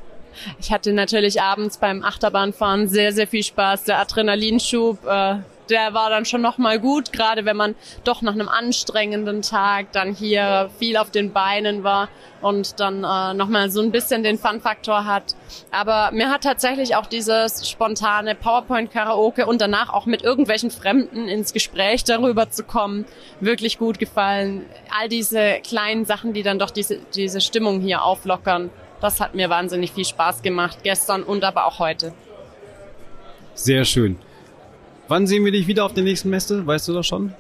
Ich 0.61 0.73
hatte 0.73 0.93
natürlich 0.93 1.41
abends 1.41 1.79
beim 1.79 2.03
Achterbahnfahren 2.03 2.89
sehr, 2.89 3.13
sehr 3.13 3.27
viel 3.27 3.43
Spaß. 3.43 3.85
Der 3.85 3.99
Adrenalinschub, 3.99 5.05
äh, 5.07 5.37
der 5.69 5.95
war 5.95 6.11
dann 6.11 6.25
schon 6.25 6.43
nochmal 6.43 6.79
gut, 6.79 7.13
gerade 7.13 7.45
wenn 7.45 7.57
man 7.57 7.75
doch 8.05 8.23
nach 8.23 8.35
einem 8.35 8.49
anstrengenden 8.49 9.43
Tag 9.43 9.93
dann 9.93 10.15
hier 10.15 10.71
viel 10.79 10.97
auf 10.97 11.11
den 11.11 11.33
Beinen 11.33 11.85
war 11.85 12.09
und 12.41 12.79
dann 12.81 13.03
äh, 13.03 13.35
nochmal 13.35 13.71
so 13.71 13.81
ein 13.81 13.91
bisschen 13.91 14.23
den 14.23 14.39
Fun-Faktor 14.39 15.05
hat. 15.05 15.35
Aber 15.71 16.11
mir 16.13 16.31
hat 16.31 16.43
tatsächlich 16.43 16.95
auch 16.95 17.07
dieses 17.07 17.69
spontane 17.69 18.35
PowerPoint-Karaoke 18.35 19.47
und 19.47 19.61
danach 19.61 19.93
auch 19.93 20.07
mit 20.07 20.23
irgendwelchen 20.23 20.71
Fremden 20.71 21.29
ins 21.29 21.53
Gespräch 21.53 22.05
darüber 22.05 22.51
zu 22.51 22.63
kommen, 22.63 23.05
wirklich 23.41 23.79
gut 23.79 23.99
gefallen. 23.99 24.65
All 24.99 25.09
diese 25.09 25.61
kleinen 25.65 26.05
Sachen, 26.05 26.33
die 26.33 26.43
dann 26.43 26.59
doch 26.59 26.71
diese, 26.71 26.99
diese 27.15 27.41
Stimmung 27.41 27.81
hier 27.81 28.05
auflockern, 28.05 28.71
das 29.07 29.21
hat 29.21 29.35
mir 29.35 29.49
wahnsinnig 29.49 29.93
viel 29.93 30.05
Spaß 30.05 30.43
gemacht, 30.43 30.79
gestern 30.83 31.23
und 31.23 31.45
aber 31.45 31.67
auch 31.67 31.79
heute. 31.79 32.13
Sehr 33.55 33.85
schön. 33.85 34.19
Wann 35.09 35.29
sehen 35.29 35.45
wir 35.45 35.53
dich 35.53 35.69
wieder 35.69 35.85
auf 35.85 35.95
der 35.95 36.03
nächsten 36.03 36.29
Messe? 36.29 36.67
Weißt 36.67 36.89
du 36.89 36.93
das 36.93 37.07
schon? 37.07 37.33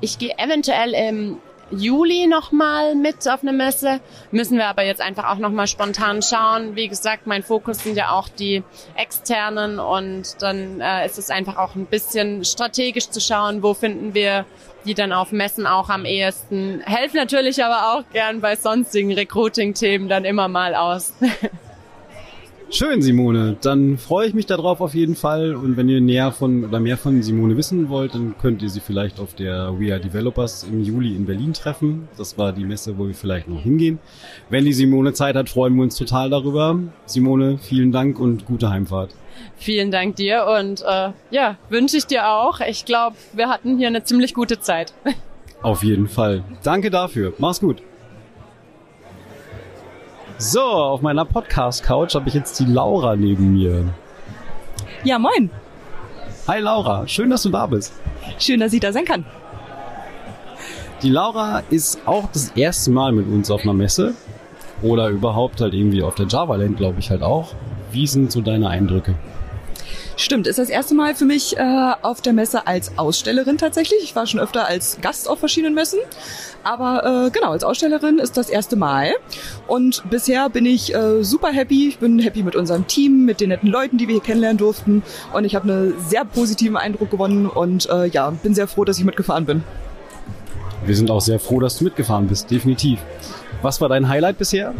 Ich 0.00 0.18
gehe 0.18 0.38
eventuell 0.38 0.94
im 0.94 1.38
Juli 1.72 2.28
nochmal 2.28 2.94
mit 2.94 3.28
auf 3.28 3.42
eine 3.42 3.52
Messe. 3.52 4.00
Müssen 4.30 4.56
wir 4.56 4.66
aber 4.66 4.84
jetzt 4.84 5.00
einfach 5.00 5.28
auch 5.28 5.38
nochmal 5.38 5.66
spontan 5.66 6.22
schauen. 6.22 6.76
Wie 6.76 6.86
gesagt, 6.86 7.26
mein 7.26 7.42
Fokus 7.42 7.82
sind 7.82 7.96
ja 7.96 8.12
auch 8.12 8.28
die 8.28 8.62
externen 8.94 9.80
und 9.80 10.40
dann 10.40 10.80
äh, 10.80 11.04
ist 11.04 11.18
es 11.18 11.28
einfach 11.28 11.56
auch 11.56 11.74
ein 11.74 11.86
bisschen 11.86 12.44
strategisch 12.44 13.10
zu 13.10 13.20
schauen, 13.20 13.64
wo 13.64 13.74
finden 13.74 14.14
wir 14.14 14.46
die 14.88 14.94
dann 14.94 15.12
auf 15.12 15.32
Messen 15.32 15.66
auch 15.66 15.90
am 15.90 16.04
ehesten. 16.04 16.80
Helfen 16.84 17.18
natürlich 17.18 17.62
aber 17.62 17.92
auch 17.92 18.04
gern 18.12 18.40
bei 18.40 18.56
sonstigen 18.56 19.12
Recruiting-Themen 19.12 20.08
dann 20.08 20.24
immer 20.24 20.48
mal 20.48 20.74
aus. 20.74 21.12
Schön, 22.70 23.00
Simone. 23.00 23.56
Dann 23.62 23.96
freue 23.96 24.28
ich 24.28 24.34
mich 24.34 24.44
darauf 24.44 24.82
auf 24.82 24.94
jeden 24.94 25.16
Fall. 25.16 25.54
Und 25.54 25.78
wenn 25.78 25.88
ihr 25.88 26.02
näher 26.02 26.32
von 26.32 26.64
oder 26.64 26.80
mehr 26.80 26.98
von 26.98 27.22
Simone 27.22 27.56
wissen 27.56 27.88
wollt, 27.88 28.14
dann 28.14 28.36
könnt 28.36 28.60
ihr 28.60 28.68
sie 28.68 28.80
vielleicht 28.80 29.20
auf 29.20 29.34
der 29.34 29.78
We 29.78 29.90
Are 29.90 30.00
Developers 30.00 30.64
im 30.64 30.82
Juli 30.82 31.16
in 31.16 31.24
Berlin 31.24 31.54
treffen. 31.54 32.08
Das 32.18 32.36
war 32.36 32.52
die 32.52 32.64
Messe, 32.64 32.98
wo 32.98 33.06
wir 33.06 33.14
vielleicht 33.14 33.48
noch 33.48 33.62
hingehen. 33.62 33.98
Wenn 34.50 34.66
die 34.66 34.74
Simone 34.74 35.14
Zeit 35.14 35.34
hat, 35.34 35.48
freuen 35.48 35.76
wir 35.76 35.82
uns 35.82 35.96
total 35.96 36.28
darüber. 36.28 36.78
Simone, 37.06 37.56
vielen 37.56 37.90
Dank 37.90 38.20
und 38.20 38.44
gute 38.44 38.68
Heimfahrt. 38.68 39.14
Vielen 39.56 39.90
Dank 39.90 40.16
dir 40.16 40.46
und 40.46 40.82
äh, 40.82 41.10
ja, 41.30 41.56
wünsche 41.68 41.96
ich 41.96 42.06
dir 42.06 42.28
auch. 42.28 42.60
Ich 42.60 42.84
glaube, 42.84 43.16
wir 43.32 43.48
hatten 43.48 43.78
hier 43.78 43.88
eine 43.88 44.04
ziemlich 44.04 44.34
gute 44.34 44.60
Zeit. 44.60 44.92
Auf 45.62 45.82
jeden 45.82 46.08
Fall. 46.08 46.44
Danke 46.62 46.90
dafür. 46.90 47.32
Mach's 47.38 47.60
gut. 47.60 47.82
So, 50.40 50.60
auf 50.60 51.02
meiner 51.02 51.24
Podcast-Couch 51.24 52.14
habe 52.14 52.28
ich 52.28 52.34
jetzt 52.34 52.60
die 52.60 52.64
Laura 52.64 53.16
neben 53.16 53.54
mir. 53.54 53.92
Ja, 55.02 55.18
moin. 55.18 55.50
Hi 56.46 56.60
Laura, 56.60 57.08
schön, 57.08 57.28
dass 57.28 57.42
du 57.42 57.50
da 57.50 57.66
bist. 57.66 57.92
Schön, 58.38 58.60
dass 58.60 58.72
ich 58.72 58.78
da 58.78 58.92
sein 58.92 59.04
kann. 59.04 59.26
Die 61.02 61.10
Laura 61.10 61.62
ist 61.70 62.00
auch 62.06 62.28
das 62.32 62.50
erste 62.50 62.92
Mal 62.92 63.10
mit 63.12 63.26
uns 63.26 63.50
auf 63.50 63.62
einer 63.62 63.74
Messe. 63.74 64.14
Oder 64.80 65.08
überhaupt 65.08 65.60
halt 65.60 65.74
irgendwie 65.74 66.02
auf 66.02 66.14
der 66.14 66.26
Java 66.26 66.54
Land, 66.54 66.76
glaube 66.76 67.00
ich 67.00 67.10
halt 67.10 67.22
auch. 67.22 67.54
Wie 67.92 68.06
sind 68.06 68.32
so 68.32 68.40
deine 68.40 68.68
Eindrücke? 68.68 69.14
Stimmt, 70.20 70.48
ist 70.48 70.58
das 70.58 70.68
erste 70.68 70.96
Mal 70.96 71.14
für 71.14 71.24
mich 71.24 71.56
äh, 71.56 71.92
auf 72.02 72.20
der 72.20 72.32
Messe 72.32 72.66
als 72.66 72.98
Ausstellerin 72.98 73.56
tatsächlich. 73.56 74.00
Ich 74.02 74.16
war 74.16 74.26
schon 74.26 74.40
öfter 74.40 74.66
als 74.66 74.98
Gast 75.00 75.28
auf 75.28 75.38
verschiedenen 75.38 75.74
Messen, 75.74 76.00
aber 76.64 77.26
äh, 77.26 77.30
genau, 77.30 77.52
als 77.52 77.62
Ausstellerin 77.62 78.18
ist 78.18 78.36
das 78.36 78.50
erste 78.50 78.74
Mal. 78.74 79.12
Und 79.68 80.02
bisher 80.10 80.50
bin 80.50 80.66
ich 80.66 80.92
äh, 80.92 81.22
super 81.22 81.50
happy. 81.50 81.86
Ich 81.90 81.98
bin 81.98 82.18
happy 82.18 82.42
mit 82.42 82.56
unserem 82.56 82.88
Team, 82.88 83.26
mit 83.26 83.40
den 83.40 83.50
netten 83.50 83.70
Leuten, 83.70 83.96
die 83.96 84.08
wir 84.08 84.14
hier 84.14 84.22
kennenlernen 84.22 84.58
durften. 84.58 85.04
Und 85.32 85.44
ich 85.44 85.54
habe 85.54 85.70
einen 85.70 85.94
sehr 86.08 86.24
positiven 86.24 86.76
Eindruck 86.76 87.12
gewonnen 87.12 87.46
und 87.46 87.88
äh, 87.88 88.06
ja, 88.06 88.30
bin 88.30 88.56
sehr 88.56 88.66
froh, 88.66 88.84
dass 88.84 88.98
ich 88.98 89.04
mitgefahren 89.04 89.46
bin. 89.46 89.62
Wir 90.84 90.96
sind 90.96 91.10
auch 91.10 91.20
sehr 91.20 91.38
froh, 91.38 91.60
dass 91.60 91.78
du 91.78 91.84
mitgefahren 91.84 92.26
bist, 92.26 92.50
definitiv. 92.50 93.00
Was 93.62 93.80
war 93.80 93.88
dein 93.88 94.08
Highlight 94.08 94.38
bisher? 94.38 94.74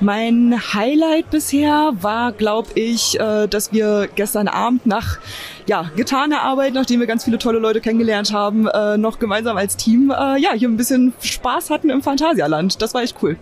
Mein 0.00 0.54
Highlight 0.74 1.30
bisher 1.30 1.92
war, 2.00 2.32
glaube 2.32 2.68
ich, 2.74 3.18
äh, 3.18 3.46
dass 3.48 3.72
wir 3.72 4.08
gestern 4.14 4.46
Abend 4.46 4.86
nach 4.86 5.18
ja, 5.66 5.90
getaner 5.96 6.42
Arbeit, 6.42 6.74
nachdem 6.74 7.00
wir 7.00 7.06
ganz 7.06 7.24
viele 7.24 7.38
tolle 7.38 7.58
Leute 7.58 7.80
kennengelernt 7.80 8.32
haben, 8.32 8.68
äh, 8.68 8.96
noch 8.96 9.18
gemeinsam 9.18 9.56
als 9.56 9.76
Team 9.76 10.10
äh, 10.10 10.38
ja, 10.38 10.52
hier 10.52 10.68
ein 10.68 10.76
bisschen 10.76 11.14
Spaß 11.20 11.70
hatten 11.70 11.90
im 11.90 12.02
Phantasialand. 12.02 12.80
Das 12.80 12.94
war 12.94 13.02
echt 13.02 13.16
cool. 13.22 13.36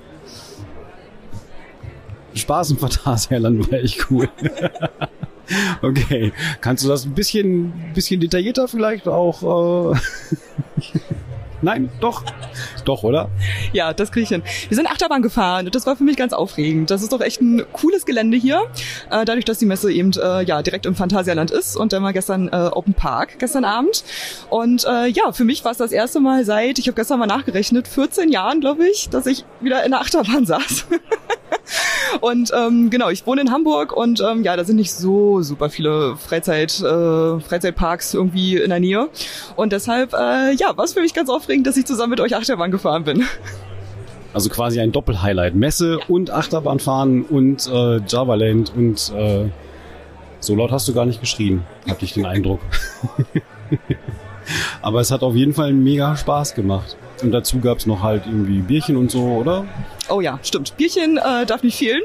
Spaß 2.34 2.70
im 2.72 2.78
Phantasialand 2.78 3.70
war 3.70 3.78
echt 3.78 4.10
cool. 4.10 4.28
okay, 5.82 6.32
kannst 6.60 6.84
du 6.84 6.88
das 6.88 7.04
ein 7.04 7.14
bisschen, 7.14 7.72
bisschen 7.94 8.20
detaillierter 8.20 8.68
vielleicht 8.68 9.08
auch? 9.08 9.92
Äh 9.92 9.98
Nein, 11.64 11.88
doch. 12.00 12.22
Doch, 12.84 13.02
oder? 13.04 13.30
Ja, 13.72 13.94
das 13.94 14.12
kriege 14.12 14.24
ich 14.24 14.28
hin. 14.28 14.42
Wir 14.68 14.76
sind 14.76 14.86
Achterbahn 14.86 15.22
gefahren 15.22 15.64
und 15.64 15.74
das 15.74 15.86
war 15.86 15.96
für 15.96 16.04
mich 16.04 16.18
ganz 16.18 16.34
aufregend. 16.34 16.90
Das 16.90 17.02
ist 17.02 17.10
doch 17.10 17.22
echt 17.22 17.40
ein 17.40 17.62
cooles 17.72 18.04
Gelände 18.04 18.36
hier. 18.36 18.62
Äh, 19.10 19.24
dadurch, 19.24 19.46
dass 19.46 19.58
die 19.58 19.64
Messe 19.64 19.90
eben 19.90 20.12
äh, 20.12 20.42
ja 20.42 20.60
direkt 20.60 20.84
im 20.84 20.94
Phantasialand 20.94 21.50
ist 21.50 21.76
und 21.76 21.94
dann 21.94 22.02
war 22.02 22.12
gestern 22.12 22.48
äh, 22.48 22.70
Open 22.70 22.92
Park, 22.92 23.38
gestern 23.38 23.64
Abend. 23.64 24.04
Und 24.50 24.84
äh, 24.84 25.06
ja, 25.08 25.32
für 25.32 25.44
mich 25.44 25.64
war 25.64 25.72
es 25.72 25.78
das 25.78 25.90
erste 25.90 26.20
Mal 26.20 26.44
seit, 26.44 26.78
ich 26.78 26.86
habe 26.86 26.96
gestern 26.96 27.18
mal 27.18 27.26
nachgerechnet, 27.26 27.88
14 27.88 28.30
Jahren, 28.30 28.60
glaube 28.60 28.86
ich, 28.86 29.08
dass 29.08 29.24
ich 29.24 29.46
wieder 29.60 29.84
in 29.84 29.92
der 29.92 30.02
Achterbahn 30.02 30.44
saß. 30.46 30.86
und 32.20 32.52
ähm, 32.56 32.90
genau, 32.90 33.08
ich 33.10 33.26
wohne 33.26 33.40
in 33.40 33.50
Hamburg 33.50 33.92
und 33.92 34.20
ähm, 34.20 34.42
ja, 34.42 34.56
da 34.56 34.64
sind 34.64 34.76
nicht 34.76 34.92
so 34.92 35.42
super 35.42 35.70
viele 35.70 36.16
Freizeit, 36.16 36.80
äh, 36.80 37.40
Freizeitparks 37.40 38.14
irgendwie 38.14 38.56
in 38.56 38.70
der 38.70 38.80
Nähe. 38.80 39.08
Und 39.56 39.72
deshalb, 39.72 40.12
äh, 40.12 40.52
ja, 40.54 40.76
war 40.76 40.84
es 40.84 40.94
für 40.94 41.00
mich 41.00 41.14
ganz 41.14 41.28
aufregend, 41.28 41.66
dass 41.66 41.76
ich 41.76 41.86
zusammen 41.86 42.10
mit 42.10 42.20
euch 42.20 42.36
Achterbahn 42.36 42.70
gefahren 42.70 43.04
bin. 43.04 43.24
Also 44.32 44.50
quasi 44.50 44.80
ein 44.80 44.90
Doppelhighlight. 44.90 45.54
Messe 45.54 46.00
und 46.08 46.30
Achterbahnfahren 46.30 47.22
und 47.22 47.68
äh, 47.68 48.00
Javaland 48.06 48.72
und 48.74 49.12
äh, 49.16 49.48
so 50.40 50.54
laut 50.54 50.72
hast 50.72 50.88
du 50.88 50.92
gar 50.92 51.06
nicht 51.06 51.20
geschrien, 51.20 51.62
hatte 51.88 52.04
ich 52.04 52.12
den 52.12 52.26
Eindruck. 52.26 52.60
Aber 54.82 55.00
es 55.00 55.10
hat 55.10 55.22
auf 55.22 55.34
jeden 55.34 55.54
Fall 55.54 55.72
mega 55.72 56.16
Spaß 56.16 56.54
gemacht. 56.54 56.96
Und 57.22 57.32
dazu 57.32 57.60
gab's 57.60 57.86
noch 57.86 58.02
halt 58.02 58.26
irgendwie 58.26 58.60
Bierchen 58.60 58.96
und 58.96 59.10
so, 59.10 59.22
oder? 59.22 59.64
Oh 60.08 60.20
ja, 60.20 60.38
stimmt. 60.42 60.76
Bierchen 60.76 61.16
äh, 61.16 61.46
darf 61.46 61.62
nicht 61.62 61.78
fehlen. 61.78 62.02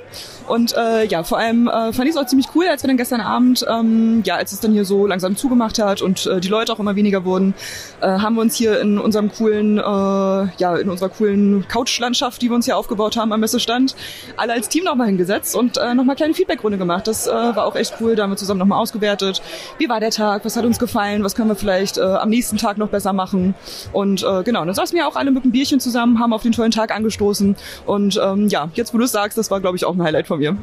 Und 0.47 0.75
äh, 0.75 1.05
ja, 1.05 1.23
vor 1.23 1.37
allem 1.37 1.67
äh, 1.67 1.93
fand 1.93 2.05
ich 2.05 2.15
es 2.15 2.17
auch 2.17 2.25
ziemlich 2.25 2.47
cool, 2.55 2.65
als 2.67 2.81
wir 2.81 2.87
dann 2.87 2.97
gestern 2.97 3.21
Abend, 3.21 3.63
ähm, 3.69 4.23
ja, 4.25 4.35
als 4.35 4.51
es 4.51 4.59
dann 4.59 4.71
hier 4.71 4.83
so 4.83 5.05
langsam 5.05 5.35
zugemacht 5.35 5.77
hat 5.77 6.01
und 6.01 6.25
äh, 6.25 6.39
die 6.39 6.47
Leute 6.47 6.73
auch 6.73 6.79
immer 6.79 6.95
weniger 6.95 7.23
wurden, 7.23 7.53
äh, 8.01 8.07
haben 8.07 8.33
wir 8.35 8.41
uns 8.41 8.55
hier 8.55 8.79
in 8.79 8.97
unserem 8.97 9.31
coolen, 9.31 9.77
äh, 9.77 9.81
ja, 9.81 10.75
in 10.75 10.89
unserer 10.89 11.09
coolen 11.09 11.67
Couchlandschaft, 11.67 12.41
die 12.41 12.49
wir 12.49 12.55
uns 12.55 12.65
hier 12.65 12.77
aufgebaut 12.77 13.15
haben 13.15 13.31
am 13.31 13.41
Messestand, 13.41 13.95
alle 14.37 14.53
als 14.53 14.69
Team 14.69 14.85
nochmal 14.85 15.07
hingesetzt 15.07 15.55
und 15.55 15.77
äh, 15.77 15.93
nochmal 15.93 16.15
kleine 16.15 16.33
Feedbackrunde 16.33 16.79
gemacht. 16.79 17.05
Das 17.05 17.27
äh, 17.27 17.31
war 17.31 17.65
auch 17.65 17.75
echt 17.75 17.95
cool, 18.01 18.15
da 18.15 18.23
haben 18.23 18.31
wir 18.31 18.37
zusammen 18.37 18.59
nochmal 18.59 18.79
ausgewertet. 18.79 19.43
Wie 19.77 19.87
war 19.87 19.99
der 19.99 20.09
Tag? 20.09 20.45
Was 20.45 20.55
hat 20.57 20.65
uns 20.65 20.79
gefallen? 20.79 21.23
Was 21.23 21.35
können 21.35 21.49
wir 21.49 21.55
vielleicht 21.55 21.99
äh, 21.99 22.01
am 22.01 22.29
nächsten 22.29 22.57
Tag 22.57 22.79
noch 22.79 22.89
besser 22.89 23.13
machen? 23.13 23.53
Und 23.93 24.23
äh, 24.23 24.41
genau, 24.41 24.65
dann 24.65 24.73
saßen 24.73 24.97
wir 24.97 25.07
auch 25.07 25.15
alle 25.15 25.29
mit 25.29 25.43
einem 25.43 25.51
Bierchen 25.51 25.79
zusammen, 25.79 26.19
haben 26.19 26.33
auf 26.33 26.41
den 26.41 26.53
tollen 26.53 26.71
Tag 26.71 26.95
angestoßen 26.95 27.55
und 27.89 28.19
ähm, 28.23 28.47
ja, 28.47 28.69
jetzt 28.75 28.93
wo 28.93 28.97
du 28.97 29.05
es 29.05 29.11
sagst, 29.11 29.37
das 29.37 29.49
war 29.49 29.59
glaube 29.59 29.75
ich 29.75 29.85
auch 29.85 29.95
ein 29.95 30.01
Highlight 30.03 30.27
von 30.27 30.39
mir. 30.39 30.55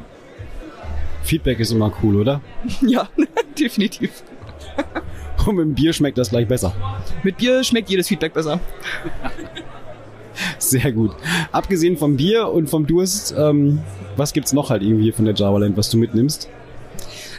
Feedback 1.24 1.58
ist 1.58 1.72
immer 1.72 1.92
cool, 2.02 2.16
oder? 2.16 2.40
Ja, 2.80 3.08
definitiv. 3.58 4.22
Und 5.46 5.56
mit 5.56 5.64
dem 5.64 5.74
Bier 5.74 5.92
schmeckt 5.92 6.18
das 6.18 6.30
gleich 6.30 6.48
besser. 6.48 6.72
Mit 7.22 7.36
Bier 7.36 7.62
schmeckt 7.64 7.90
jedes 7.90 8.08
Feedback 8.08 8.32
besser. 8.32 8.60
Sehr 10.58 10.92
gut. 10.92 11.12
Abgesehen 11.52 11.96
vom 11.96 12.16
Bier 12.16 12.48
und 12.48 12.68
vom 12.68 12.86
Durst, 12.86 13.34
ähm, 13.36 13.80
was 14.16 14.32
gibt's 14.32 14.52
noch 14.52 14.70
halt 14.70 14.82
irgendwie 14.82 15.12
von 15.12 15.24
der 15.24 15.34
Javaland, 15.34 15.76
was 15.76 15.90
du 15.90 15.96
mitnimmst? 15.98 16.48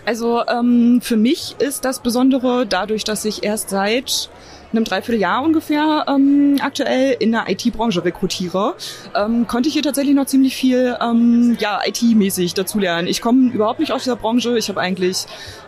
Also 0.05 0.41
ähm, 0.47 0.99
für 1.01 1.17
mich 1.17 1.55
ist 1.59 1.83
das 1.85 1.99
Besondere 1.99 2.65
dadurch, 2.65 3.03
dass 3.03 3.25
ich 3.25 3.43
erst 3.43 3.69
seit 3.69 4.29
einem 4.71 4.83
Dreivierteljahr 4.83 5.43
ungefähr 5.43 6.05
ähm, 6.07 6.57
aktuell 6.61 7.15
in 7.19 7.31
der 7.31 7.45
IT-Branche 7.47 8.03
rekrutiere, 8.03 8.75
ähm, 9.15 9.47
konnte 9.47 9.69
ich 9.69 9.73
hier 9.73 9.83
tatsächlich 9.83 10.15
noch 10.15 10.25
ziemlich 10.25 10.55
viel 10.55 10.97
ähm, 11.01 11.57
ja, 11.59 11.81
IT-mäßig 11.85 12.53
dazulernen. 12.53 13.07
Ich 13.07 13.21
komme 13.21 13.51
überhaupt 13.51 13.79
nicht 13.79 13.91
aus 13.91 14.03
dieser 14.03 14.15
Branche. 14.15 14.57
Ich 14.57 14.69
habe 14.69 14.79
eigentlich 14.79 15.25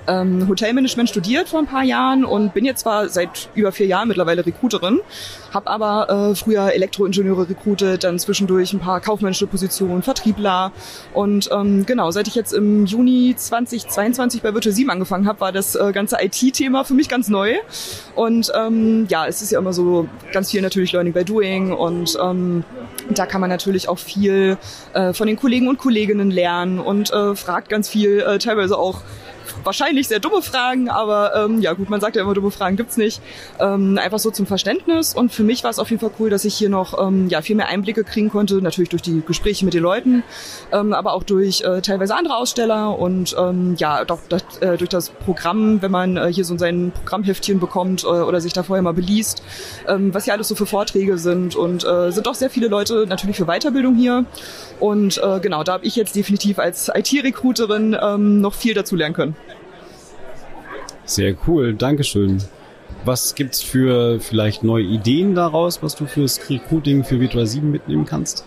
ähm, 0.10 0.48
Hotelmanagement 0.48 1.10
studiert 1.10 1.48
vor 1.50 1.60
ein 1.60 1.68
paar 1.68 1.84
Jahren 1.84 2.26
und 2.26 2.54
bin 2.54 2.66
jetzt 2.66 2.82
zwar 2.82 3.08
seit 3.10 3.50
über 3.56 3.72
vier 3.72 3.86
Jahren 3.86 4.08
mittlerweile 4.08 4.46
Recruiterin, 4.46 5.00
habe 5.54 5.68
aber 5.70 6.32
äh, 6.32 6.36
früher 6.36 6.74
Elektroingenieure 6.74 7.48
recruitet, 7.50 8.04
dann 8.04 8.20
zwischendurch 8.20 8.74
ein 8.74 8.80
paar 8.80 9.00
kaufmännische 9.02 9.48
Positionen, 9.48 10.02
Vertriebler 10.02 10.72
und 11.14 11.50
ähm, 11.52 11.86
genau, 11.86 12.12
seit 12.12 12.28
ich 12.28 12.36
jetzt 12.36 12.54
im 12.54 12.86
Juni 12.86 13.36
2022 13.38 14.42
bei 14.42 14.54
Virtual 14.54 14.74
7 14.74 14.90
angefangen 14.90 15.28
habe, 15.28 15.40
war 15.40 15.52
das 15.52 15.76
äh, 15.76 15.92
ganze 15.94 16.18
IT-Thema 16.20 16.84
für 16.84 16.94
mich 16.94 17.08
ganz 17.08 17.30
neu 17.30 17.56
und 18.16 18.52
ähm, 18.56 19.06
ja, 19.10 19.28
es 19.28 19.42
ist 19.42 19.52
ja 19.52 19.60
immer 19.60 19.74
so 19.74 20.10
ganz 20.34 20.52
viel 20.52 20.62
natürlich 20.62 20.92
Learning 20.92 21.14
by 21.14 21.24
Doing 21.24 21.72
und 21.72 22.18
ähm, 22.22 22.64
da 23.10 23.26
kann 23.26 23.42
man 23.42 23.50
natürlich 23.50 23.90
auch 23.90 24.00
viel 24.00 24.58
äh, 24.94 25.14
von 25.14 25.28
den 25.28 25.36
Kollegen 25.36 25.68
und 25.68 25.78
Kolleginnen 25.78 26.32
lernen 26.32 26.80
und 26.80 27.12
äh, 27.12 27.36
fragt 27.36 27.70
ganz 27.70 27.90
viel, 27.90 28.20
äh, 28.20 28.40
teilweise 28.40 28.78
auch 28.78 29.02
wahrscheinlich 29.64 30.08
sehr 30.08 30.20
dumme 30.20 30.42
Fragen, 30.42 30.90
aber 30.90 31.36
ähm, 31.36 31.62
ja 31.62 31.74
gut, 31.74 31.90
man 31.90 32.02
sagt 32.02 32.16
ja 32.16 32.22
immer, 32.22 32.34
dumme 32.34 32.52
Fragen 32.52 32.78
gibt's 32.78 32.98
nicht. 32.98 33.22
Ähm, 33.60 33.98
einfach 33.98 34.20
so 34.20 34.32
zum 34.32 34.46
Verständnis. 34.46 35.14
Und 35.14 35.32
für 35.32 35.44
mich 35.44 35.64
war 35.64 35.72
es 35.72 35.80
auf 35.80 35.90
jeden 35.90 36.00
Fall 36.00 36.12
cool, 36.20 36.30
dass 36.30 36.46
ich 36.46 36.56
hier 36.56 36.70
noch 36.70 37.00
ähm, 37.06 37.28
ja, 37.30 37.42
viel 37.42 37.56
mehr 37.56 37.68
Einblicke 37.68 38.04
kriegen 38.04 38.30
konnte, 38.30 38.62
natürlich 38.62 38.90
durch 38.90 39.02
die 39.02 39.22
Gespräche 39.26 39.66
mit 39.66 39.74
den 39.74 39.84
Leuten, 39.84 40.24
ähm, 40.72 40.94
aber 40.94 41.14
auch 41.14 41.24
durch 41.24 41.62
äh, 41.62 41.82
teilweise 41.82 42.16
andere 42.16 42.36
Aussteller 42.36 42.98
und 42.98 43.36
ähm, 43.38 43.76
ja, 43.78 44.06
doch 44.06 44.20
das, 44.30 44.44
äh, 44.62 44.78
durch 44.78 44.90
das 44.90 45.10
Programm, 45.10 45.82
wenn 45.82 45.92
man 45.92 46.18
äh, 46.18 46.32
hier 46.32 46.46
so 46.46 46.58
sein 46.58 46.92
Programmheftchen 46.94 47.60
bekommt 47.60 48.04
äh, 48.04 48.08
oder 48.08 48.42
sich 48.42 48.54
da 48.54 48.64
vorher 48.64 48.84
mal 48.84 48.94
beliest, 48.94 49.44
ähm, 49.88 50.14
was 50.14 50.26
hier 50.26 50.34
alles 50.34 50.48
so 50.48 50.56
für 50.56 50.66
Vorträge 50.66 51.18
sind. 51.18 51.56
Und 51.56 51.86
äh, 51.86 52.12
sind 52.12 52.28
doch 52.28 52.36
sehr 52.36 52.50
viele 52.50 52.68
Leute 52.68 53.06
natürlich 53.08 53.38
für 53.38 53.46
Weiterbildung 53.46 53.96
hier. 53.96 54.26
Und 54.80 55.18
äh, 55.18 55.40
genau, 55.40 55.64
da 55.64 55.74
habe 55.74 55.86
ich 55.86 55.96
jetzt 55.96 56.16
definitiv 56.16 56.60
als 56.60 56.90
IT-Recruiterin 56.94 57.98
ähm, 58.02 58.42
noch 58.42 58.54
viel 58.54 58.74
dazu 58.74 58.96
lernen 58.96 59.16
können. 59.16 59.36
Sehr 61.10 61.36
cool, 61.48 61.74
Dankeschön. 61.74 62.38
Was 63.04 63.34
gibt's 63.34 63.64
für 63.64 64.20
vielleicht 64.20 64.64
neue 64.64 64.84
Ideen 64.84 65.34
daraus, 65.34 65.82
was 65.82 65.96
du 65.96 66.06
fürs 66.06 66.40
Recruiting 66.52 67.04
für 67.04 67.20
Virtual 67.20 67.48
7 67.48 67.72
mitnehmen 67.72 68.06
kannst? 68.06 68.46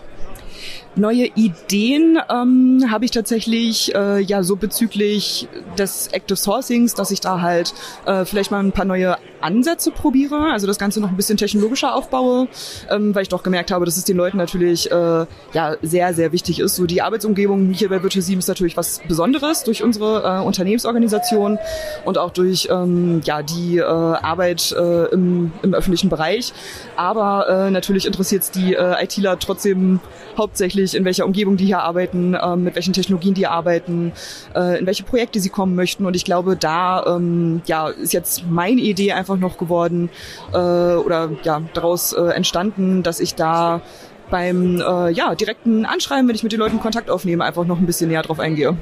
Neue 0.95 1.25
Ideen 1.35 2.19
ähm, 2.29 2.85
habe 2.91 3.05
ich 3.05 3.11
tatsächlich 3.11 3.95
äh, 3.95 4.19
ja 4.19 4.43
so 4.43 4.55
bezüglich 4.55 5.47
des 5.77 6.07
Active 6.07 6.37
Sourcings, 6.37 6.93
dass 6.93 7.09
ich 7.09 7.19
da 7.19 7.41
halt 7.41 7.73
äh, 8.05 8.25
vielleicht 8.25 8.51
mal 8.51 8.59
ein 8.59 8.71
paar 8.71 8.85
neue 8.85 9.17
Ansätze 9.41 9.91
probiere, 9.91 10.51
also 10.51 10.67
das 10.67 10.77
Ganze 10.77 11.01
noch 11.01 11.09
ein 11.09 11.17
bisschen 11.17 11.37
technologischer 11.37 11.95
aufbaue, 11.95 12.47
ähm, 12.89 13.13
weil 13.13 13.23
ich 13.23 13.29
doch 13.29 13.43
gemerkt 13.43 13.71
habe, 13.71 13.85
dass 13.85 13.97
es 13.97 14.05
den 14.05 14.17
Leuten 14.17 14.37
natürlich 14.37 14.89
äh, 14.91 15.25
ja 15.53 15.75
sehr, 15.81 16.13
sehr 16.13 16.31
wichtig 16.31 16.59
ist. 16.59 16.75
So 16.75 16.85
die 16.85 17.01
Arbeitsumgebung 17.01 17.71
hier 17.71 17.89
bei 17.89 18.01
Virtual 18.01 18.21
7 18.21 18.39
ist 18.39 18.47
natürlich 18.47 18.77
was 18.77 19.01
Besonderes 19.07 19.63
durch 19.63 19.83
unsere 19.83 20.23
äh, 20.23 20.45
Unternehmensorganisation 20.45 21.57
und 22.05 22.17
auch 22.17 22.31
durch 22.31 22.69
ähm, 22.71 23.21
ja 23.25 23.41
die 23.41 23.79
äh, 23.79 23.83
Arbeit 23.83 24.71
äh, 24.77 25.05
im, 25.05 25.51
im 25.61 25.73
öffentlichen 25.73 26.09
Bereich. 26.09 26.53
Aber 26.95 27.49
äh, 27.49 27.71
natürlich 27.71 28.05
interessiert 28.05 28.43
es 28.43 28.51
die 28.51 28.75
äh, 28.75 29.03
ITler 29.03 29.39
trotzdem 29.39 29.99
hauptsächlich, 30.37 30.82
in 30.93 31.05
welcher 31.05 31.25
Umgebung 31.25 31.57
die 31.57 31.65
hier 31.65 31.79
arbeiten, 31.79 32.33
äh, 32.33 32.55
mit 32.55 32.75
welchen 32.75 32.93
Technologien 32.93 33.33
die 33.33 33.47
arbeiten, 33.47 34.11
äh, 34.55 34.79
in 34.79 34.85
welche 34.85 35.03
Projekte 35.03 35.39
sie 35.39 35.49
kommen 35.49 35.75
möchten. 35.75 36.05
Und 36.05 36.15
ich 36.15 36.25
glaube, 36.25 36.55
da 36.55 37.05
ähm, 37.05 37.61
ja, 37.65 37.87
ist 37.87 38.13
jetzt 38.13 38.45
meine 38.49 38.81
Idee 38.81 39.13
einfach 39.13 39.37
noch 39.37 39.57
geworden 39.57 40.09
äh, 40.51 40.57
oder 40.57 41.29
ja, 41.43 41.61
daraus 41.73 42.13
äh, 42.13 42.21
entstanden, 42.21 43.03
dass 43.03 43.19
ich 43.19 43.35
da 43.35 43.81
beim 44.29 44.81
äh, 44.81 45.11
ja, 45.11 45.35
direkten 45.35 45.85
Anschreiben, 45.85 46.27
wenn 46.27 46.35
ich 46.35 46.43
mit 46.43 46.51
den 46.51 46.59
Leuten 46.59 46.79
Kontakt 46.79 47.09
aufnehme, 47.09 47.43
einfach 47.43 47.65
noch 47.65 47.77
ein 47.77 47.85
bisschen 47.85 48.09
näher 48.09 48.23
drauf 48.23 48.39
eingehe. 48.39 48.77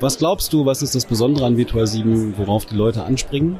Was 0.00 0.18
glaubst 0.18 0.52
du, 0.52 0.64
was 0.64 0.82
ist 0.82 0.94
das 0.94 1.06
Besondere 1.06 1.46
an 1.46 1.56
Virtual 1.56 1.86
7, 1.86 2.34
worauf 2.36 2.66
die 2.66 2.76
Leute 2.76 3.04
anspringen? 3.04 3.58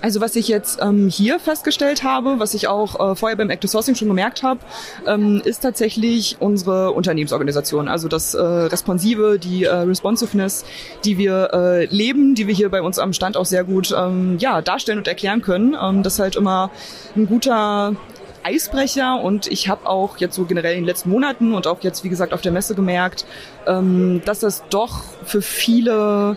Also 0.00 0.20
was 0.20 0.36
ich 0.36 0.48
jetzt 0.48 0.78
ähm, 0.80 1.08
hier 1.08 1.38
festgestellt 1.38 2.02
habe, 2.02 2.38
was 2.38 2.54
ich 2.54 2.68
auch 2.68 3.12
äh, 3.12 3.14
vorher 3.14 3.36
beim 3.36 3.50
Active 3.50 3.68
Sourcing 3.68 3.94
schon 3.94 4.08
gemerkt 4.08 4.42
habe, 4.42 4.60
ähm, 5.06 5.42
ist 5.44 5.60
tatsächlich 5.60 6.36
unsere 6.40 6.92
Unternehmensorganisation. 6.92 7.88
Also 7.88 8.08
das 8.08 8.34
äh, 8.34 8.42
Responsive, 8.42 9.38
die 9.38 9.64
äh, 9.64 9.74
Responsiveness, 9.74 10.64
die 11.04 11.18
wir 11.18 11.50
äh, 11.52 11.84
leben, 11.86 12.34
die 12.34 12.46
wir 12.46 12.54
hier 12.54 12.68
bei 12.68 12.82
uns 12.82 12.98
am 12.98 13.12
Stand 13.12 13.36
auch 13.36 13.46
sehr 13.46 13.64
gut 13.64 13.94
ähm, 13.96 14.36
ja, 14.38 14.62
darstellen 14.62 14.98
und 14.98 15.08
erklären 15.08 15.42
können. 15.42 15.76
Ähm, 15.80 16.02
das 16.02 16.14
ist 16.14 16.20
halt 16.20 16.36
immer 16.36 16.70
ein 17.16 17.26
guter 17.26 17.96
Eisbrecher 18.44 19.20
und 19.20 19.46
ich 19.46 19.68
habe 19.68 19.88
auch 19.88 20.18
jetzt 20.18 20.36
so 20.36 20.44
generell 20.44 20.74
in 20.74 20.80
den 20.80 20.86
letzten 20.86 21.08
Monaten 21.08 21.54
und 21.54 21.66
auch 21.66 21.80
jetzt, 21.80 22.04
wie 22.04 22.10
gesagt, 22.10 22.34
auf 22.34 22.42
der 22.42 22.52
Messe 22.52 22.74
gemerkt, 22.74 23.24
ähm, 23.66 24.20
dass 24.26 24.40
das 24.40 24.64
doch 24.68 25.02
für 25.24 25.40
viele 25.40 26.36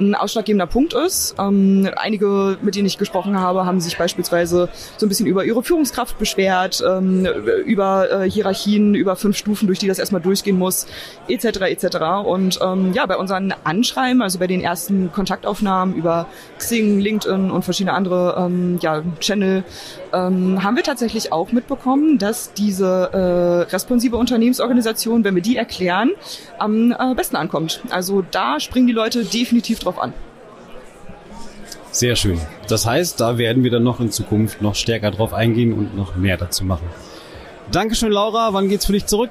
ein 0.00 0.14
ausschlaggebender 0.14 0.66
Punkt 0.66 0.94
ist. 0.94 1.34
Ähm, 1.38 1.88
einige, 1.96 2.58
mit 2.62 2.74
denen 2.74 2.86
ich 2.86 2.98
gesprochen 2.98 3.38
habe, 3.38 3.66
haben 3.66 3.80
sich 3.80 3.96
beispielsweise 3.96 4.68
so 4.96 5.06
ein 5.06 5.08
bisschen 5.08 5.26
über 5.26 5.44
ihre 5.44 5.62
Führungskraft 5.62 6.18
beschwert, 6.18 6.82
ähm, 6.86 7.26
über 7.64 8.10
äh, 8.10 8.30
Hierarchien, 8.30 8.94
über 8.94 9.16
fünf 9.16 9.36
Stufen, 9.36 9.66
durch 9.66 9.78
die 9.78 9.88
das 9.88 9.98
erstmal 9.98 10.20
durchgehen 10.20 10.58
muss, 10.58 10.86
etc. 11.28 11.60
etc. 11.62 11.96
Und 12.24 12.58
ähm, 12.62 12.92
ja, 12.92 13.06
bei 13.06 13.16
unseren 13.16 13.54
Anschreiben, 13.64 14.22
also 14.22 14.38
bei 14.38 14.46
den 14.46 14.60
ersten 14.60 15.12
Kontaktaufnahmen 15.12 15.94
über 15.94 16.26
Xing, 16.58 16.98
LinkedIn 17.00 17.50
und 17.50 17.62
verschiedene 17.62 17.94
andere 17.94 18.36
ähm, 18.38 18.78
ja, 18.80 19.02
Channel, 19.20 19.64
ähm, 20.12 20.62
haben 20.62 20.76
wir 20.76 20.82
tatsächlich 20.82 21.32
auch 21.32 21.52
mitbekommen, 21.52 22.18
dass 22.18 22.52
diese 22.52 23.10
äh, 23.12 23.70
responsive 23.72 24.16
Unternehmensorganisation, 24.16 25.24
wenn 25.24 25.34
wir 25.34 25.42
die 25.42 25.56
erklären, 25.56 26.12
am 26.58 26.92
äh, 26.92 27.14
besten 27.14 27.36
ankommt. 27.36 27.82
Also 27.90 28.24
da 28.30 28.60
springen 28.60 28.86
die 28.86 28.92
Leute 28.92 29.24
definitiv 29.24 29.78
drauf 29.86 29.98
an. 29.98 30.12
Sehr 31.90 32.14
schön. 32.14 32.38
Das 32.68 32.84
heißt, 32.84 33.20
da 33.20 33.38
werden 33.38 33.64
wir 33.64 33.70
dann 33.70 33.82
noch 33.82 34.00
in 34.00 34.10
Zukunft 34.10 34.60
noch 34.60 34.74
stärker 34.74 35.10
drauf 35.10 35.32
eingehen 35.32 35.72
und 35.72 35.96
noch 35.96 36.14
mehr 36.16 36.36
dazu 36.36 36.64
machen. 36.64 36.86
Dankeschön, 37.72 38.12
Laura. 38.12 38.52
Wann 38.52 38.68
geht's 38.68 38.84
für 38.84 38.92
dich 38.92 39.06
zurück? 39.06 39.30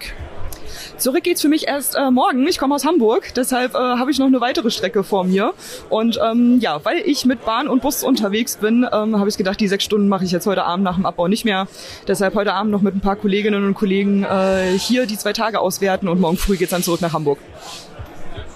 Zurück 0.97 1.23
geht's 1.23 1.41
für 1.41 1.49
mich 1.49 1.67
erst 1.67 1.95
äh, 1.95 2.09
morgen. 2.09 2.47
Ich 2.47 2.57
komme 2.57 2.73
aus 2.73 2.85
Hamburg, 2.85 3.33
deshalb 3.35 3.75
äh, 3.75 3.77
habe 3.77 4.11
ich 4.11 4.17
noch 4.17 4.27
eine 4.27 4.39
weitere 4.39 4.71
Strecke 4.71 5.03
vor 5.03 5.25
mir. 5.25 5.53
Und 5.89 6.19
ähm, 6.25 6.59
ja, 6.61 6.83
weil 6.83 6.99
ich 7.05 7.25
mit 7.25 7.45
Bahn 7.45 7.67
und 7.67 7.81
Bus 7.81 8.03
unterwegs 8.03 8.57
bin, 8.57 8.87
ähm, 8.91 9.19
habe 9.19 9.27
ich 9.27 9.37
gedacht, 9.37 9.59
die 9.59 9.67
sechs 9.67 9.83
Stunden 9.83 10.07
mache 10.07 10.23
ich 10.23 10.31
jetzt 10.31 10.47
heute 10.47 10.63
Abend 10.63 10.85
nach 10.85 10.95
dem 10.95 11.05
Abbau 11.05 11.27
nicht 11.27 11.43
mehr. 11.43 11.67
Deshalb 12.07 12.35
heute 12.35 12.53
Abend 12.53 12.71
noch 12.71 12.81
mit 12.81 12.95
ein 12.95 13.01
paar 13.01 13.17
Kolleginnen 13.17 13.65
und 13.65 13.73
Kollegen 13.73 14.23
äh, 14.23 14.77
hier 14.77 15.05
die 15.05 15.17
zwei 15.17 15.33
Tage 15.33 15.59
auswerten 15.59 16.07
und 16.07 16.21
morgen 16.21 16.37
früh 16.37 16.55
geht's 16.55 16.71
dann 16.71 16.83
zurück 16.83 17.01
nach 17.01 17.13
Hamburg. 17.13 17.39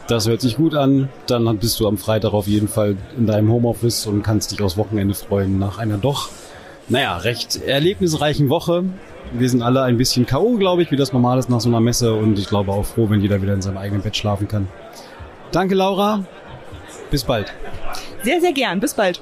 Das 0.10 0.28
hört 0.28 0.42
sich 0.42 0.58
gut 0.58 0.74
an. 0.74 1.08
Dann 1.28 1.60
bist 1.60 1.80
du 1.80 1.88
am 1.88 2.00
Freitag 2.00 2.34
auf 2.34 2.48
jeden 2.48 2.68
Fall 2.68 2.98
in 3.16 3.28
deinem 3.28 3.52
Homeoffice 3.52 4.08
und 4.08 4.24
kannst 4.24 4.52
dich 4.52 4.60
aufs 4.60 4.76
Wochenende 4.76 5.14
freuen 5.14 5.60
nach 5.60 5.78
einer 5.78 6.00
doch, 6.00 6.30
naja, 6.88 7.16
recht 7.18 7.62
erlebnisreichen 7.62 8.50
Woche. 8.50 8.86
Wir 9.32 9.48
sind 9.48 9.62
alle 9.62 9.84
ein 9.84 9.98
bisschen 9.98 10.26
K.O., 10.26 10.58
glaube 10.58 10.82
ich, 10.82 10.90
wie 10.90 10.96
das 10.96 11.14
normal 11.14 11.38
ist 11.38 11.48
nach 11.48 11.62
so 11.62 11.70
einer 11.70 11.80
Messe 11.80 12.16
und 12.16 12.40
ich 12.40 12.48
glaube 12.48 12.72
auch 12.72 12.86
froh, 12.86 13.08
wenn 13.12 13.22
jeder 13.22 13.44
wieder 13.44 13.54
in 13.54 13.62
seinem 13.62 13.78
eigenen 13.78 14.02
Bett 14.02 14.18
schlafen 14.18 14.48
kann. 14.48 14.68
Danke, 15.52 15.76
Laura. 15.76 16.26
Bis 17.12 17.24
bald. 17.24 17.54
Sehr, 18.24 18.42
sehr 18.42 18.54
gern. 18.54 18.80
Bis 18.80 18.96
bald. 18.96 19.22